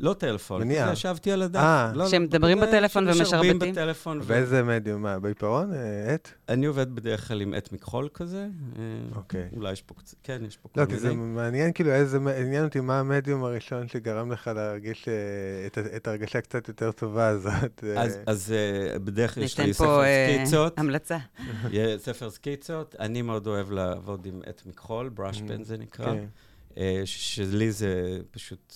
לא 0.00 0.14
טלפון, 0.14 0.62
מנייר. 0.62 0.92
ישבתי 0.92 1.32
על 1.32 1.42
הדף. 1.42 1.58
אה. 1.58 1.92
לא, 1.94 2.08
שהם 2.08 2.22
מדברים 2.22 2.60
בטלפון 2.60 3.08
ומשרבטים? 3.08 3.26
שמשרבים 3.26 3.58
בטלפון. 3.58 4.20
באיזה 4.20 4.62
מדיום? 4.62 5.02
מה, 5.02 5.18
בעיפרון? 5.18 5.72
אה, 5.72 6.14
עט? 6.14 6.28
אני 6.48 6.66
עובד 6.66 6.94
בדרך 6.94 7.28
כלל 7.28 7.40
עם 7.40 7.54
עט 7.54 7.72
מכחול 7.72 8.08
כזה. 8.14 8.48
אה, 8.78 8.82
אוקיי. 9.16 9.48
אולי 9.56 9.72
יש 9.72 9.82
פה 9.82 9.94
קצת, 9.94 10.16
כן, 10.22 10.42
יש 10.46 10.56
פה 10.56 10.68
כל 10.68 10.80
לא, 10.80 10.86
מיני. 10.86 10.96
לא, 10.96 11.02
כי 11.02 11.08
זה 11.08 11.14
מעניין, 11.14 11.72
כאילו, 11.72 11.90
איזה, 11.90 12.18
עניין 12.40 12.64
אותי 12.64 12.80
מה 12.80 13.00
המדיום 13.00 13.44
הראשון 13.44 13.88
שגרם 13.88 14.32
לך 14.32 14.50
להרגיש 14.54 15.08
את 15.96 16.08
ההרגשה 16.08 16.40
קצת 16.40 16.68
יותר 16.68 16.92
טובה 16.92 17.28
הזאת. 17.28 17.84
אז 18.26 18.54
בדרך 19.04 19.34
כלל 19.34 19.42
יש 19.42 19.60
לי 19.60 19.74
ספר 19.74 20.02
סקיצות. 20.36 20.78
המלצה. 20.78 21.18
ספר 21.98 22.30
סקיצות. 22.30 22.96
אני 23.00 23.22
מאוד 23.22 23.46
אוהב 23.46 23.70
לעבוד 23.70 24.26
עם 24.26 24.40
עט 24.46 24.62
מכחול, 24.66 25.08
בראש 25.08 25.42
פן 25.46 25.62
זה 25.62 25.76
נקרא. 25.76 26.14
כן. 26.14 26.24
שלי 27.04 27.72
זה 27.72 28.18
פשוט... 28.30 28.74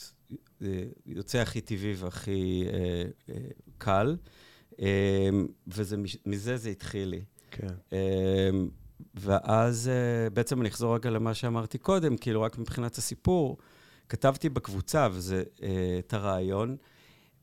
יוצא 1.06 1.38
הכי 1.38 1.60
טבעי 1.60 1.94
והכי 1.94 2.64
אה, 2.66 3.04
אה, 3.28 3.34
קל, 3.78 4.16
אה, 4.80 5.30
ומזה 5.66 6.56
זה 6.56 6.70
התחיל 6.70 7.08
לי. 7.08 7.24
כן. 7.50 7.74
אה, 7.92 8.50
ואז 9.14 9.88
אה, 9.88 10.30
בעצם 10.30 10.60
אני 10.60 10.68
אחזור 10.68 10.94
רגע 10.94 11.10
למה 11.10 11.34
שאמרתי 11.34 11.78
קודם, 11.78 12.16
כאילו 12.16 12.42
רק 12.42 12.58
מבחינת 12.58 12.96
הסיפור, 12.96 13.56
כתבתי 14.08 14.48
בקבוצה, 14.48 15.08
וזה 15.12 15.42
אה, 15.62 15.96
את 15.98 16.14
הרעיון, 16.14 16.76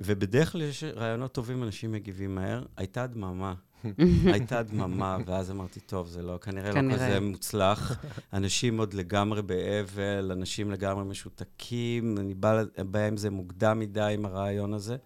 ובדרך 0.01 0.51
כלל 0.51 0.61
יש 0.61 0.83
רעיונות 0.83 1.31
טובים, 1.31 1.63
אנשים 1.63 1.91
מגיבים 1.91 2.35
מהר, 2.35 2.65
הייתה 2.77 3.07
דממה. 3.07 3.53
הייתה 4.33 4.63
דממה, 4.63 5.17
ואז 5.25 5.51
אמרתי, 5.51 5.79
טוב, 5.79 6.07
זה 6.07 6.21
לא, 6.21 6.37
כנראה, 6.41 6.73
כנראה. 6.73 6.97
לא 6.97 7.11
כזה 7.11 7.19
מוצלח. 7.19 8.03
אנשים 8.33 8.77
עוד 8.77 8.93
לגמרי 8.93 9.41
באבל, 9.41 10.31
אנשים 10.31 10.71
לגמרי 10.71 11.05
משותקים, 11.05 12.17
אני 12.17 12.33
בא, 12.33 12.63
בא 12.77 12.99
עם 12.99 13.17
זה 13.17 13.29
מוקדם 13.29 13.79
מדי 13.79 14.11
עם 14.13 14.25
הרעיון 14.25 14.73
הזה. 14.73 14.97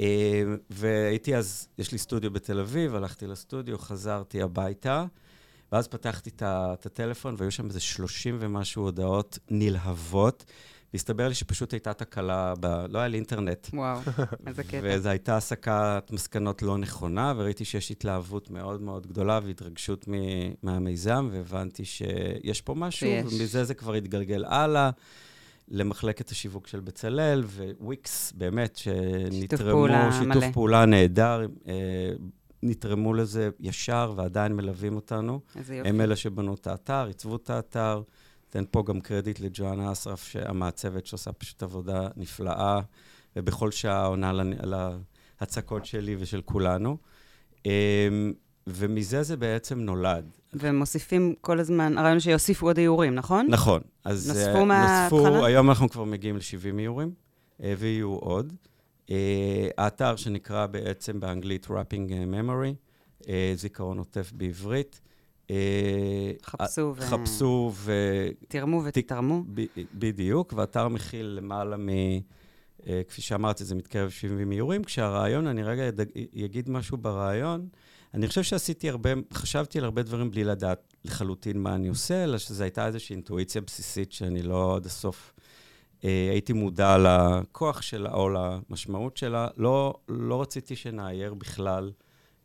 אה, 0.00 0.42
והייתי 0.70 1.36
אז, 1.36 1.68
יש 1.78 1.92
לי 1.92 1.98
סטודיו 1.98 2.30
בתל 2.30 2.60
אביב, 2.60 2.94
הלכתי 2.94 3.26
לסטודיו, 3.26 3.78
חזרתי 3.78 4.42
הביתה, 4.42 5.04
ואז 5.72 5.88
פתחתי 5.88 6.30
את 6.30 6.86
הטלפון, 6.86 7.34
והיו 7.38 7.50
שם 7.50 7.66
איזה 7.66 7.80
30 7.80 8.36
ומשהו 8.40 8.82
הודעות 8.82 9.38
נלהבות. 9.50 10.44
והסתבר 10.92 11.28
לי 11.28 11.34
שפשוט 11.34 11.72
הייתה 11.72 11.92
תקלה, 11.92 12.54
ב... 12.60 12.66
לא 12.66 12.98
היה 12.98 13.08
לי 13.08 13.16
אינטרנט. 13.16 13.68
וואו, 13.72 14.00
איזה 14.46 14.64
קטע. 14.64 14.80
וזו 14.82 15.08
הייתה 15.08 15.36
הסקת 15.36 16.10
מסקנות 16.12 16.62
לא 16.62 16.78
נכונה, 16.78 17.32
וראיתי 17.36 17.64
שיש 17.64 17.90
התלהבות 17.90 18.50
מאוד 18.50 18.82
מאוד 18.82 19.06
גדולה 19.06 19.40
והתרגשות 19.44 20.08
מ... 20.08 20.12
מהמיזם, 20.62 21.28
והבנתי 21.32 21.84
שיש 21.84 22.60
פה 22.60 22.74
משהו, 22.74 23.06
שיש. 23.06 23.32
ומזה 23.32 23.64
זה 23.64 23.74
כבר 23.74 23.94
התגלגל 23.94 24.44
הלאה. 24.44 24.90
למחלקת 25.68 26.30
השיווק 26.30 26.66
של 26.66 26.80
בצלאל, 26.80 27.44
וויקס, 27.80 28.32
באמת, 28.32 28.76
שנתרמו, 28.76 29.70
פעולה 29.70 30.12
שיתוף 30.12 30.36
מלא. 30.36 30.52
פעולה 30.52 30.86
נהדר, 30.86 31.46
אה, 31.68 32.12
נתרמו 32.62 33.14
לזה 33.14 33.50
ישר 33.60 34.12
ועדיין 34.16 34.52
מלווים 34.52 34.96
אותנו. 34.96 35.40
איזה 35.56 35.76
יופי. 35.76 35.88
הם 35.88 36.00
אלה 36.00 36.16
שבנו 36.16 36.54
את 36.54 36.66
האתר, 36.66 37.04
עיצבו 37.06 37.36
את 37.36 37.50
האתר. 37.50 38.02
אתן 38.52 38.64
פה 38.70 38.82
גם 38.86 39.00
קרדיט 39.00 39.40
לג'ואנה 39.40 39.92
אסרף, 39.92 40.36
המעצבת 40.44 41.06
שעושה 41.06 41.32
פשוט 41.32 41.62
עבודה 41.62 42.08
נפלאה, 42.16 42.80
ובכל 43.36 43.70
שעה 43.70 44.06
עונה 44.06 44.32
ההצקות 45.40 45.84
שלי 45.84 46.16
ושל 46.18 46.40
כולנו. 46.44 46.96
אמ, 47.66 48.32
ומזה 48.66 49.22
זה 49.22 49.36
בעצם 49.36 49.80
נולד. 49.80 50.24
ומוסיפים 50.52 51.34
כל 51.40 51.60
הזמן, 51.60 51.98
הרעיון 51.98 52.20
שיוסיפו 52.20 52.66
עוד 52.66 52.78
איורים, 52.78 53.14
נכון? 53.14 53.46
נכון. 53.48 53.80
אז 54.04 54.28
נוספו 54.28 54.58
אה, 54.58 54.64
מההתחלה? 54.64 55.46
היום 55.46 55.68
אנחנו 55.68 55.88
כבר 55.90 56.04
מגיעים 56.04 56.36
ל-70 56.36 56.78
איורים, 56.78 57.14
אה, 57.62 57.74
ויהיו 57.78 58.14
עוד. 58.14 58.52
אה, 59.10 59.68
האתר 59.78 60.16
שנקרא 60.16 60.66
בעצם 60.66 61.20
באנגלית 61.20 61.66
Wrapping 61.66 62.10
Memory, 62.34 62.74
אה, 63.28 63.52
זיכרון 63.56 63.98
עוטף 63.98 64.32
בעברית. 64.32 65.00
אה, 65.50 65.56
חפשו 66.44 66.94
ו- 66.96 67.00
חפשו 67.02 67.72
ו... 67.74 67.92
תרמו 68.48 68.82
ותתרמו. 68.84 69.44
ב- 69.54 69.64
בדיוק, 69.94 70.52
והאתר 70.56 70.88
מכיל 70.88 71.26
למעלה 71.26 71.76
מ... 71.76 71.88
אה, 72.86 73.02
כפי 73.08 73.22
שאמרתי, 73.22 73.64
זה 73.64 73.74
מתקרב 73.74 74.10
70 74.10 74.52
איורים, 74.52 74.84
כשהרעיון, 74.84 75.46
אני 75.46 75.62
רגע 75.62 75.82
יד- 75.84 76.00
אגיד 76.44 76.70
משהו 76.70 76.96
ברעיון, 76.98 77.68
אני 78.14 78.28
חושב 78.28 78.42
שעשיתי 78.42 78.90
הרבה, 78.90 79.10
חשבתי 79.32 79.78
על 79.78 79.84
הרבה 79.84 80.02
דברים 80.02 80.30
בלי 80.30 80.44
לדעת 80.44 80.94
לחלוטין 81.04 81.58
מה 81.58 81.74
אני 81.74 81.88
עושה, 81.88 82.24
אלא 82.24 82.38
שזו 82.38 82.62
הייתה 82.62 82.86
איזושהי 82.86 83.14
אינטואיציה 83.14 83.60
בסיסית 83.60 84.12
שאני 84.12 84.42
לא 84.42 84.76
עד 84.76 84.86
הסוף 84.86 85.32
אה, 86.04 86.28
הייתי 86.30 86.52
מודע 86.52 86.96
לכוח 86.98 87.82
שלה 87.82 88.12
או 88.12 88.28
למשמעות 88.28 89.16
שלה. 89.16 89.48
לא, 89.56 89.94
לא 90.08 90.42
רציתי 90.42 90.76
שנאייר 90.76 91.34
בכלל 91.34 91.84
אה, 91.86 91.92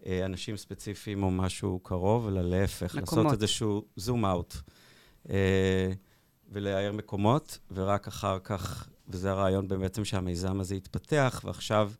אנשים 0.05 0.57
ספציפיים 0.57 1.23
או 1.23 1.31
משהו 1.31 1.79
קרוב, 1.79 2.27
אלא 2.27 2.41
להפך, 2.41 2.95
מקומות. 2.95 3.25
לעשות 3.25 3.41
איזשהו 3.41 3.85
זום 3.95 4.25
אאוט. 4.25 4.55
אה, 5.29 5.91
ולאייר 6.49 6.91
מקומות, 6.91 7.59
ורק 7.71 8.07
אחר 8.07 8.39
כך, 8.39 8.89
וזה 9.09 9.31
הרעיון 9.31 9.67
בעצם 9.67 10.05
שהמיזם 10.05 10.59
הזה 10.59 10.75
יתפתח, 10.75 11.41
ועכשיו, 11.45 11.91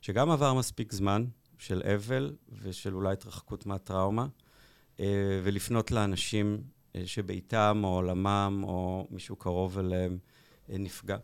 שגם 0.00 0.30
עבר 0.30 0.54
מספיק 0.54 0.92
זמן 0.92 1.24
של 1.58 1.82
אבל 1.94 2.36
ושל 2.62 2.94
אולי 2.94 3.12
התרחקות 3.12 3.66
מהטראומה, 3.66 4.26
אה, 5.00 5.40
ולפנות 5.44 5.90
לאנשים 5.90 6.62
אה, 6.96 7.02
שביתם 7.06 7.80
או 7.84 7.88
עולמם 7.88 8.60
או 8.62 9.06
מישהו 9.10 9.36
קרוב 9.36 9.78
אליהם 9.78 10.18
אה, 10.70 10.78
נפגע, 10.78 11.14
אה, 11.14 11.20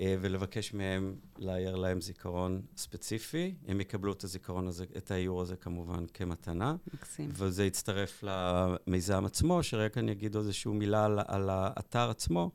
ולבקש 0.00 0.74
מהם 0.74 1.16
להעיר 1.38 1.76
להם 1.76 2.00
זיכרון 2.00 2.62
ספציפי. 2.76 3.54
הם 3.66 3.80
יקבלו 3.80 4.12
את 4.12 4.24
הזיכרון 4.24 4.68
הזה, 4.68 4.84
את 4.96 5.10
האיור 5.10 5.42
הזה 5.42 5.56
כמובן 5.56 6.06
כמתנה. 6.06 6.76
מקסים. 6.94 7.30
וזה 7.32 7.64
יצטרף 7.64 8.24
למיזם 8.26 9.24
עצמו, 9.24 9.62
שרק 9.62 9.98
אני 9.98 10.12
אגיד 10.12 10.36
איזושהי 10.36 10.72
מילה 10.72 11.04
על, 11.04 11.18
על 11.26 11.50
האתר 11.50 12.10
עצמו. 12.10 12.50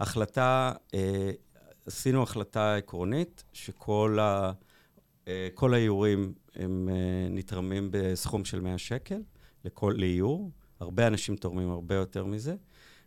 החלטה, 0.00 0.72
אה, 0.94 1.30
עשינו 1.86 2.22
החלטה 2.22 2.76
עקרונית, 2.76 3.44
שכל 3.52 4.18
ה, 4.20 4.52
אה, 5.28 5.48
כל 5.54 5.74
האיורים 5.74 6.32
הם 6.54 6.88
אה, 6.88 7.28
נתרמים 7.30 7.88
בסכום 7.90 8.44
של 8.44 8.60
100 8.60 8.78
שקל 8.78 9.22
לכל 9.64 9.94
איור. 10.02 10.50
הרבה 10.80 11.06
אנשים 11.06 11.36
תורמים 11.36 11.70
הרבה 11.70 11.94
יותר 11.94 12.24
מזה, 12.24 12.56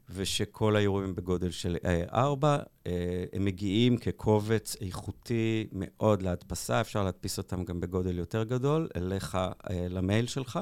ושכל 0.10 0.76
האיורים 0.76 1.06
הם 1.06 1.16
בגודל 1.16 1.52
של 1.52 1.78
אה, 1.86 2.04
4. 2.14 2.58
אה, 2.88 2.92
הם 3.34 3.46
מגיעים 3.46 3.98
כקובץ 3.98 4.76
איכותי 4.82 5.68
מאוד 5.72 6.22
להדפסה, 6.22 6.82
אפשר 6.82 7.04
להדפיס 7.04 7.38
אותם 7.38 7.64
גם 7.64 7.80
בגודל 7.80 8.18
יותר 8.18 8.44
גדול, 8.44 8.88
אליך, 8.96 9.36
אה, 9.36 9.88
למייל 9.90 10.28
שלך 10.28 10.60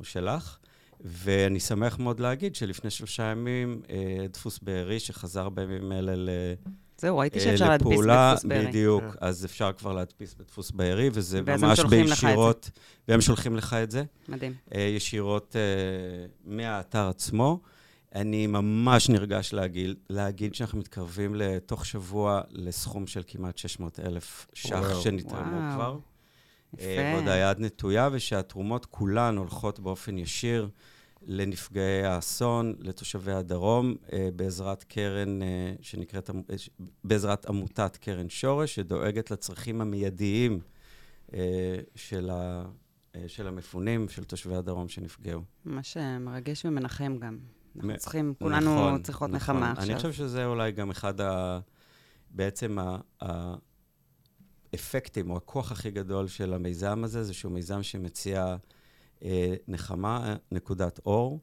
או 0.00 0.04
שלך. 0.04 0.58
ואני 1.00 1.60
שמח 1.60 1.98
מאוד 1.98 2.20
להגיד 2.20 2.54
שלפני 2.54 2.90
שלושה 2.90 3.22
ימים, 3.22 3.82
אה, 3.90 4.26
דפוס 4.32 4.58
בארי, 4.62 5.00
שחזר 5.00 5.48
בימים 5.48 5.92
אלה 5.92 6.14
ל... 6.16 6.28
זהו, 6.98 7.18
ראיתי 7.18 7.40
שאפשר 7.40 7.68
להדפיס 7.68 8.00
בדפוס 8.00 8.44
בארי. 8.44 8.66
בדיוק, 8.66 9.02
כן. 9.04 9.18
אז 9.20 9.44
אפשר 9.44 9.72
כבר 9.72 9.92
להדפיס 9.92 10.34
בדפוס 10.34 10.70
בארי, 10.70 11.10
וזה 11.12 11.40
ואז 11.44 11.62
הם 11.62 11.68
ממש 11.68 11.80
שולחים 11.80 12.06
לך 12.06 12.12
את 12.12 12.18
זה. 12.18 12.26
בישירות, 12.26 12.70
והם 13.08 13.20
שולחים 13.20 13.56
לך 13.56 13.74
את 13.82 13.90
זה, 13.90 14.04
מדהים. 14.28 14.54
ישירות 14.74 15.56
מהאתר 16.44 17.08
עצמו. 17.08 17.60
אני 18.14 18.46
ממש 18.46 19.08
נרגש 19.08 19.52
להגיד, 19.52 19.96
להגיד 20.10 20.54
שאנחנו 20.54 20.78
מתקרבים 20.78 21.34
לתוך 21.34 21.86
שבוע 21.86 22.40
לסכום 22.50 23.06
של 23.06 23.22
כמעט 23.26 23.58
600 23.58 24.00
אלף 24.00 24.46
ש"ח. 24.52 25.00
שנתרמו 25.00 25.56
וואו. 25.56 25.74
כבר. 25.74 25.98
יפה. 26.74 26.84
אה, 26.84 27.12
ועוד 27.14 27.28
היד 27.28 27.60
נטויה, 27.60 28.08
ושהתרומות 28.12 28.86
כולן 28.86 29.36
הולכות 29.36 29.80
באופן 29.80 30.18
ישיר 30.18 30.68
לנפגעי 31.22 32.04
האסון, 32.04 32.74
לתושבי 32.78 33.32
הדרום, 33.32 33.94
אה, 34.12 34.28
בעזרת 34.36 34.84
קרן 34.84 35.42
אה, 35.42 35.74
שנקראת, 35.80 36.30
בעזרת 37.04 37.46
עמותת 37.46 37.96
קרן 37.96 38.28
שורש, 38.28 38.74
שדואגת 38.74 39.30
לצרכים 39.30 39.80
המיידיים 39.80 40.60
של, 41.94 42.30
ה, 42.30 42.64
של 43.26 43.46
המפונים, 43.46 44.08
של 44.08 44.24
תושבי 44.24 44.54
הדרום 44.54 44.88
שנפגעו. 44.88 45.42
ממש 45.64 45.96
אה, 45.96 46.18
מרגש 46.18 46.64
ומנחם 46.64 47.16
גם. 47.18 47.38
אנחנו 47.76 47.92
מ- 47.92 47.96
צריכים, 47.96 48.34
כולנו 48.38 48.74
נכון, 48.74 49.02
צריכות 49.02 49.30
נכון. 49.30 49.56
נחמה 49.56 49.70
עכשיו. 49.70 49.84
אני 49.84 49.96
חושב 49.96 50.12
שזה 50.12 50.46
אולי 50.46 50.72
גם 50.72 50.90
אחד 50.90 51.20
ה... 51.20 51.60
בעצם. 52.30 52.78
האפקטים, 54.74 55.30
או 55.30 55.36
הכוח 55.36 55.72
הכי 55.72 55.90
גדול 55.90 56.28
של 56.28 56.54
המיזם 56.54 57.04
הזה, 57.04 57.24
זה 57.24 57.34
שהוא 57.34 57.52
מיזם 57.52 57.82
שמציע 57.82 58.56
אה, 59.22 59.54
נחמה, 59.68 60.28
אה, 60.28 60.34
נקודת 60.52 61.00
אור, 61.06 61.40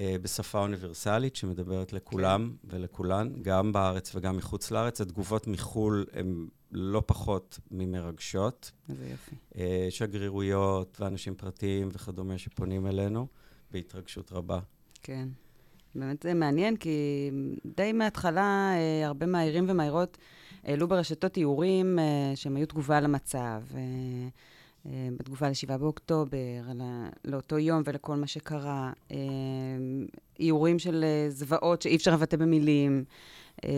אה, 0.00 0.16
בשפה 0.22 0.58
אוניברסלית 0.58 1.36
שמדברת 1.36 1.92
לכולם 1.92 2.56
כן. 2.62 2.76
ולכולן, 2.76 3.42
גם 3.42 3.72
בארץ 3.72 4.14
וגם 4.14 4.36
מחוץ 4.36 4.70
לארץ. 4.70 5.00
התגובות 5.00 5.46
מחו"ל 5.46 6.06
הן 6.12 6.48
לא 6.70 7.02
פחות 7.06 7.58
ממרגשות. 7.70 8.72
איזה 8.88 9.08
יופי. 9.08 9.36
אה, 9.56 9.86
שגרירויות 9.90 11.00
ואנשים 11.00 11.34
פרטיים 11.34 11.88
וכדומה 11.92 12.38
שפונים 12.38 12.86
אלינו 12.86 13.26
בהתרגשות 13.70 14.32
רבה. 14.32 14.60
כן. 15.02 15.28
באמת 15.94 16.22
זה 16.22 16.34
מעניין, 16.34 16.76
כי 16.76 16.90
די 17.76 17.92
מההתחלה 17.92 18.72
אה, 18.74 19.06
הרבה 19.06 19.26
מהעירים 19.26 19.64
ומהעירות 19.68 20.18
העלו 20.64 20.88
ברשתות 20.88 21.36
איורים 21.36 21.98
אה, 21.98 22.32
שהם 22.34 22.56
היו 22.56 22.66
תגובה 22.66 23.00
למצב. 23.00 23.62
אה, 23.74 23.80
אה, 24.86 25.08
בתגובה 25.16 25.48
ל-7 25.48 25.76
באוקטובר, 25.78 26.36
ה- 26.82 27.08
לאותו 27.24 27.58
יום 27.58 27.82
ולכל 27.84 28.16
מה 28.16 28.26
שקרה. 28.26 28.92
אה, 29.10 29.16
איורים 30.40 30.78
של 30.78 31.04
אה, 31.04 31.30
זוועות 31.30 31.82
שאי 31.82 31.96
אפשר 31.96 32.12
לבטא 32.14 32.36
במילים, 32.36 33.04
אה, 33.64 33.70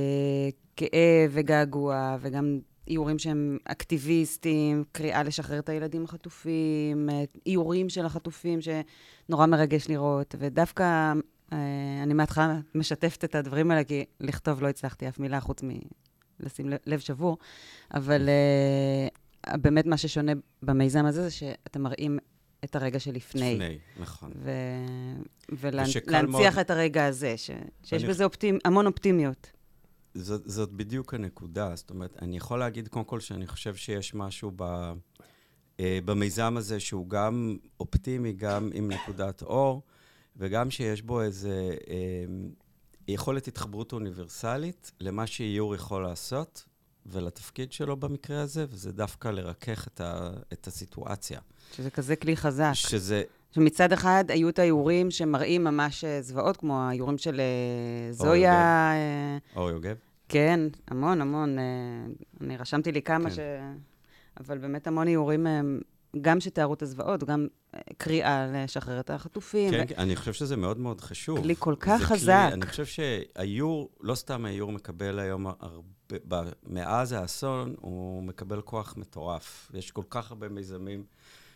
כאב 0.77 1.31
וגעגוע, 1.31 2.17
וגם 2.21 2.59
איורים 2.89 3.19
שהם 3.19 3.59
אקטיביסטים, 3.65 4.85
קריאה 4.93 5.23
לשחרר 5.23 5.59
את 5.59 5.69
הילדים 5.69 6.05
החטופים, 6.05 7.11
אה, 7.11 7.25
איורים 7.47 7.89
של 7.89 8.07
החטופים 8.07 8.59
שנורא 8.61 9.47
מרגש 9.47 9.89
לראות, 9.89 10.35
ודווקא 10.39 11.13
אני 11.53 12.15
מההתחלה 12.15 12.61
משתפת 12.75 13.25
את 13.25 13.35
הדברים 13.35 13.71
האלה, 13.71 13.85
כי 13.85 14.05
לכתוב 14.21 14.63
לא 14.63 14.69
הצלחתי 14.69 15.09
אף 15.09 15.19
מילה 15.19 15.41
חוץ 15.41 15.61
מלשים 16.41 16.73
לב- 16.87 16.99
שבור, 16.99 17.39
אבל 17.95 18.29
אה, 18.29 19.59
באמת 19.59 19.87
מה 19.87 19.97
ששונה 19.97 20.33
במיזם 20.63 21.07
הזה 21.07 21.23
זה 21.23 21.31
שאתם 21.31 21.83
מראים 21.83 22.19
את 22.65 22.77
הרגע 22.77 23.01
שלפני. 23.01 23.55
לפני, 23.55 23.79
נכון. 24.01 24.33
ו... 24.37 24.51
ולהנציח 25.53 26.03
מאוד- 26.29 26.59
את 26.59 26.71
הרגע 26.71 27.07
הזה, 27.07 27.37
ש... 27.37 27.51
שיש 27.83 27.93
ואני- 27.93 28.09
בזה 28.09 28.25
אופטימ... 28.25 28.59
המון 28.65 28.87
אופטימיות. 28.87 29.51
זאת, 30.15 30.43
זאת 30.45 30.73
בדיוק 30.73 31.15
הנקודה. 31.15 31.77
זאת 31.77 31.91
אומרת, 31.91 32.17
אני 32.23 32.37
יכול 32.37 32.59
להגיד 32.59 32.89
קודם 32.89 33.05
כל 33.05 33.21
שאני 33.21 33.47
חושב 33.47 33.75
שיש 33.75 34.15
משהו 34.15 34.53
ב, 34.57 34.93
אה, 35.81 35.99
במיזם 36.05 36.57
הזה 36.57 36.81
שהוא 36.81 37.09
גם 37.09 37.57
אופטימי, 37.81 38.33
גם 38.33 38.71
עם 38.75 38.93
נקודת 38.93 39.43
אור, 39.43 39.83
וגם 40.37 40.71
שיש 40.71 41.03
בו 41.03 41.23
איזה 41.23 41.77
אה, 41.89 42.25
יכולת 43.09 43.49
התחברות 43.49 43.93
אוניברסלית 43.93 44.93
למה 45.01 45.27
שאיור 45.27 45.75
יכול 45.75 46.03
לעשות, 46.03 46.65
ולתפקיד 47.07 47.73
שלו 47.73 47.97
במקרה 47.97 48.41
הזה, 48.41 48.67
וזה 48.69 48.93
דווקא 48.93 49.29
לרכך 49.29 49.89
את, 49.89 50.01
ה, 50.01 50.31
את 50.53 50.67
הסיטואציה. 50.67 51.41
שזה 51.73 51.91
כזה 51.91 52.17
כלי 52.17 52.37
חזק. 52.37 52.71
שזה, 52.75 53.23
שמצד 53.51 53.93
אחד 53.93 54.25
היו 54.29 54.49
את 54.49 54.59
האיורים 54.59 55.11
שמראים 55.11 55.65
ממש 55.65 56.05
אה, 56.05 56.23
זוועות, 56.23 56.57
כמו 56.57 56.81
האיורים 56.81 57.19
של 57.19 57.41
אה, 57.41 58.13
זויה, 58.13 58.93
אה, 58.93 59.39
אור 59.57 59.71
יוגב. 59.71 59.97
כן, 60.29 60.61
המון, 60.89 61.21
המון. 61.21 61.59
אה, 61.59 61.65
אני 62.41 62.57
רשמתי 62.57 62.93
לי 62.93 63.03
כמה 63.03 63.31
כן. 63.31 63.37
ש... 63.37 63.39
אבל 64.41 64.59
באמת 64.59 64.87
המון 64.87 65.09
איורים, 65.09 65.47
אה, 65.47 65.61
גם 66.21 66.41
שתיארו 66.41 66.75
את 66.75 66.83
הזוועות, 66.83 67.25
גם 67.25 67.47
אה, 67.75 67.81
קריאה 67.97 68.47
לשחרר 68.47 69.01
את 69.01 69.11
החטופים. 69.11 69.71
כן, 69.71 69.85
כן, 69.89 69.95
אני 69.99 70.17
חושב 70.17 70.33
שזה 70.33 70.57
מאוד 70.57 70.79
מאוד 70.79 71.01
חשוב. 71.01 71.43
כלי 71.43 71.55
כל 71.59 71.75
כך 71.81 72.03
חזק. 72.03 72.51
אני 72.53 72.67
חושב 72.67 72.87
שהאיור, 72.87 73.91
לא 74.01 74.15
סתם 74.15 74.45
האיור 74.45 74.73
מקבל 74.73 75.19
היום 75.19 75.47
הרבה, 75.61 76.43
מאז 76.63 77.13
האסון, 77.13 77.75
הוא 77.81 78.23
מקבל 78.23 78.61
כוח 78.61 78.95
מטורף. 78.97 79.71
יש 79.75 79.91
כל 79.91 80.03
כך 80.11 80.31
הרבה 80.31 80.49
מיזמים 80.49 81.05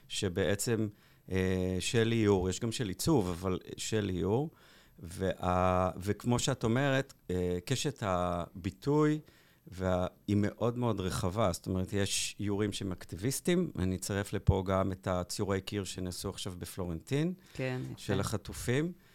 שבעצם 0.08 0.88
אה, 1.30 1.76
של 1.80 2.12
איור, 2.12 2.50
יש 2.50 2.60
גם 2.60 2.72
של 2.72 2.88
עיצוב, 2.88 3.28
אבל 3.28 3.58
של 3.76 4.10
איור. 4.14 4.50
וה, 4.98 5.90
וכמו 5.96 6.38
שאת 6.38 6.64
אומרת, 6.64 7.14
אה, 7.30 7.58
קשת 7.64 8.02
הביטוי 8.06 9.20
וה, 9.72 10.06
היא 10.28 10.36
מאוד 10.38 10.78
מאוד 10.78 11.00
רחבה. 11.00 11.52
זאת 11.52 11.66
אומרת, 11.66 11.92
יש 11.92 12.36
איורים 12.40 12.72
שהם 12.72 12.92
אקטיביסטים, 12.92 13.70
אני 13.78 13.96
אצרף 13.96 14.32
לפה 14.32 14.62
גם 14.66 14.92
את 14.92 15.06
הציורי 15.06 15.60
קיר 15.60 15.84
שנעשו 15.84 16.28
עכשיו 16.28 16.52
בפלורנטין. 16.58 17.32
כן. 17.54 17.80
של 17.96 18.20
החטופים, 18.20 18.84
אה, 18.84 19.07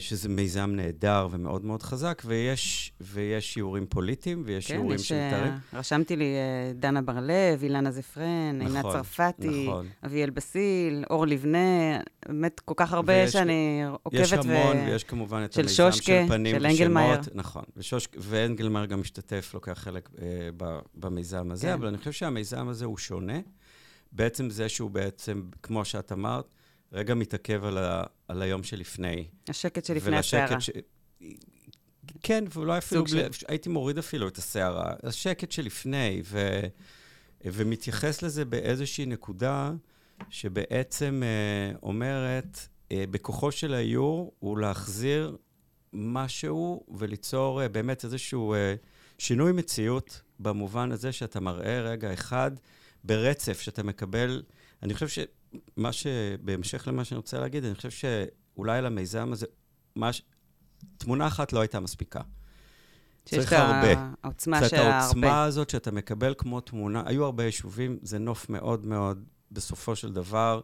שזה 0.00 0.28
מיזם 0.28 0.70
נהדר 0.76 1.28
ומאוד 1.30 1.64
מאוד 1.64 1.82
חזק, 1.82 2.22
ויש, 2.26 2.92
ויש 3.00 3.54
שיעורים 3.54 3.86
פוליטיים 3.86 4.42
ויש 4.46 4.66
כן, 4.66 4.74
שיעורים 4.74 4.94
יש... 4.94 5.08
שמתארים. 5.08 5.52
אה, 5.52 5.78
רשמתי 5.78 6.16
לי 6.16 6.24
אה, 6.24 6.72
דנה 6.74 7.02
בר-לב, 7.02 7.62
אילנה 7.62 7.90
זפרן, 7.90 8.60
עינת 8.60 8.74
נכון, 8.76 8.92
צרפתי, 8.92 9.66
נכון. 9.68 9.86
אביאל 10.06 10.30
בסיל, 10.30 11.04
אור 11.10 11.26
לבנה, 11.26 11.98
באמת 12.28 12.60
כל 12.60 12.74
כך 12.76 12.92
הרבה 12.92 13.12
ויש- 13.12 13.32
שאני 13.32 13.82
עוקבת. 14.02 14.20
יש 14.20 14.32
המון, 14.32 14.76
ו... 14.76 14.86
ויש 14.86 15.04
כמובן 15.04 15.44
את 15.44 15.52
של 15.52 15.60
המיזם 15.60 15.74
שושקה, 15.74 16.04
של 16.04 16.28
פנים 16.28 16.56
של. 16.56 16.66
אנגלמאייר. 16.66 17.20
נכון, 17.34 17.64
ושוש, 17.76 18.08
ואנגלמאייר 18.16 18.86
גם 18.86 19.00
משתתף, 19.00 19.50
לוקח 19.54 19.72
חלק 19.72 20.08
אה, 20.22 20.26
ב, 20.56 20.78
במיזם 20.94 21.50
הזה, 21.50 21.66
כן. 21.66 21.72
אבל 21.72 21.86
אני 21.86 21.98
חושב 21.98 22.12
שהמיזם 22.12 22.68
הזה 22.68 22.84
הוא 22.84 22.98
שונה. 22.98 23.38
בעצם 24.12 24.50
זה 24.50 24.68
שהוא 24.68 24.90
בעצם, 24.90 25.42
כמו 25.62 25.84
שאת 25.84 26.12
אמרת, 26.12 26.53
רגע 26.94 27.14
מתעכב 27.14 27.64
על, 27.64 27.78
ה, 27.78 28.02
על 28.28 28.42
היום 28.42 28.62
שלפני. 28.62 29.28
השקט 29.48 29.84
שלפני 29.84 30.16
הסערה. 30.16 30.60
ש... 30.60 30.70
כן, 32.22 32.44
ואולי 32.52 32.78
אפילו, 32.78 33.08
סוג 33.08 33.18
בלי, 33.18 33.28
הייתי 33.48 33.68
מוריד 33.68 33.98
אפילו 33.98 34.28
את 34.28 34.38
הסערה. 34.38 34.92
השקט 35.02 35.52
שלפני, 35.52 36.22
ו... 36.24 36.60
ומתייחס 37.44 38.22
לזה 38.22 38.44
באיזושהי 38.44 39.06
נקודה 39.06 39.72
שבעצם 40.30 41.22
אה, 41.24 41.76
אומרת, 41.82 42.68
אה, 42.92 43.04
בכוחו 43.10 43.52
של 43.52 43.74
האיור 43.74 44.32
הוא 44.38 44.58
להחזיר 44.58 45.36
משהו 45.92 46.86
וליצור 46.98 47.62
אה, 47.62 47.68
באמת 47.68 48.04
איזשהו 48.04 48.54
אה, 48.54 48.74
שינוי 49.18 49.52
מציאות 49.52 50.20
במובן 50.40 50.92
הזה 50.92 51.12
שאתה 51.12 51.40
מראה 51.40 51.80
רגע 51.80 52.12
אחד 52.12 52.50
ברצף, 53.04 53.60
שאתה 53.60 53.82
מקבל, 53.82 54.42
אני 54.82 54.94
חושב 54.94 55.08
שמה 55.08 55.24
ש... 55.92 56.06
בהמשך 56.42 56.88
למה 56.88 57.04
שאני 57.04 57.16
רוצה 57.16 57.40
להגיד, 57.40 57.64
אני 57.64 57.74
חושב 57.74 57.90
שאולי 57.90 58.82
למיזם 58.82 59.32
הזה, 59.32 59.46
מה 59.96 60.12
ש... 60.12 60.22
תמונה 60.96 61.26
אחת 61.26 61.52
לא 61.52 61.60
הייתה 61.60 61.80
מספיקה. 61.80 62.20
שיש 63.26 63.38
צריך 63.38 63.52
את 63.52 63.58
הרבה. 63.58 64.10
העוצמה 64.22 64.60
קצת 64.60 64.70
של 64.70 64.76
הרבה. 64.76 64.96
העוצמה 64.96 65.44
הזאת 65.44 65.70
שאתה 65.70 65.90
מקבל 65.90 66.34
כמו 66.38 66.60
תמונה, 66.60 67.02
היו 67.06 67.24
הרבה 67.24 67.44
יישובים, 67.44 67.98
זה 68.02 68.18
נוף 68.18 68.48
מאוד 68.50 68.86
מאוד, 68.86 69.24
בסופו 69.52 69.96
של 69.96 70.12
דבר, 70.12 70.60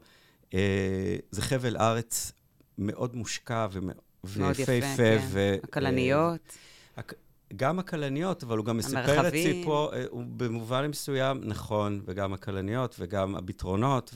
אה, 0.54 1.16
זה 1.30 1.42
חבל 1.42 1.76
ארץ 1.76 2.32
מאוד 2.78 3.16
מושקע 3.16 3.66
ומא- 3.72 3.92
מאוד 4.36 4.58
יפה, 4.58 4.72
ויפהפה. 4.72 4.96
כן. 4.96 5.26
ו- 5.30 5.56
הכלניות. 5.64 6.56
אה, 6.98 7.02
גם 7.56 7.78
הכלניות, 7.78 8.42
אבל 8.42 8.58
הוא 8.58 8.66
גם 8.66 8.76
מספר 8.76 9.28
את. 9.28 9.32
סיפור, 9.32 9.94
אה, 9.94 10.04
הוא 10.10 10.24
במובן 10.36 10.86
מסוים 10.86 11.40
נכון, 11.44 12.00
וגם 12.04 12.32
הכלניות 12.32 12.96
וגם 12.98 13.36
הביטרונות, 13.36 14.14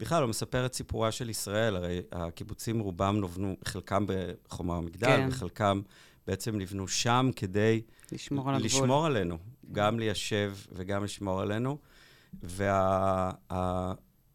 ובכלל, 0.00 0.22
הוא 0.22 0.30
מספר 0.30 0.66
את 0.66 0.74
סיפורה 0.74 1.12
של 1.12 1.30
ישראל. 1.30 1.76
הרי 1.76 2.02
הקיבוצים 2.12 2.80
רובם 2.80 3.20
נבנו, 3.20 3.56
חלקם 3.64 4.04
בחומה 4.08 4.78
ומגדל, 4.78 5.06
כן. 5.06 5.28
וחלקם 5.30 5.80
בעצם 6.26 6.58
נבנו 6.58 6.88
שם 6.88 7.30
כדי 7.36 7.82
לשמור 8.12 8.48
על 8.48 8.54
הגבול. 8.54 8.66
לשמור 8.66 9.06
עלינו, 9.06 9.38
גם 9.72 9.98
ליישב 9.98 10.54
וגם 10.72 11.04
לשמור 11.04 11.40
עלינו. 11.40 11.78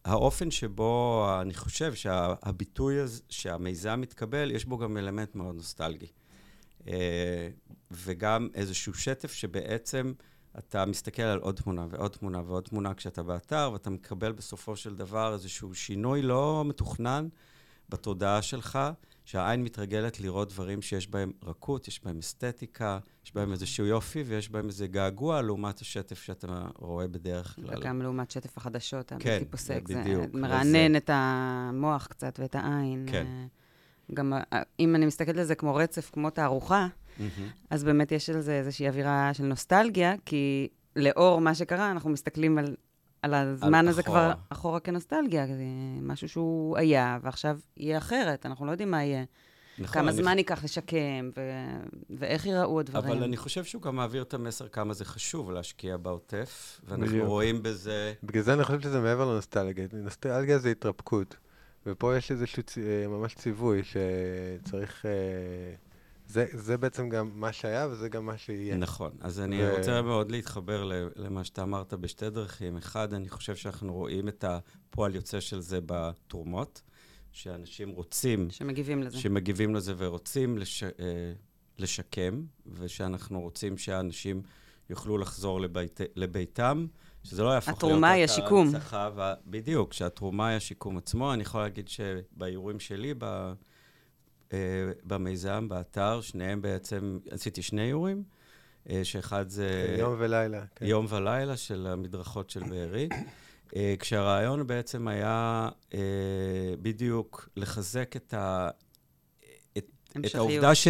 והאופן 0.05 0.51
שבו 0.51 1.28
אני 1.41 1.53
חושב 1.53 1.93
שהביטוי 1.93 2.99
הזה, 2.99 3.22
שהמיזם 3.30 4.01
מתקבל, 4.01 4.51
יש 4.51 4.66
בו 4.66 4.78
גם 4.78 4.97
אלמנט 4.97 5.36
מאוד 5.36 5.55
נוסטלגי. 5.55 6.07
אה, 6.88 7.49
וגם 7.91 8.49
איזשהו 8.53 8.93
שטף 8.93 9.32
שבעצם 9.32 10.14
אתה 10.57 10.85
מסתכל 10.85 11.21
על 11.21 11.39
עוד 11.39 11.55
תמונה 11.55 11.85
ועוד 11.89 12.11
תמונה 12.11 12.41
ועוד 12.45 12.63
תמונה 12.63 12.93
כשאתה 12.93 13.23
באתר, 13.23 13.69
ואתה 13.73 13.89
מקבל 13.89 14.31
בסופו 14.31 14.75
של 14.75 14.95
דבר 14.95 15.33
איזשהו 15.33 15.75
שינוי 15.75 16.21
לא 16.21 16.63
מתוכנן 16.65 17.27
בתודעה 17.89 18.41
שלך, 18.41 18.79
שהעין 19.25 19.63
מתרגלת 19.63 20.19
לראות 20.19 20.49
דברים 20.49 20.81
שיש 20.81 21.07
בהם 21.07 21.31
רכות, 21.43 21.87
יש 21.87 22.03
בהם 22.03 22.19
אסתטיקה, 22.19 22.99
יש 23.25 23.35
בהם 23.35 23.51
איזשהו 23.51 23.85
יופי 23.85 24.23
ויש 24.23 24.49
בהם 24.49 24.67
איזה 24.67 24.87
געגוע 24.87 25.41
לעומת 25.41 25.79
השטף 25.79 26.21
שאתה 26.21 26.47
רואה 26.79 27.07
בדרך 27.07 27.55
כלל. 27.55 27.77
וגם 27.77 28.01
לעומת 28.01 28.31
שטף 28.31 28.57
החדשות 28.57 29.13
כן, 29.19 29.29
הבלתי 29.29 29.45
פוסק. 29.45 29.87
זה 29.87 30.01
בדיוק, 30.01 30.33
מרענן 30.33 30.69
וזה- 30.89 30.97
את 30.97 31.09
המוח 31.13 32.07
קצת 32.07 32.39
ואת 32.39 32.55
העין. 32.55 33.05
כן. 33.11 33.25
אה, 33.27 33.45
גם 34.13 34.33
אה, 34.33 34.61
אם 34.79 34.95
אני 34.95 35.05
מסתכלת 35.05 35.37
על 35.37 35.43
זה 35.43 35.55
כמו 35.55 35.75
רצף, 35.75 36.09
כמו 36.13 36.29
תערוכה. 36.29 36.87
אז 37.70 37.84
באמת 37.84 38.11
יש 38.11 38.30
על 38.30 38.41
זה 38.41 38.53
איזושהי 38.53 38.88
אווירה 38.88 39.34
של 39.34 39.43
נוסטלגיה, 39.43 40.16
כי 40.26 40.68
לאור 40.95 41.41
מה 41.41 41.55
שקרה, 41.55 41.91
אנחנו 41.91 42.09
מסתכלים 42.09 42.57
על, 42.57 42.76
על 43.22 43.34
הזמן 43.34 43.88
הזה 43.88 44.01
אחורה. 44.01 44.34
כבר 44.34 44.41
אחורה 44.49 44.80
כנוסטלגיה, 44.80 45.47
זה 45.47 45.53
משהו 46.01 46.30
שהוא 46.30 46.78
היה, 46.78 47.18
ועכשיו 47.22 47.59
יהיה 47.78 47.97
אחרת, 47.97 48.45
אנחנו 48.45 48.66
לא 48.66 48.72
יודעים 48.72 48.91
מה 48.91 49.03
יהיה. 49.03 49.24
נכון, 49.80 49.93
כמה 49.93 50.11
אני 50.11 50.18
זמן 50.18 50.38
ייקח 50.38 50.64
לשקם, 50.64 51.30
ו... 51.38 51.41
ואיך 52.18 52.45
ייראו 52.45 52.80
הדברים. 52.80 53.11
אבל 53.11 53.24
אני 53.24 53.38
חושב 53.38 53.64
שהוא 53.64 53.82
גם 53.82 53.95
מעביר 53.95 54.22
את 54.22 54.34
המסר 54.34 54.68
כמה 54.68 54.93
זה 54.93 55.05
חשוב 55.05 55.51
להשקיע 55.51 55.97
בעוטף, 55.97 56.82
ואנחנו 56.86 57.05
בדיוק. 57.05 57.28
רואים 57.28 57.64
בזה... 57.64 58.14
בגלל 58.24 58.43
זה 58.43 58.53
אני 58.53 58.64
חושב 58.64 58.82
שזה 58.82 58.99
מעבר 58.99 59.32
לנוסטלגיה. 59.32 59.88
נוסטלגיה 59.93 60.59
זה 60.59 60.70
התרפקות. 60.72 61.36
ופה 61.86 62.18
יש 62.18 62.32
איזשהו 62.32 62.64
צ... 62.64 62.78
אה, 62.78 63.07
ממש 63.07 63.36
ציווי 63.36 63.82
שצריך... 63.84 65.05
אה, 65.05 65.11
זה, 66.28 66.45
זה 66.53 66.78
בעצם 66.78 67.09
גם 67.09 67.32
מה 67.34 67.53
שהיה 67.53 67.88
וזה 67.91 68.09
גם 68.09 68.26
מה 68.26 68.38
שיהיה. 68.38 68.76
נכון. 68.78 69.11
אז 69.21 69.39
אני 69.39 69.63
ו- 69.63 69.78
רוצה 69.78 70.01
מאוד 70.01 70.32
להתחבר 70.32 70.84
למה 71.15 71.43
שאתה 71.43 71.63
אמרת 71.63 71.93
בשתי 71.93 72.30
דרכים. 72.30 72.78
אחד, 72.78 73.13
אני 73.13 73.30
חושב 73.30 73.55
שאנחנו 73.55 73.93
רואים 73.93 74.28
את 74.28 74.43
הפועל 74.47 75.15
יוצא 75.15 75.39
של 75.39 75.59
זה 75.59 75.80
בתרומות, 75.86 76.82
שאנשים 77.32 77.89
רוצים, 77.89 78.49
שמגיבים 78.49 79.03
לזה. 79.03 79.17
שמגיבים 79.19 79.76
לזה 79.76 79.93
ורוצים 79.97 80.57
לש, 80.57 80.84
אה, 80.84 80.89
לשקם, 81.80 82.43
ושאנחנו 82.74 83.41
רוצים 83.41 83.78
שאנשים 83.78 84.41
יוכלו 84.89 85.17
לחזור 85.17 85.61
לבית, 85.61 85.99
לביתם, 86.15 86.86
שזה 87.24 87.43
לא 87.43 87.49
יהפוך 87.49 87.67
להיות... 87.69 87.78
התרומה 87.84 88.11
היא 88.11 88.24
השיקום. 88.24 88.71
וה- 89.15 89.34
בדיוק, 89.45 89.93
שהתרומה 89.93 90.47
היא 90.47 90.57
השיקום 90.57 90.97
עצמו. 90.97 91.34
אני 91.34 91.41
יכול 91.41 91.61
להגיד 91.61 91.88
שבאיורים 91.88 92.80
שלי, 92.80 93.13
ב, 93.13 93.24
אה, 93.24 93.53
במיזם, 95.03 95.69
באתר, 95.69 96.21
שניהם 96.21 96.61
בעצם, 96.61 97.19
עשיתי 97.31 97.61
שני 97.61 97.87
איורים, 97.87 98.23
אה, 98.89 98.99
שאחד 99.03 99.49
זה... 99.49 99.95
יום 99.99 100.15
ולילה. 100.17 100.63
כן. 100.75 100.85
יום 100.85 101.05
ולילה 101.09 101.57
של 101.57 101.87
המדרכות 101.87 102.49
של 102.49 102.63
בארי. 102.63 103.09
אה, 103.75 103.95
כשהרעיון 103.99 104.67
בעצם 104.67 105.07
היה 105.07 105.69
אה, 105.93 105.99
בדיוק 106.81 107.49
לחזק 107.55 108.15
את, 108.15 108.33
ה, 108.33 108.69
את, 109.77 109.89
את. 110.25 110.35
העובדה 110.35 110.75
ש... 110.75 110.87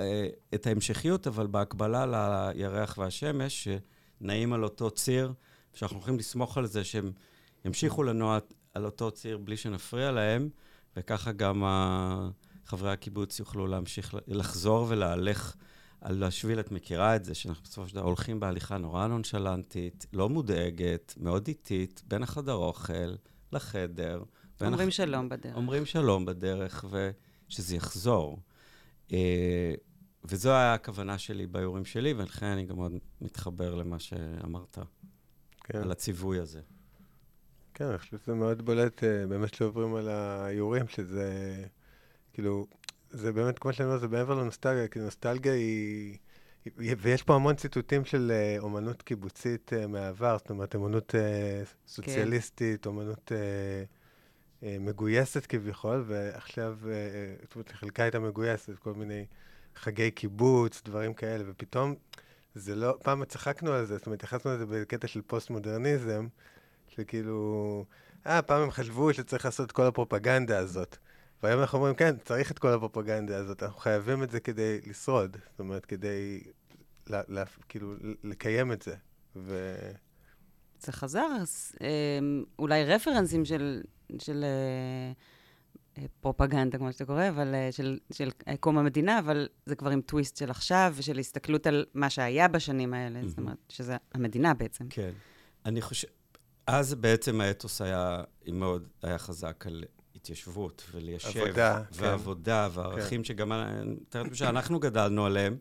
אה, 0.00 0.28
את 0.54 0.66
ההמשכיות, 0.66 1.26
אבל 1.26 1.46
בהקבלה 1.46 2.06
לירח 2.54 2.98
והשמש, 2.98 3.68
שנעים 4.20 4.52
על 4.52 4.64
אותו 4.64 4.90
ציר, 4.90 5.32
שאנחנו 5.74 5.96
הולכים 5.96 6.18
לסמוך 6.18 6.58
על 6.58 6.66
זה 6.66 6.84
שהם 6.84 7.12
ימשיכו 7.64 8.02
לנוע 8.02 8.38
על 8.74 8.84
אותו 8.84 9.10
ציר 9.10 9.38
בלי 9.38 9.56
שנפריע 9.56 10.10
להם, 10.10 10.48
וככה 10.96 11.32
גם 11.32 11.64
ה- 11.64 12.28
חברי 12.66 12.92
הקיבוץ 12.92 13.38
יוכלו 13.38 13.66
להמשיך, 13.66 14.14
לחזור 14.26 14.86
ולהלך 14.88 15.54
על 16.00 16.22
השביל. 16.22 16.60
את 16.60 16.72
מכירה 16.72 17.16
את 17.16 17.24
זה, 17.24 17.34
שאנחנו 17.34 17.62
בסופו 17.64 17.88
של 17.88 17.94
דבר 17.94 18.04
הולכים 18.04 18.40
בהליכה 18.40 18.78
נורא 18.78 19.06
נונשלנטית, 19.06 20.06
לא 20.12 20.28
מודאגת, 20.28 21.14
מאוד 21.16 21.48
איטית, 21.48 22.02
בין 22.08 22.22
החדר 22.22 22.52
אוכל 22.52 23.14
לחדר. 23.52 24.22
אומרים 24.60 24.88
הח- 24.88 24.94
שלום 24.94 25.28
בדרך. 25.28 25.56
אומרים 25.56 25.86
שלום 25.86 26.24
בדרך, 26.24 26.84
ושזה 27.48 27.76
יחזור. 27.76 28.38
אה, 29.12 29.74
וזו 30.24 30.50
היה 30.50 30.74
הכוונה 30.74 31.18
שלי 31.18 31.46
באיורים 31.46 31.84
שלי, 31.84 32.12
ולכן 32.12 32.46
אני 32.46 32.64
גם 32.66 32.76
מאוד 32.76 32.92
מתחבר 33.20 33.74
למה 33.74 33.98
שאמרת, 33.98 34.78
כן. 35.64 35.78
על 35.78 35.90
הציווי 35.90 36.38
הזה. 36.40 36.60
כן, 37.74 37.84
אני 37.84 37.98
חושב 37.98 38.18
שזה 38.18 38.34
מאוד 38.34 38.62
בולט, 38.62 39.04
אה, 39.04 39.26
באמת 39.26 39.54
שעוברים 39.54 39.94
על 39.94 40.08
האיורים, 40.08 40.88
שזה, 40.88 41.54
כאילו, 42.34 42.66
זה 43.10 43.32
באמת, 43.32 43.58
כמו 43.58 43.72
שאני 43.72 43.88
אומר, 43.88 43.98
זה 43.98 44.08
מעבר 44.08 44.34
לנוסטלגיה, 44.34 44.88
כי 44.88 44.98
נוסטלגיה 44.98 45.52
היא, 45.52 46.18
ויש 46.76 47.22
פה 47.22 47.34
המון 47.34 47.54
ציטוטים 47.54 48.04
של 48.04 48.32
uh, 48.32 48.62
אומנות 48.62 49.02
קיבוצית 49.02 49.72
uh, 49.72 49.86
מהעבר, 49.86 50.38
זאת 50.38 50.50
אומרת, 50.50 50.74
אומנות 50.74 51.14
uh, 51.14 51.68
סוציאליסטית, 51.86 52.82
כן. 52.82 52.90
אומנות 52.90 53.32
מגויסת 54.62 55.46
כביכול, 55.46 56.04
ועכשיו, 56.06 56.78
זאת 57.42 57.54
אומרת, 57.54 57.72
חלקה 57.72 58.02
הייתה 58.02 58.18
מגויסת, 58.18 58.78
כל 58.78 58.94
מיני 58.94 59.26
חגי 59.76 60.10
קיבוץ, 60.10 60.82
דברים 60.84 61.14
כאלה, 61.14 61.44
ופתאום 61.46 61.94
זה 62.54 62.74
לא, 62.74 62.96
פעם 63.02 63.24
צחקנו 63.24 63.72
על 63.72 63.84
זה, 63.84 63.96
זאת 63.96 64.06
אומרת, 64.06 64.18
התייחסנו 64.18 64.54
לזה 64.54 64.66
בקטע 64.66 65.06
של 65.06 65.22
פוסט-מודרניזם, 65.22 66.26
שכאילו, 66.88 67.84
אה, 68.26 68.42
פעם 68.42 68.62
הם 68.62 68.70
חשבו 68.70 69.14
שצריך 69.14 69.44
לעשות 69.44 69.72
כל 69.72 69.86
הפרופגנדה 69.86 70.58
הזאת. 70.58 70.96
והיום 71.42 71.60
אנחנו 71.60 71.78
אומרים, 71.78 71.94
כן, 71.94 72.16
צריך 72.24 72.50
את 72.50 72.58
כל 72.58 72.68
הפרופגנדה 72.68 73.36
הזאת, 73.36 73.62
אנחנו 73.62 73.78
חייבים 73.78 74.22
את 74.22 74.30
זה 74.30 74.40
כדי 74.40 74.80
לשרוד. 74.86 75.36
זאת 75.50 75.60
אומרת, 75.60 75.86
כדי, 75.86 76.40
לה, 77.06 77.22
לה, 77.28 77.44
כאילו, 77.68 77.94
לקיים 78.24 78.72
את 78.72 78.82
זה. 78.82 78.94
ו... 79.36 79.76
זה 80.80 80.92
חזר, 80.92 81.26
אמ, 81.80 82.44
אולי 82.58 82.84
רפרנסים 82.84 83.44
של, 83.44 83.82
של 84.18 84.44
אה, 84.44 85.12
אה, 86.02 86.06
פרופגנדה, 86.20 86.78
כמו 86.78 86.92
שאתה 86.92 87.04
קורא, 87.04 87.28
אבל 87.28 87.54
אה, 87.54 87.68
של, 87.72 87.98
של 88.12 88.30
קום 88.60 88.78
המדינה, 88.78 89.18
אבל 89.18 89.48
זה 89.66 89.76
כבר 89.76 89.90
עם 89.90 90.00
טוויסט 90.00 90.36
של 90.36 90.50
עכשיו, 90.50 90.94
ושל 90.96 91.18
הסתכלות 91.18 91.66
על 91.66 91.84
מה 91.94 92.10
שהיה 92.10 92.48
בשנים 92.48 92.94
האלה, 92.94 93.20
mm-hmm. 93.20 93.28
זאת 93.28 93.38
אומרת, 93.38 93.58
שזה 93.68 93.96
המדינה 94.14 94.54
בעצם. 94.54 94.86
כן. 94.90 95.10
אני 95.66 95.82
חושב, 95.82 96.08
אז 96.66 96.94
בעצם 96.94 97.40
האתוס 97.40 97.80
היה 97.80 98.22
מאוד, 98.52 98.88
היה 99.02 99.18
חזק 99.18 99.64
על 99.66 99.84
התיישבות 100.24 100.84
וליישב. 100.94 101.40
עבודה, 101.40 101.82
כן. 101.90 102.04
ועבודה, 102.04 102.68
כן. 102.74 102.80
וערכים 102.80 103.20
כן. 103.20 103.24
שגם, 103.24 103.52
שאנחנו 104.32 104.80
גדלנו 104.80 105.26
עליהם, 105.26 105.56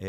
אה, 0.00 0.06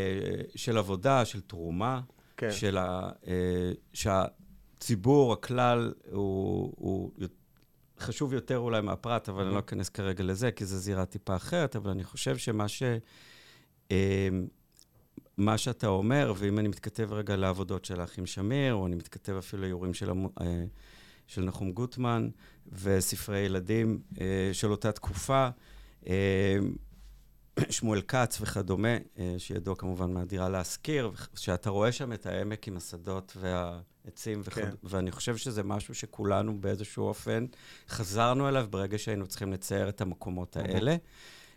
של 0.56 0.78
עבודה, 0.78 1.24
של 1.24 1.40
תרומה, 1.40 2.00
כן. 2.36 2.50
של 2.50 2.78
ה, 2.78 3.10
אה, 3.26 3.72
שהציבור, 3.92 5.32
הכלל, 5.32 5.92
הוא, 6.10 6.72
הוא 6.76 7.10
חשוב 7.98 8.32
יותר 8.32 8.58
אולי 8.58 8.80
מהפרט, 8.80 9.28
אבל 9.28 9.44
אני 9.44 9.54
לא 9.54 9.58
אכנס 9.58 9.88
כרגע 9.88 10.24
לזה, 10.24 10.50
כי 10.50 10.64
זו 10.64 10.76
זירה 10.76 11.06
טיפה 11.06 11.36
אחרת, 11.36 11.76
אבל 11.76 11.90
אני 11.90 12.04
חושב 12.04 12.36
שמה 12.36 12.68
ש... 12.68 12.82
אה, 13.90 14.28
מה 15.36 15.58
שאתה 15.58 15.86
אומר, 15.86 16.32
ואם 16.36 16.58
אני 16.58 16.68
מתכתב 16.68 17.12
רגע 17.12 17.36
לעבודות 17.36 17.84
של 17.84 18.00
האחים 18.00 18.26
שמיר, 18.26 18.74
או 18.74 18.86
אני 18.86 18.96
מתכתב 18.96 19.32
אפילו 19.32 19.62
לאיורים 19.62 19.94
של, 19.94 20.10
של 21.26 21.44
נחום 21.44 21.72
גוטמן, 21.72 22.28
וספרי 22.72 23.38
ילדים 23.38 24.00
אה, 24.20 24.50
של 24.52 24.70
אותה 24.70 24.92
תקופה. 24.92 25.48
אה, 26.06 26.58
שמואל 27.70 28.00
כץ 28.00 28.40
וכדומה, 28.40 28.96
אה, 29.18 29.34
שידוע 29.38 29.76
כמובן 29.76 30.12
מהדירה 30.12 30.48
להשכיר, 30.48 31.10
שאתה 31.34 31.70
רואה 31.70 31.92
שם 31.92 32.12
את 32.12 32.26
העמק 32.26 32.68
עם 32.68 32.76
השדות 32.76 33.36
והעצים, 33.40 34.40
וכד... 34.44 34.62
כן. 34.62 34.70
ואני 34.82 35.10
חושב 35.10 35.36
שזה 35.36 35.62
משהו 35.62 35.94
שכולנו 35.94 36.60
באיזשהו 36.60 37.04
אופן 37.04 37.46
חזרנו 37.88 38.48
אליו 38.48 38.66
ברגע 38.70 38.98
שהיינו 38.98 39.26
צריכים 39.26 39.52
לצייר 39.52 39.88
את 39.88 40.00
המקומות 40.00 40.56
האלה. 40.56 40.96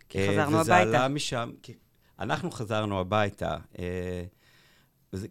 כי 0.08 0.28
חזרנו 0.28 0.58
וזה 0.58 0.74
הביתה. 0.74 0.88
וזה 0.88 0.98
עלה 0.98 1.08
משם, 1.08 1.50
כי 1.62 1.74
אנחנו 2.18 2.50
חזרנו 2.50 3.00
הביתה, 3.00 3.56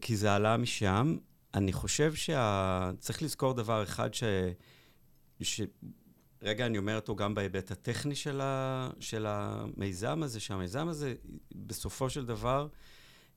כי 0.02 0.18
זה 0.18 0.34
עלה 0.34 0.58
משם. 0.58 1.18
אני 1.54 1.74
חושב 1.74 2.14
שצריך 2.14 3.24
לזכור 3.24 3.54
דבר 3.54 3.84
אחד 3.84 4.14
ש... 4.14 4.24
ש... 5.42 5.62
רגע, 6.42 6.66
אני 6.66 6.78
אומר 6.78 6.96
אותו 6.96 7.16
גם 7.16 7.36
בהיבט 7.36 7.72
הטכני 7.72 8.16
של, 8.16 8.42
ה... 8.42 8.90
של 9.00 9.26
המיזם 9.28 10.24
הזה, 10.24 10.40
שהמיזם 10.40 10.88
הזה, 10.88 11.14
בסופו 11.52 12.10
של 12.10 12.26
דבר, 12.26 12.68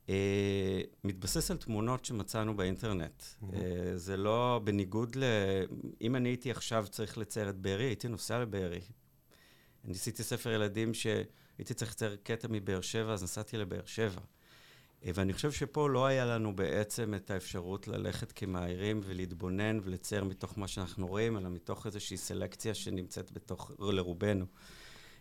אה, 0.09 0.81
מתבסס 1.05 1.51
על 1.51 1.57
תמונות 1.57 2.05
שמצאנו 2.05 2.57
באינטרנט. 2.57 3.23
Mm-hmm. 3.23 3.55
אה, 3.55 3.97
זה 3.97 4.17
לא 4.17 4.61
בניגוד 4.65 5.17
ל... 5.17 5.25
אם 6.01 6.17
אני 6.17 6.29
הייתי 6.29 6.51
עכשיו 6.51 6.87
צריך 6.91 7.19
לצייר 7.19 7.51
את 7.51 7.57
בארי, 7.57 7.85
הייתי 7.85 8.09
נוסע 8.09 8.39
לבארי. 8.39 8.81
אני 9.85 9.93
עשיתי 9.93 10.23
ספר 10.23 10.51
ילדים 10.51 10.95
שהייתי 10.95 11.75
צריך 11.75 11.91
לצייר 11.91 12.17
קטע 12.23 12.49
מבאר 12.51 12.81
שבע, 12.81 13.13
אז 13.13 13.23
נסעתי 13.23 13.57
לבאר 13.57 13.85
שבע. 13.87 14.21
ואני 15.05 15.33
חושב 15.33 15.53
שפה 15.53 15.89
לא 15.89 16.07
היה 16.07 16.25
לנו 16.25 16.57
בעצם 16.57 17.15
את 17.15 17.31
האפשרות 17.31 17.89
ללכת 17.89 18.33
כמאיירים 18.33 19.01
ולהתבונן 19.05 19.79
ולצייר 19.83 20.25
מתוך 20.25 20.59
מה 20.59 20.69
שאנחנו 20.69 21.07
רואים, 21.07 21.37
אלא 21.37 21.49
מתוך 21.49 21.87
איזושהי 21.87 22.17
סלקציה 22.17 22.75
שנמצאת 22.75 23.33
בתוך, 23.33 23.71
לרובנו. 23.79 24.47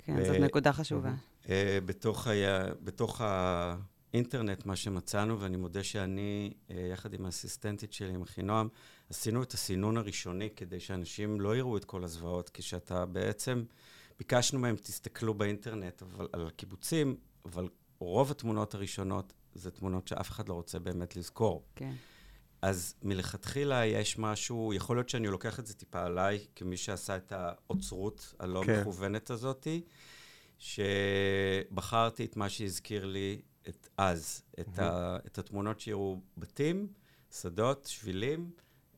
כן, 0.05 0.15
ו- 0.17 0.25
זאת 0.25 0.36
נקודה 0.36 0.73
חשובה. 0.73 1.13
Uh, 1.43 1.49
בתוך, 1.86 2.27
היה, 2.27 2.65
בתוך 2.84 3.21
האינטרנט, 3.21 4.65
מה 4.65 4.75
שמצאנו, 4.75 5.39
ואני 5.39 5.57
מודה 5.57 5.84
שאני, 5.84 6.53
יחד 6.69 7.13
עם 7.13 7.25
האסיסטנטית 7.25 7.93
שלי, 7.93 8.13
עם 8.13 8.21
אחינועם, 8.21 8.67
עשינו 9.09 9.43
את 9.43 9.53
הסינון 9.53 9.97
הראשוני 9.97 10.49
כדי 10.55 10.80
שאנשים 10.80 11.41
לא 11.41 11.55
יראו 11.55 11.77
את 11.77 11.86
כל 11.86 12.03
הזוועות, 12.03 12.49
כי 12.49 12.61
שאתה 12.61 13.05
בעצם, 13.05 13.63
ביקשנו 14.19 14.59
מהם, 14.59 14.75
תסתכלו 14.75 15.34
באינטרנט 15.34 16.01
אבל, 16.01 16.27
על 16.34 16.47
הקיבוצים, 16.47 17.15
אבל 17.45 17.67
רוב 17.99 18.32
התמונות 18.32 18.73
הראשונות 18.73 19.34
זה 19.56 19.72
תמונות 19.72 20.08
שאף 20.08 20.30
אחד 20.30 20.50
לא 20.50 20.54
רוצה 20.54 20.80
באמת 20.80 21.16
לזכור. 21.16 21.64
כן. 21.76 21.93
אז 22.62 22.95
מלכתחילה 23.04 23.86
יש 23.86 24.18
משהו, 24.18 24.74
יכול 24.74 24.97
להיות 24.97 25.10
שאני 25.10 25.28
לוקח 25.28 25.60
את 25.60 25.66
זה 25.66 25.74
טיפה 25.74 26.04
עליי, 26.04 26.45
כמי 26.56 26.78
שעשה 26.78 27.18
את 27.18 27.32
האוצרות 27.32 28.34
הלא 28.39 28.64
כן. 28.66 28.82
מכוונת 28.82 29.30
הזאתי, 29.30 29.82
שבחרתי 30.58 32.26
את 32.26 32.38
מה 32.38 32.50
שהזכיר 32.50 33.06
לי 33.06 33.41
את 33.70 33.88
אז, 33.97 34.43
את, 34.60 34.80
ה, 34.80 35.18
את 35.26 35.38
התמונות 35.38 35.80
שיראו 35.80 36.20
בתים, 36.38 36.88
שדות, 37.32 37.86
שבילים, 37.86 38.52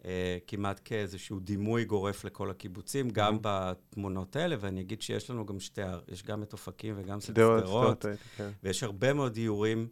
אה, 0.05 0.37
כמעט 0.47 0.81
כאיזשהו 0.85 1.39
דימוי 1.39 1.85
גורף 1.85 2.23
לכל 2.23 2.49
הקיבוצים, 2.49 3.09
גם 3.09 3.37
בתמונות 3.41 4.35
האלה, 4.35 4.55
ואני 4.59 4.81
אגיד 4.81 5.01
שיש 5.01 5.29
לנו 5.29 5.45
גם 5.45 5.59
שתי, 5.59 5.81
יש 6.07 6.23
גם 6.23 6.43
את 6.43 6.53
אופקים 6.53 6.95
וגם 6.97 7.17
את 7.17 7.23
שדרות, 7.23 8.05
כן. 8.37 8.49
ויש 8.63 8.83
הרבה 8.83 9.13
מאוד 9.13 9.37
איורים. 9.37 9.87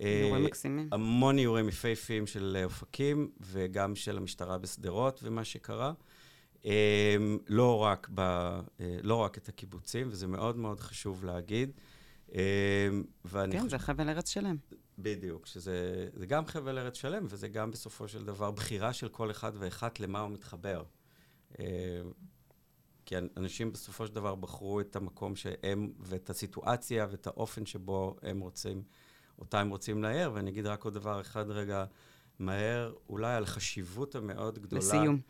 איורים 0.00 0.44
מקסימים. 0.44 0.88
המון 0.92 1.38
איורים 1.38 1.68
יפהפיים 1.68 2.26
של 2.26 2.56
אה, 2.58 2.64
אופקים, 2.64 3.30
וגם 3.40 3.94
של 3.94 4.16
המשטרה 4.16 4.58
בשדרות 4.58 5.20
ומה 5.22 5.44
שקרה. 5.44 5.92
אמ, 6.64 6.70
לא 7.48 7.78
רק, 7.78 8.08
ב, 8.14 8.20
אה, 8.20 8.60
לא 9.02 9.14
רק 9.14 9.38
את 9.38 9.48
הקיבוצים, 9.48 10.08
וזה 10.10 10.26
מאוד 10.26 10.56
מאוד 10.56 10.80
חשוב 10.80 11.24
להגיד. 11.24 11.70
ואני 13.24 13.52
כן, 13.52 13.58
חושב... 13.58 13.70
זה 13.70 13.78
חבל 13.78 14.08
ארץ 14.08 14.28
שלם. 14.28 14.56
בדיוק, 14.98 15.46
שזה 15.46 16.06
גם 16.26 16.46
חבל 16.46 16.78
ארץ 16.78 16.96
שלם, 16.96 17.26
וזה 17.28 17.48
גם 17.48 17.70
בסופו 17.70 18.08
של 18.08 18.24
דבר 18.24 18.50
בחירה 18.50 18.92
של 18.92 19.08
כל 19.08 19.30
אחד 19.30 19.52
ואחת 19.54 20.00
למה 20.00 20.20
הוא 20.20 20.30
מתחבר. 20.30 20.82
כי 23.06 23.14
אנשים 23.36 23.72
בסופו 23.72 24.06
של 24.06 24.14
דבר 24.14 24.34
בחרו 24.34 24.80
את 24.80 24.96
המקום 24.96 25.36
שהם, 25.36 25.92
ואת 25.98 26.30
הסיטואציה 26.30 27.06
ואת 27.10 27.26
האופן 27.26 27.66
שבו 27.66 28.16
הם 28.22 28.40
רוצים 28.40 28.82
אותה 29.40 29.60
הם 29.60 29.70
רוצים 29.70 30.02
להער, 30.02 30.32
ואני 30.34 30.50
אגיד 30.50 30.66
רק 30.66 30.84
עוד 30.84 30.94
דבר 30.94 31.20
אחד 31.20 31.50
רגע 31.50 31.84
מהר, 32.38 32.94
אולי 33.08 33.34
על 33.34 33.42
החשיבות 33.42 34.14
המאוד 34.14 34.58
גדולה... 34.58 34.82
לסיום. 34.82 35.20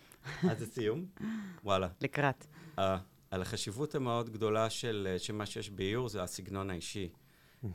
עד 0.42 0.60
לסיום? 0.60 1.06
וואלה. 1.64 1.88
לקראת. 2.00 2.46
Uh, 2.76 2.80
על 3.30 3.42
החשיבות 3.42 3.94
המאוד 3.94 4.30
גדולה 4.30 4.70
של, 4.70 5.14
שמה 5.18 5.46
שיש 5.46 5.70
באיור 5.70 6.08
זה 6.08 6.22
הסגנון 6.22 6.70
האישי. 6.70 7.08
uh, 7.64 7.66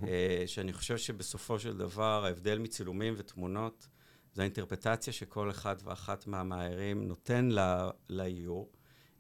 שאני 0.46 0.74
חושב 0.74 0.98
שבסופו 0.98 1.60
של 1.60 1.78
דבר 1.78 2.26
ההבדל 2.26 2.58
מצילומים 2.58 3.14
ותמונות 3.18 3.88
זה 4.34 4.42
האינטרפטציה 4.42 5.14
שכל 5.14 5.50
אחד 5.50 5.76
ואחת 5.84 6.28
מהמאיירים 6.28 7.08
נותן 7.08 7.50
לאיור. 8.10 8.72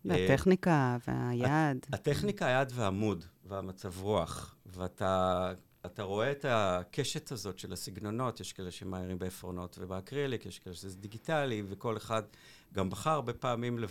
והטכניקה 0.05 0.97
והיעד. 1.07 1.85
הטכניקה, 1.93 2.45
היעד 2.45 2.71
והעמוד 2.75 3.25
והמצב 3.45 4.01
רוח. 4.01 4.55
ואתה 4.65 5.53
אתה 5.85 6.03
רואה 6.03 6.31
את 6.31 6.45
הקשת 6.49 7.31
הזאת 7.31 7.59
של 7.59 7.73
הסגנונות, 7.73 8.39
יש 8.39 8.53
כאלה 8.53 8.71
שמאיירים 8.71 9.19
בעפרונות 9.19 9.77
ובאקריליק, 9.79 10.45
יש 10.45 10.59
כאלה 10.59 10.75
שזה 10.75 10.97
דיגיטלי, 10.97 11.63
וכל 11.67 11.97
אחד 11.97 12.23
גם 12.73 12.89
בחר 12.89 13.09
הרבה 13.09 13.33
פעמים 13.33 13.83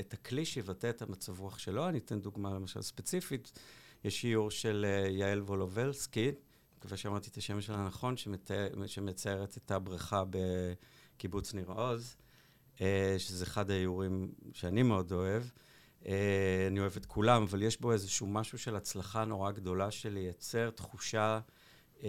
את 0.00 0.12
הכלי 0.12 0.44
שיבטא 0.44 0.90
את 0.90 1.02
המצב 1.02 1.40
רוח 1.40 1.58
שלו. 1.58 1.88
אני 1.88 1.98
אתן 1.98 2.20
דוגמה 2.20 2.54
למשל 2.54 2.82
ספציפית, 2.82 3.58
יש 4.04 4.24
איור 4.24 4.50
של 4.50 4.86
uh, 5.06 5.10
יעל 5.10 5.42
וולובלסקי, 5.42 6.30
מקווה 6.78 6.96
שאמרתי 6.96 7.30
את 7.30 7.36
השם 7.36 7.60
שלה 7.60 7.86
נכון, 7.86 8.14
שמציירת 8.86 9.56
את 9.56 9.70
הבריכה 9.70 10.22
בקיבוץ 10.30 11.54
ניר 11.54 11.70
עוז, 11.70 12.16
uh, 12.76 12.80
שזה 13.18 13.44
אחד 13.44 13.70
האיורים 13.70 14.32
שאני 14.52 14.82
מאוד 14.82 15.12
אוהב. 15.12 15.42
Uh, 16.02 16.06
אני 16.66 16.80
אוהב 16.80 16.96
את 16.96 17.06
כולם, 17.06 17.42
אבל 17.42 17.62
יש 17.62 17.80
בו 17.80 17.92
איזשהו 17.92 18.26
משהו 18.26 18.58
של 18.58 18.76
הצלחה 18.76 19.24
נורא 19.24 19.50
גדולה 19.50 19.90
של 19.90 20.12
לייצר 20.12 20.70
תחושה 20.70 21.40
uh, 21.98 22.02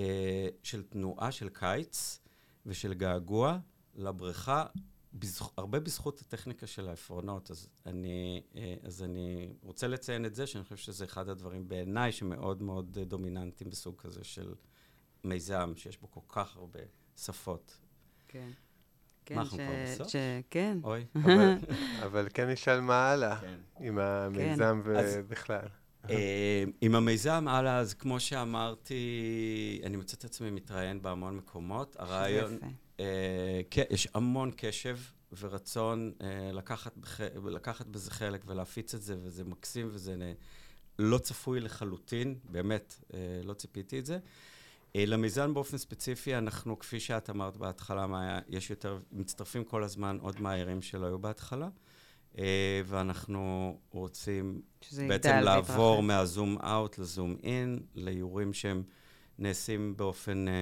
של 0.64 0.84
תנועה 0.84 1.32
של 1.32 1.50
קיץ 1.50 2.20
ושל 2.66 2.94
געגוע 2.94 3.60
לבריכה, 3.96 4.66
בזכ... 5.14 5.50
הרבה 5.58 5.80
בזכות 5.80 6.22
הטכניקה 6.22 6.68
של 6.68 6.89
העפרונות. 6.89 7.52
אז 7.52 7.70
אני, 7.86 8.41
uh, 8.54 8.58
אז 8.84 9.04
אני 9.04 9.54
רוצה 9.62 9.88
לציין 9.88 10.26
את 10.26 10.36
זה, 10.36 10.48
שאני 10.48 10.64
חושב 10.64 10.78
שזה 10.78 11.06
אחד 11.06 11.30
הדברים 11.30 11.68
בעיניי 11.68 12.12
שמאוד 12.12 12.62
מאוד 12.62 13.00
דומיננטיים 13.00 13.70
בסוג 13.70 14.02
כזה 14.02 14.24
של 14.24 14.54
מיזם 15.24 15.74
שיש 15.76 15.98
בו 15.98 16.12
כל 16.12 16.22
כך 16.28 16.58
הרבה 16.58 16.80
שפות. 17.18 17.78
כן. 18.28 18.50
כן, 19.26 19.36
מה, 19.36 19.41
אנחנו 19.41 19.57
ש- 19.57 19.61
כבר 19.61 19.74
בסוף? 19.93 20.07
ש- 20.07 20.15
כן. 20.49 20.78
אוי, 20.84 21.05
אבל- 21.26 21.55
אבל 22.03 22.28
כן 22.34 22.49
נשאל 22.49 22.80
מה 22.82 23.11
הלאה 23.11 23.39
כן. 23.39 23.55
עם 23.80 23.99
המיזם 23.99 24.82
אז- 24.97 25.15
ובכלל. 25.19 25.67
אה, 26.09 26.63
עם 26.82 26.95
המיזם 26.95 27.45
הלאה, 27.47 27.78
אז 27.78 27.93
כמו 27.93 28.19
שאמרתי, 28.19 29.01
אני 29.84 29.97
מוצא 29.97 30.17
את 30.17 30.24
עצמי 30.26 30.51
מתראיין 30.51 31.01
בהמון 31.01 31.38
מקומות. 31.38 31.95
הרעיון, 31.99 32.53
יפה. 32.55 32.65
אה, 32.99 33.61
כן, 33.71 33.84
יש 33.89 34.07
המון 34.13 34.51
קשב 34.57 34.97
ורצון 35.39 36.11
אה, 36.21 36.51
לקחת, 36.51 36.97
בח... 36.97 37.19
לקחת 37.45 37.86
בזה 37.88 38.11
חלק 38.11 38.41
ולהפיץ 38.47 38.93
את 38.95 39.01
זה, 39.01 39.15
וזה 39.24 39.43
מקסים 39.43 39.88
וזה 39.91 40.15
נ... 40.15 40.21
לא 40.99 41.17
צפוי 41.17 41.59
לחלוטין, 41.59 42.36
באמת, 42.49 42.95
אה, 43.13 43.19
לא 43.43 43.53
ציפיתי 43.53 43.99
את 43.99 44.05
זה. 44.05 44.19
אה, 44.96 45.06
למיזם 45.06 45.54
באופן 45.54 45.78
ספציפי, 45.78 46.36
אנחנו, 46.36 46.80
כפי 46.80 47.00
שאת 47.00 47.30
אמרת 47.30 47.58
בהתחלה, 47.58 48.08
מאיה, 48.08 48.39
יש 48.50 48.70
יותר, 48.70 48.98
מצטרפים 49.12 49.64
כל 49.64 49.84
הזמן 49.84 50.18
עוד 50.22 50.41
מאיירים 50.41 50.82
שלא 50.82 51.06
היו 51.06 51.20
בהתחלה, 51.20 51.70
אה, 52.38 52.82
ואנחנו 52.86 53.78
רוצים 53.91 54.62
בעצם 55.08 55.36
לעבור 55.44 55.89
ויתרחב. 55.89 56.08
מהזום 56.08 56.58
אאוט 56.58 56.98
לזום 56.98 57.36
אין, 57.44 57.80
לאיורים 57.96 58.54
שהם 58.54 58.84
נעשים 59.39 59.98
באופן 59.98 60.48
אה, 60.48 60.54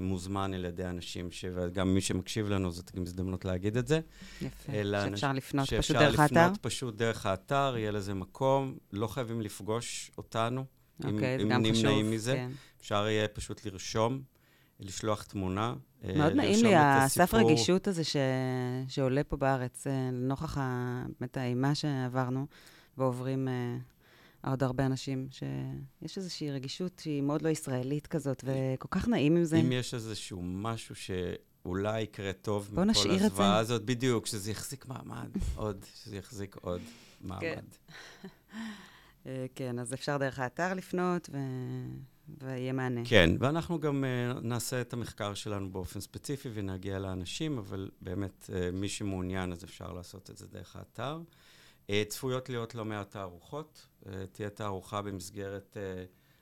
מוזמן 0.00 0.54
על 0.54 0.64
ידי 0.64 0.84
אנשים, 0.84 1.30
ש... 1.30 1.44
וגם 1.54 1.94
מי 1.94 2.00
שמקשיב 2.00 2.48
לנו, 2.48 2.70
זאת 2.70 2.94
גם 2.96 3.02
הזדמנות 3.02 3.44
להגיד 3.44 3.76
את 3.76 3.86
זה. 3.86 4.00
יפה. 4.42 4.72
אלא 4.72 5.08
שאפשר 5.08 5.32
לפנות 5.32 5.66
פשוט 5.66 5.82
שאפשר 5.82 6.00
דרך 6.00 6.20
האתר? 6.20 6.44
לפנות 6.44 6.58
פשוט 6.62 6.96
דרך 6.96 7.26
האתר, 7.26 7.74
יהיה 7.76 7.90
לזה 7.90 8.14
מקום, 8.14 8.78
לא 8.92 9.06
חייבים 9.06 9.40
לפגוש 9.40 10.10
אותנו, 10.18 10.64
אוקיי, 11.04 11.38
זה 11.38 11.44
אם 11.44 11.48
גם 11.48 11.62
חשוב. 11.70 11.76
נמנעים 11.76 12.10
מזה. 12.10 12.32
כן. 12.34 12.50
אפשר 12.80 13.06
יהיה 13.08 13.28
פשוט 13.28 13.66
לרשום, 13.66 14.22
לשלוח 14.80 15.22
תמונה. 15.22 15.74
אה, 16.04 16.14
מאוד 16.18 16.32
נעים 16.32 16.64
לי 16.64 16.74
הסף. 16.76 17.34
רגישות 17.34 17.88
הזה 17.88 18.04
ש... 18.04 18.16
שעולה 18.88 19.24
פה 19.24 19.36
בארץ, 19.36 19.86
אה, 19.86 19.92
לנוכח 20.12 20.58
ה- 20.58 21.04
באמת 21.20 21.36
האימה 21.36 21.74
שעברנו, 21.74 22.46
ועוברים 22.98 23.48
אה, 23.48 23.76
עוד 24.50 24.62
הרבה 24.62 24.86
אנשים, 24.86 25.28
שיש 25.30 26.18
איזושהי 26.18 26.50
רגישות 26.50 26.98
שהיא 27.02 27.22
מאוד 27.22 27.42
לא 27.42 27.48
ישראלית 27.48 28.06
כזאת, 28.06 28.44
וכל 28.44 28.88
כך 28.90 29.08
נעים 29.08 29.36
עם 29.36 29.44
זה. 29.44 29.56
אם 29.56 29.72
יש 29.72 29.94
איזשהו 29.94 30.40
משהו 30.42 30.94
שאולי 30.94 32.00
יקרה 32.00 32.32
טוב 32.32 32.70
מכל. 32.72 33.10
הזוועה 33.10 33.58
הזאת, 33.58 33.84
בדיוק, 33.84 34.26
שזה 34.26 34.50
יחזיק 34.50 34.86
מעמד 34.86 35.28
עוד, 35.54 35.84
שזה 35.94 36.16
יחזיק 36.16 36.56
עוד 36.60 36.80
מעמד. 37.20 37.64
כן. 39.24 39.30
אה, 39.30 39.46
כן, 39.54 39.78
אז 39.78 39.94
אפשר 39.94 40.16
דרך 40.18 40.38
האתר 40.38 40.74
לפנות, 40.74 41.30
ו... 41.32 41.38
ויהיה 42.38 42.72
מענה. 42.72 43.00
כן, 43.04 43.30
ואנחנו 43.38 43.80
גם 43.80 44.04
uh, 44.04 44.40
נעשה 44.40 44.80
את 44.80 44.92
המחקר 44.92 45.34
שלנו 45.34 45.72
באופן 45.72 46.00
ספציפי 46.00 46.48
ונגיע 46.54 46.98
לאנשים, 46.98 47.58
אבל 47.58 47.90
באמת, 48.00 48.50
uh, 48.50 48.52
מי 48.72 48.88
שמעוניין, 48.88 49.52
אז 49.52 49.64
אפשר 49.64 49.92
לעשות 49.92 50.30
את 50.30 50.36
זה 50.36 50.46
דרך 50.46 50.76
האתר. 50.76 51.20
Uh, 51.86 51.90
צפויות 52.08 52.48
להיות 52.48 52.74
לא 52.74 52.84
מעט 52.84 53.10
תערוכות. 53.10 53.86
Uh, 54.02 54.06
תהיה 54.32 54.50
תערוכה 54.50 55.02
במסגרת 55.02 55.76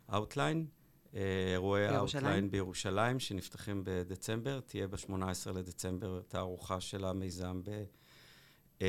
uh, 0.09 0.15
Outline, 0.15 0.65
uh, 1.13 1.17
אירועי? 1.53 1.99
Outline 1.99 2.51
בירושלים, 2.51 3.21
שנפתחים 3.21 3.83
בדצמבר. 3.85 4.61
תהיה 4.61 4.89
ב-18 4.89 5.53
לדצמבר 5.55 6.21
תערוכה 6.29 6.81
של 6.81 7.05
המיזם 7.05 7.63
ב, 7.65 7.85
uh, 8.79 8.83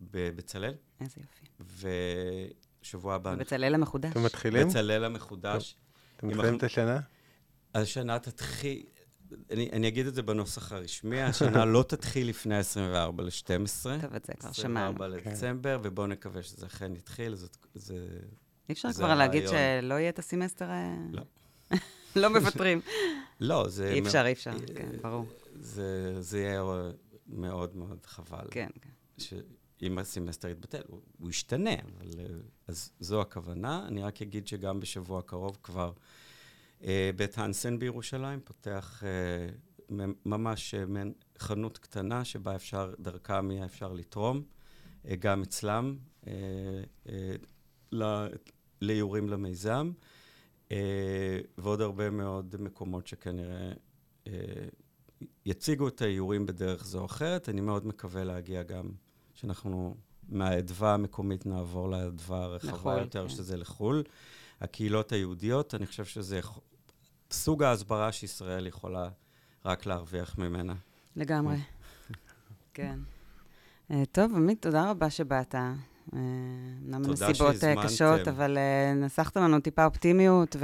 בבצלאל, 0.00 0.74
איזה 1.00 1.20
יופי. 1.20 1.46
ושבוע 2.86 3.14
הבא... 3.14 3.34
בצלאל 3.34 3.74
המחודש. 3.74 4.10
אתם 4.10 4.22
מתחילים? 4.22 4.68
בצלאל 4.68 5.04
המחודש. 5.04 5.76
אתם 6.16 6.28
מתחילים 6.28 6.56
את 6.56 6.62
השנה? 6.62 7.00
השנה 7.74 8.18
תתחיל, 8.18 8.82
אני, 9.50 9.70
אני 9.72 9.88
אגיד 9.88 10.06
את 10.06 10.14
זה 10.14 10.22
בנוסח 10.22 10.72
הרשמי, 10.72 11.22
השנה 11.22 11.64
לא 11.64 11.82
תתחיל 11.82 12.28
לפני 12.28 12.56
ה-24 12.56 13.22
ל-12. 13.22 14.02
טוב, 14.02 14.14
את 14.14 14.24
זה 14.24 14.32
כבר 14.34 14.52
שמענו. 14.52 14.94
24 14.94 15.08
לדצמבר, 15.08 15.78
ובואו 15.82 16.06
נקווה 16.06 16.42
שזה 16.42 16.66
אכן 16.66 16.96
יתחיל, 16.96 17.34
זאת, 17.34 17.56
זה... 17.74 18.08
אי 18.68 18.72
אפשר 18.72 18.92
כבר 18.92 19.14
להגיד. 19.14 19.42
שלא 19.48 19.94
יהיה 19.94 20.08
את 20.08 20.18
הסמסטר... 20.18 20.70
אה, 20.70 20.96
לא. 21.12 21.22
לא 22.16 22.30
מוותרים. 22.30 22.80
לא, 23.40 23.68
זה... 23.68 23.92
אי 23.92 24.00
אפשר, 24.00 24.26
אי 24.26 24.32
אפשר, 24.32 24.52
כן, 24.76 24.88
ברור. 25.02 25.26
זה, 25.60 26.16
זה 26.20 26.40
יהיה 26.40 26.62
מאוד 27.26 27.76
מאוד 27.76 28.06
חבל. 28.06 28.46
כן, 28.50 28.68
כן. 28.80 28.90
שאם 29.80 29.98
הסמסטר 29.98 30.48
יתבטל, 30.48 30.82
הוא, 30.88 31.00
הוא 31.18 31.30
ישתנה, 31.30 31.70
אבל... 31.74 32.10
אה, 32.18 32.24
אז 32.66 32.90
זו 33.00 33.20
הכוונה. 33.20 33.84
אני 33.88 34.02
רק 34.02 34.22
אגיד 34.22 34.46
שגם 34.46 34.80
בשבוע 34.80 35.18
הקרוב 35.18 35.58
כבר 35.62 35.92
אה, 36.84 37.10
בית 37.16 37.38
הנסן 37.38 37.78
בירושלים 37.78 38.40
פותח 38.44 39.02
אה, 39.04 39.98
ממש 40.26 40.74
אה, 40.74 40.86
מעין 40.86 41.12
חנות 41.38 41.78
קטנה 41.78 42.24
שבה 42.24 42.56
אפשר, 42.56 42.94
דרכם 42.98 43.50
יהיה 43.50 43.64
אפשר 43.64 43.92
לתרום, 43.92 44.42
אה, 45.08 45.16
גם 45.16 45.42
אצלם, 45.42 45.96
אה, 46.26 46.32
אה, 47.08 47.34
ל- 47.92 48.26
לאיורים 48.82 49.28
למיזם, 49.28 49.92
אה, 50.72 50.76
ועוד 51.58 51.80
הרבה 51.80 52.10
מאוד 52.10 52.56
מקומות 52.58 53.06
שכנראה 53.06 53.72
אה, 54.26 54.32
יציגו 55.46 55.88
את 55.88 56.02
האיורים 56.02 56.46
בדרך 56.46 56.84
זו 56.86 57.00
או 57.00 57.06
אחרת. 57.06 57.48
אני 57.48 57.60
מאוד 57.60 57.86
מקווה 57.86 58.24
להגיע 58.24 58.62
גם, 58.62 58.90
שאנחנו 59.36 59.96
מהאדווה 60.28 60.94
המקומית 60.94 61.46
נעבור 61.46 61.88
לאדווה 61.88 62.44
הרחבה 62.44 62.72
לחו"ל, 62.72 62.98
יותר, 62.98 63.22
כן. 63.22 63.28
שזה 63.28 63.56
לחו"ל. 63.56 64.02
הקהילות 64.60 65.12
היהודיות, 65.12 65.74
אני 65.74 65.86
חושב 65.86 66.04
שזה 66.04 66.40
סוג 67.30 67.62
ההסברה 67.62 68.12
שישראל 68.12 68.66
יכולה 68.66 69.08
רק 69.64 69.86
להרוויח 69.86 70.38
ממנה. 70.38 70.74
לגמרי. 71.16 71.56
כן. 72.74 72.98
אה, 73.90 74.02
טוב, 74.12 74.32
עמית, 74.36 74.62
תודה 74.62 74.90
רבה 74.90 75.10
שבאת. 75.10 75.54
אה, 75.54 75.72
אומנם 76.12 77.04
תודה 77.04 77.28
נסיבות 77.28 77.64
אה. 77.64 77.82
קשות, 77.82 78.28
אבל 78.28 78.58
נסחת 78.96 79.36
לנו 79.36 79.60
טיפה 79.60 79.84
אופטימיות, 79.84 80.56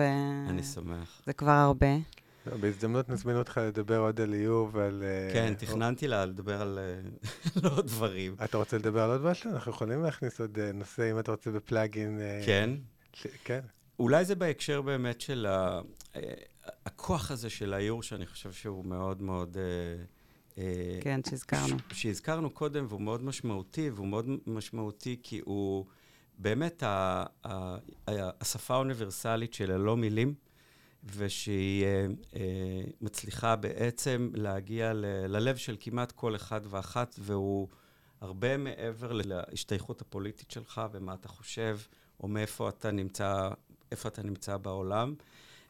אני 0.49 0.62
שמח. 0.62 1.20
וזה 1.23 1.33
כבר 1.33 1.51
הרבה. 1.51 2.22
לא, 2.47 2.57
בהזדמנות 2.57 3.09
נזמין 3.09 3.36
אותך 3.36 3.61
לדבר 3.64 3.99
עוד 3.99 4.20
על 4.20 4.34
איור 4.34 4.68
ועל... 4.72 5.03
אה, 5.03 5.32
כן, 5.32 5.55
תכננתי 5.55 6.09
לה 6.09 6.26
לדבר 6.26 6.62
על 6.62 6.78
אה, 6.78 7.01
לא 7.62 7.70
עוד 7.76 7.86
דברים. 7.86 8.36
אתה 8.45 8.57
רוצה 8.57 8.78
לדבר 8.78 9.01
על 9.01 9.11
עוד 9.11 9.22
משהו? 9.24 9.51
אנחנו 9.51 9.70
יכולים 9.70 10.03
להכניס 10.03 10.40
עוד 10.40 10.59
אה, 10.59 10.72
נושא, 10.72 11.11
אם 11.11 11.18
אתה 11.18 11.30
רוצה 11.30 11.51
בפלאגין. 11.51 12.20
כן. 12.47 12.70
כן. 13.45 13.61
אולי 13.99 14.24
זה 14.24 14.34
בהקשר 14.34 14.82
באמת 14.82 15.20
של 15.20 15.47
ה... 15.47 15.80
הכוח 16.86 17.30
הזה 17.30 17.51
של 17.51 17.74
האיור, 17.74 18.03
שאני 18.03 18.26
חושב 18.26 18.53
שהוא 18.53 18.84
מאוד 18.84 19.22
מאוד... 19.22 19.57
כן, 21.01 21.20
שהזכרנו. 21.30 21.76
שהזכרנו 21.93 22.51
קודם, 22.51 22.86
והוא 22.88 23.01
מאוד 23.01 23.22
משמעותי, 23.24 23.90
והוא 23.90 24.07
מאוד 24.07 24.26
משמעותי 24.47 25.16
כי 25.22 25.40
הוא 25.45 25.86
באמת 26.38 26.82
ה- 26.82 27.24
ה- 27.45 27.76
ה- 28.09 28.30
השפה 28.40 28.74
האוניברסלית 28.74 29.55
של 29.55 29.70
הלא 29.72 29.97
מילים, 29.97 30.34
ושהיא 31.05 31.84
אה, 31.84 32.07
אה, 32.36 32.82
מצליחה 33.00 33.57
בעצם 33.57 34.30
להגיע 34.34 34.92
ללב 35.28 35.57
של 35.57 35.76
כמעט 35.80 36.12
כל 36.12 36.36
אחד 36.36 36.61
ואחת, 36.64 37.14
והוא 37.18 37.68
הרבה 38.20 38.57
מעבר 38.57 39.12
להשתייכות 39.12 40.00
הפוליטית 40.00 40.50
שלך 40.50 40.80
ומה 40.92 41.14
אתה 41.14 41.28
חושב, 41.28 41.78
או 42.20 42.28
מאיפה 42.28 42.68
אתה 42.68 42.90
נמצא, 42.90 43.50
איפה 43.90 44.09
אתה 44.09 44.22
נמצא 44.22 44.57
בעולם. 44.57 45.14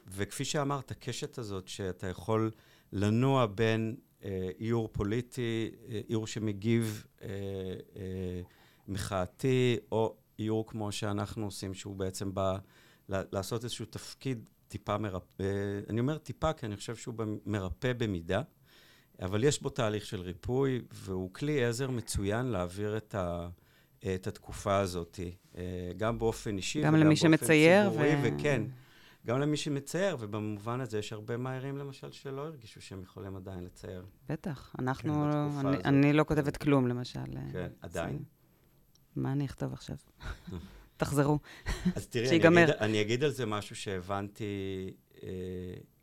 וכפי 0.06 0.44
שאמרת, 0.44 0.90
הקשת 0.90 1.38
הזאת 1.38 1.68
שאתה 1.68 2.06
יכול 2.06 2.50
לנוע 2.92 3.46
בין 3.46 3.96
אה, 4.24 4.50
איור 4.60 4.88
פוליטי, 4.92 5.70
איור 6.08 6.26
שמגיב 6.26 7.06
אה, 7.22 7.28
אה, 7.96 8.40
מחאתי, 8.88 9.76
או 9.92 10.16
איור 10.38 10.66
כמו 10.66 10.92
שאנחנו 10.92 11.44
עושים, 11.44 11.74
שהוא 11.74 11.96
בעצם 11.96 12.34
בא 12.34 12.58
לעשות 13.08 13.64
איזשהו 13.64 13.86
תפקיד 13.86 14.48
טיפה 14.72 14.98
מרפא, 14.98 15.44
אני 15.90 16.00
אומר 16.00 16.18
טיפה 16.18 16.52
כי 16.52 16.66
אני 16.66 16.76
חושב 16.76 16.96
שהוא 16.96 17.14
מרפא 17.46 17.92
במידה, 17.92 18.42
אבל 19.22 19.44
יש 19.44 19.62
בו 19.62 19.68
תהליך 19.70 20.06
של 20.06 20.20
ריפוי, 20.20 20.82
והוא 20.92 21.30
כלי 21.34 21.64
עזר 21.64 21.90
מצוין 21.90 22.46
להעביר 22.46 22.96
את, 22.96 23.14
ה, 23.14 23.48
את 24.14 24.26
התקופה 24.26 24.76
הזאת, 24.78 25.20
אה, 25.56 25.62
גם 25.96 26.18
באופן 26.18 26.56
אישי 26.56 26.82
גם 26.82 26.94
וגם 26.94 27.00
למי 27.00 27.14
באופן 27.14 27.28
שמצייר. 27.28 27.90
ציבורי, 27.90 28.14
ו- 28.14 28.20
וכן, 28.22 28.62
גם 29.26 29.40
למי 29.40 29.56
שמצייר, 29.56 30.16
ובמובן 30.20 30.80
הזה 30.80 30.98
יש 30.98 31.12
הרבה 31.12 31.36
מאיירים 31.36 31.78
למשל 31.78 32.12
שלא 32.12 32.46
הרגישו 32.46 32.80
שהם 32.80 33.02
יכולים 33.02 33.36
עדיין 33.36 33.64
לצייר. 33.64 34.04
בטח, 34.28 34.74
אנחנו, 34.78 35.14
כן, 35.14 35.66
לא- 35.66 35.70
אני-. 35.70 35.84
אני 35.84 36.12
לא 36.12 36.24
כותבת 36.24 36.56
כלום, 36.56 36.88
למשל. 36.88 37.18
אה, 37.36 37.52
כן, 37.52 37.68
עדיין. 37.80 38.22
מה 39.16 39.32
אני 39.32 39.44
אכתוב 39.44 39.72
עכשיו? 39.72 39.96
תחזרו. 40.96 41.38
אז 41.96 42.06
תראי, 42.06 42.24
אני 42.28 42.36
שיגמר. 42.36 42.64
אגיד, 42.64 42.74
אני 42.74 43.00
אגיד 43.00 43.24
על 43.24 43.30
זה 43.30 43.46
משהו 43.46 43.76
שהבנתי 43.76 44.44
אה, 45.22 45.28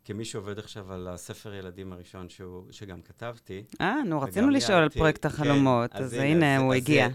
כמי 0.04 0.24
שעובד 0.24 0.58
עכשיו 0.58 0.92
על 0.92 1.08
הספר 1.08 1.54
ילדים 1.54 1.92
הראשון 1.92 2.28
שהוא, 2.28 2.64
שגם 2.70 3.02
כתבתי. 3.02 3.62
אה, 3.80 3.96
נו, 4.06 4.20
רצינו 4.20 4.50
לשאול 4.50 4.78
על 4.78 4.88
פרויקט 4.88 5.22
כן, 5.22 5.28
החלומות, 5.28 5.90
אז 5.94 6.12
הנה, 6.12 6.56
אז- 6.56 6.62
הוא 6.62 6.74
אז- 6.74 6.80
הגיע. 6.80 7.08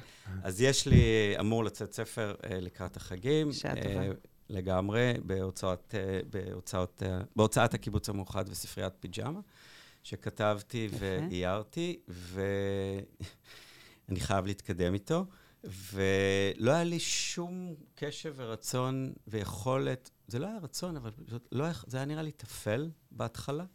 אז 0.43 0.61
יש 0.61 0.87
לי, 0.87 1.01
אמור 1.39 1.63
לצאת 1.63 1.93
ספר 1.93 2.35
אה, 2.43 2.59
לקראת 2.59 2.97
החגים. 2.97 3.51
שעה 3.51 3.73
אה, 3.75 3.81
טובה. 3.81 4.01
לגמרי, 4.49 5.13
בהוצאות, 5.23 5.95
אה, 5.97 6.19
בהוצאות, 6.29 7.03
אה, 7.05 7.19
בהוצאת 7.35 7.73
הקיבוץ 7.73 8.09
המאוחד 8.09 8.45
וספריית 8.49 8.93
פיג'מה, 8.99 9.39
שכתבתי. 10.03 10.89
ואיירתי, 10.99 11.99
ואני 12.07 12.99
חייב 14.25 14.45
להתקדם 14.45 14.93
איתו. 14.93 15.25
ולא 15.93 16.71
היה 16.71 16.83
לי 16.83 16.99
שום 16.99 17.75
קשב 17.95 18.33
ורצון 18.35 19.13
ויכולת, 19.27 20.11
זה 20.27 20.39
לא 20.39 20.47
היה 20.47 20.57
רצון, 20.57 20.97
אבל 20.97 21.11
פשוט 21.25 21.47
לא, 21.51 21.65
זה 21.87 21.97
היה 21.97 22.05
נראה 22.05 22.21
לי 22.21 22.31
טפל 22.31 22.89
בהתחלה. 23.11 23.65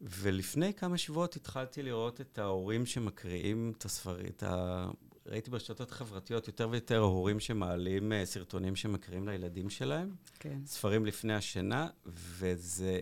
ולפני 0.00 0.74
כמה 0.74 0.98
שבועות 0.98 1.36
התחלתי 1.36 1.82
לראות 1.82 2.20
את 2.20 2.38
ההורים 2.38 2.86
שמקריאים 2.86 3.72
את 3.78 3.84
הספרים, 3.84 4.26
את 4.26 4.42
ה... 4.42 4.88
ראיתי 5.26 5.50
ברשתות 5.50 5.90
חברתיות 5.90 6.46
יותר 6.46 6.68
ויותר 6.70 6.98
הורים 6.98 7.40
שמעלים 7.40 8.12
אה, 8.12 8.26
סרטונים 8.26 8.76
שמקריאים 8.76 9.28
לילדים 9.28 9.70
שלהם, 9.70 10.14
כן. 10.38 10.58
ספרים 10.66 11.06
לפני 11.06 11.34
השינה, 11.34 11.88
וזה 12.06 13.00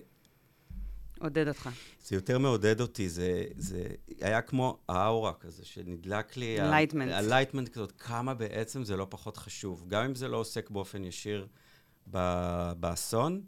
עודד 1.22 1.48
אותך. 1.48 1.68
זה 2.04 2.16
יותר 2.16 2.38
מעודד 2.38 2.80
אותי, 2.80 3.08
זה, 3.08 3.44
זה 3.56 3.86
היה 4.20 4.42
כמו 4.42 4.78
הארה 4.88 5.32
כזה, 5.34 5.64
שנדלק 5.64 6.36
לי... 6.36 6.58
Enlightenment. 6.60 7.12
enlightenment 7.12 7.68
כזאת, 7.68 7.92
כמה 7.98 8.34
בעצם 8.34 8.84
זה 8.84 8.96
לא 8.96 9.06
פחות 9.10 9.36
חשוב. 9.36 9.84
גם 9.88 10.04
אם 10.04 10.14
זה 10.14 10.28
לא 10.28 10.36
עוסק 10.36 10.70
באופן 10.70 11.04
ישיר 11.04 11.46
ב- 12.10 12.72
באסון, 12.80 13.40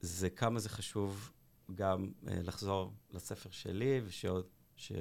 זה 0.00 0.30
כמה 0.30 0.60
זה 0.60 0.68
חשוב 0.68 1.32
גם 1.74 2.10
אה, 2.28 2.38
לחזור 2.42 2.92
לספר 3.10 3.50
שלי, 3.50 4.00
ושעוד... 4.06 4.44
ש... 4.76 4.92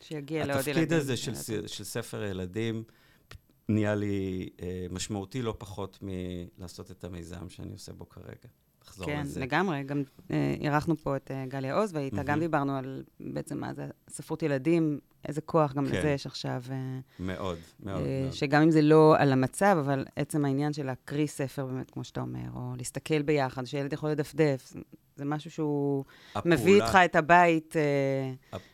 שיגיע 0.00 0.46
לעוד 0.46 0.68
ילדים. 0.68 0.82
התפקיד 0.82 0.92
הזה 0.92 1.16
של. 1.16 1.34
ס- 1.34 1.50
של 1.66 1.84
ספר 1.84 2.22
ילדים 2.22 2.84
נהיה 3.68 3.94
לי 3.94 4.48
אה, 4.62 4.86
משמעותי 4.90 5.42
לא 5.42 5.54
פחות 5.58 5.98
מלעשות 6.02 6.90
את 6.90 7.04
המיזם 7.04 7.48
שאני 7.48 7.72
עושה 7.72 7.92
בו 7.92 8.08
כרגע. 8.08 8.48
לחזור 8.86 9.06
כן, 9.06 9.20
לזה. 9.20 9.40
לגמרי. 9.40 9.82
גם 9.82 10.02
אה, 10.30 10.54
אירחנו 10.60 10.96
פה 10.96 11.16
את 11.16 11.30
אה, 11.30 11.44
גליה 11.48 11.74
עוז, 11.74 11.94
ואיתה 11.94 12.16
מהמם. 12.16 12.28
גם 12.28 12.40
דיברנו 12.40 12.76
על 12.76 13.02
בעצם 13.20 13.58
מה 13.60 13.74
זה 13.74 13.86
ספרות 14.08 14.42
ילדים, 14.42 14.98
איזה 15.28 15.40
כוח 15.40 15.72
גם 15.74 15.86
כן. 15.86 15.96
לזה 15.98 16.08
יש 16.10 16.26
עכשיו. 16.26 16.62
אה, 16.70 16.76
מאוד, 17.20 17.58
מאוד, 17.80 18.02
אה, 18.06 18.20
מאוד. 18.22 18.32
שגם 18.32 18.62
אם 18.62 18.70
זה 18.70 18.82
לא 18.82 19.14
על 19.18 19.32
המצב, 19.32 19.76
אבל 19.80 20.04
עצם 20.16 20.44
העניין 20.44 20.72
של 20.72 20.86
להקריא 20.86 21.26
ספר, 21.26 21.66
באמת, 21.66 21.90
כמו 21.90 22.04
שאתה 22.04 22.20
אומר, 22.20 22.48
או 22.54 22.72
להסתכל 22.76 23.22
ביחד, 23.22 23.64
שילד 23.64 23.92
יכול 23.92 24.10
לדפדף, 24.10 24.66
זה- 24.72 24.80
זה 25.16 25.24
משהו 25.24 25.50
שהוא 25.50 26.04
מביא 26.44 26.56
הפעולה- 26.56 26.84
איתך 26.86 26.98
את 27.04 27.16
הבית 27.16 27.76
אה, 27.76 27.82
הפ- 28.52 28.60
אה, 28.62 28.71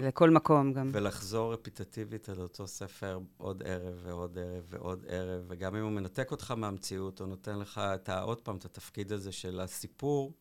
לכל 0.00 0.30
מקום 0.30 0.72
גם. 0.72 0.90
ולחזור 0.92 1.52
רפיטטיבית 1.52 2.28
על 2.28 2.40
אותו 2.40 2.66
ספר 2.66 3.18
עוד 3.36 3.62
ערב 3.62 4.00
ועוד 4.02 4.38
ערב 4.38 4.64
ועוד 4.68 5.04
ערב, 5.08 5.44
וגם 5.48 5.76
אם 5.76 5.82
הוא 5.82 5.92
מנתק 5.92 6.30
אותך 6.30 6.50
מהמציאות, 6.50 7.20
או 7.20 7.26
נותן 7.26 7.58
לך 7.58 7.78
את 7.78 8.08
ה, 8.08 8.20
עוד 8.20 8.40
פעם 8.40 8.56
את 8.56 8.64
התפקיד 8.64 9.12
הזה 9.12 9.32
של 9.32 9.60
הסיפור, 9.60 10.32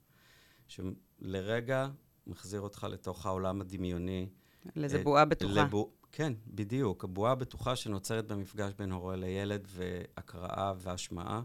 שלרגע 0.67 1.87
מחזיר 2.27 2.61
אותך 2.61 2.87
לתוך 2.89 3.25
העולם 3.25 3.61
הדמיוני. 3.61 4.29
לאיזה 4.75 4.97
אה, 4.97 5.03
בועה 5.03 5.25
בטוחה. 5.25 5.63
לבו... 5.63 5.91
כן, 6.11 6.33
בדיוק. 6.47 7.03
הבועה 7.03 7.31
הבטוחה 7.31 7.75
שנוצרת 7.75 8.27
במפגש 8.27 8.73
בין 8.73 8.91
הורה 8.91 9.15
לילד, 9.15 9.67
והקראה 9.69 10.73
והשמעה, 10.77 11.41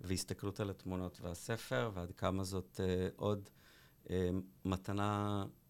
והסתכלות 0.00 0.60
על 0.60 0.70
התמונות 0.70 1.20
והספר, 1.20 1.90
ועד 1.94 2.12
כמה 2.12 2.44
זאת 2.44 2.80
אה, 2.84 3.08
עוד 3.16 3.48
אה, 4.10 4.30
מתנה 4.64 5.42
אה, 5.42 5.63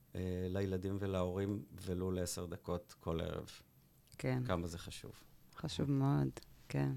לילדים 0.48 0.96
ולהורים, 1.00 1.62
ולו 1.86 2.10
לעשר 2.10 2.46
דקות 2.46 2.94
כל 3.00 3.20
ערב. 3.20 3.48
כן, 4.18 4.42
כמה 4.46 4.66
זה 4.66 4.78
חשוב. 4.78 5.12
חשוב 5.56 5.90
מאוד, 5.90 6.28
כן. 6.68 6.92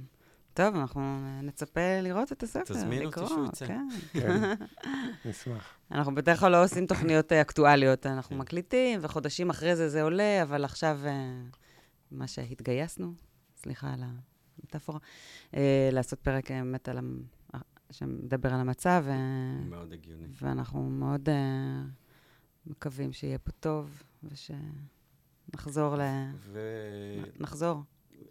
טוב, 0.53 0.75
אנחנו 0.75 1.01
אה, 1.01 1.41
נצפה 1.41 2.01
לראות 2.01 2.31
את 2.31 2.43
הספר, 2.43 2.73
תזמין 2.73 3.05
אותי 3.05 3.07
לקרוא, 3.07 3.27
שהוא 3.27 3.45
יצא. 3.45 3.67
כן. 3.67 3.87
כן, 4.13 4.53
נשמח. 5.29 5.73
אנחנו 5.91 6.15
בדרך 6.15 6.39
כלל 6.39 6.51
לא 6.51 6.63
עושים 6.63 6.85
תוכניות 6.85 7.31
אה, 7.31 7.41
אקטואליות, 7.41 8.05
אנחנו 8.05 8.35
כן. 8.35 8.41
מקליטים, 8.41 8.99
וחודשים 9.01 9.49
אחרי 9.49 9.75
זה 9.75 9.89
זה 9.89 10.01
עולה, 10.01 10.43
אבל 10.43 10.65
עכשיו, 10.65 10.99
אה, 11.05 11.41
מה 12.11 12.27
שהתגייסנו, 12.27 13.13
סליחה 13.55 13.93
על 13.93 14.03
המטאפורה, 14.03 14.99
אה, 15.53 15.89
לעשות 15.91 16.19
פרק 16.19 16.51
אה, 16.51 16.61
באמת 16.61 16.89
על... 16.89 16.97
אה, 17.55 17.59
שמדבר 17.91 18.53
על 18.53 18.59
המצב, 18.59 19.05
אה, 19.07 19.65
מאוד 19.65 19.93
הגיוני. 19.93 20.25
ואנחנו 20.41 20.89
מאוד 20.89 21.29
אה, 21.29 21.81
מקווים 22.69 23.13
שיהיה 23.13 23.37
פה 23.37 23.51
טוב, 23.51 24.03
ושנחזור 24.23 25.95
ל... 25.95 26.01
נחזור. 27.39 27.81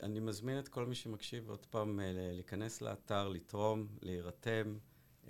ואני 0.00 0.20
מזמין 0.20 0.58
את 0.58 0.68
כל 0.68 0.86
מי 0.86 0.94
שמקשיב 0.94 1.50
עוד 1.50 1.66
פעם 1.66 2.00
אה, 2.00 2.12
להיכנס 2.14 2.80
לאתר, 2.80 3.28
לתרום, 3.28 3.86
להירתם. 4.02 4.78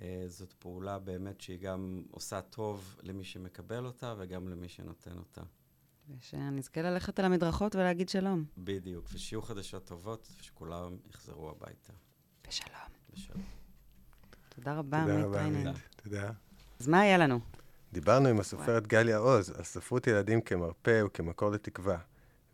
אה, 0.01 0.23
זאת 0.27 0.53
פעולה 0.53 0.99
באמת 0.99 1.41
שהיא 1.41 1.59
גם 1.59 2.03
עושה 2.11 2.41
טוב 2.41 2.95
למי 3.03 3.23
שמקבל 3.23 3.85
אותה 3.85 4.13
וגם 4.17 4.49
למי 4.49 4.69
שנותן 4.69 5.17
אותה. 5.17 5.41
ושנזכה 6.09 6.81
ללכת 6.81 7.19
על 7.19 7.25
המדרכות 7.25 7.75
ולהגיד 7.75 8.09
שלום. 8.09 8.45
בדיוק, 8.57 9.05
ושיהיו 9.13 9.41
חדשות 9.41 9.85
טובות, 9.85 10.27
ושכולם 10.39 10.97
יחזרו 11.09 11.49
הביתה 11.49 11.93
ושלום. 12.47 12.71
בשלום. 13.13 13.43
תודה 14.49 14.73
רבה, 14.73 15.01
תודה 15.01 15.13
עמית 15.13 15.25
רבה, 15.25 15.41
טריינין. 15.41 15.73
תודה. 16.03 16.31
אז 16.79 16.87
מה 16.87 16.99
היה 16.99 17.17
לנו? 17.17 17.39
דיברנו 17.93 18.29
עם 18.29 18.39
הסופרת 18.39 18.87
גליה 18.87 19.17
עוז 19.17 19.49
על 19.49 19.63
ספרות 19.63 20.07
ילדים 20.07 20.41
כמרפא 20.41 21.01
וכמקור 21.05 21.51
לתקווה, 21.51 21.97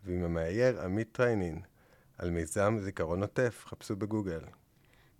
ועם 0.04 0.24
המאייר 0.24 0.80
עמית 0.80 1.08
טריינין 1.12 1.60
על 2.18 2.30
מיזם 2.30 2.78
זיכרון 2.80 3.20
עוטף, 3.20 3.64
חפשו 3.66 3.96
בגוגל. 3.96 4.40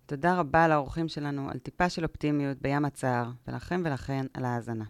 תודה 0.05 0.39
רבה 0.39 0.67
לאורחים 0.67 1.07
שלנו 1.07 1.49
על 1.49 1.59
טיפה 1.59 1.89
של 1.89 2.03
אופטימיות 2.03 2.57
בים 2.61 2.85
הצער, 2.85 3.31
ולכם 3.47 3.81
ולכן 3.85 4.25
על 4.33 4.45
ההאזנה. 4.45 4.85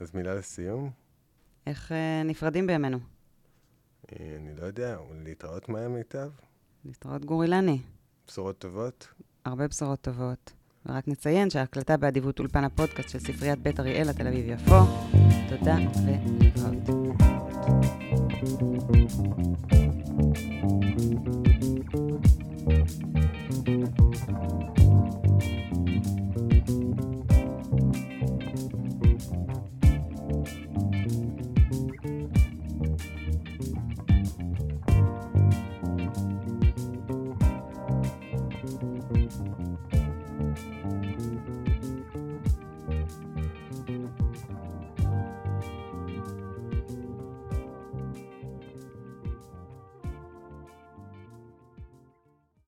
אז 0.00 0.14
מילה 0.14 0.34
לסיום? 0.34 0.90
איך 1.66 1.92
אה, 1.92 2.22
נפרדים 2.24 2.66
בימינו? 2.66 2.98
אה, 4.12 4.36
אני 4.36 4.54
לא 4.54 4.66
יודע, 4.66 4.98
להתראות 5.24 5.68
מה 5.68 5.88
מיטב? 5.88 6.30
להתראות 6.84 7.24
גורילני. 7.24 7.82
בשורות 8.26 8.58
טובות? 8.58 9.08
הרבה 9.44 9.68
בשורות 9.68 10.00
טובות. 10.00 10.52
ורק 10.86 11.08
נציין 11.08 11.50
שההקלטה 11.50 11.96
באדיבות 11.96 12.38
אולפן 12.38 12.64
הפודקאסט 12.64 13.08
של 13.08 13.18
ספריית 13.18 13.58
בית 13.58 13.80
אריאלה 13.80 14.12
תל 14.12 14.26
אביב-יפו. 14.26 14.80
תודה 15.48 15.76
ולהתראות. 16.04 16.72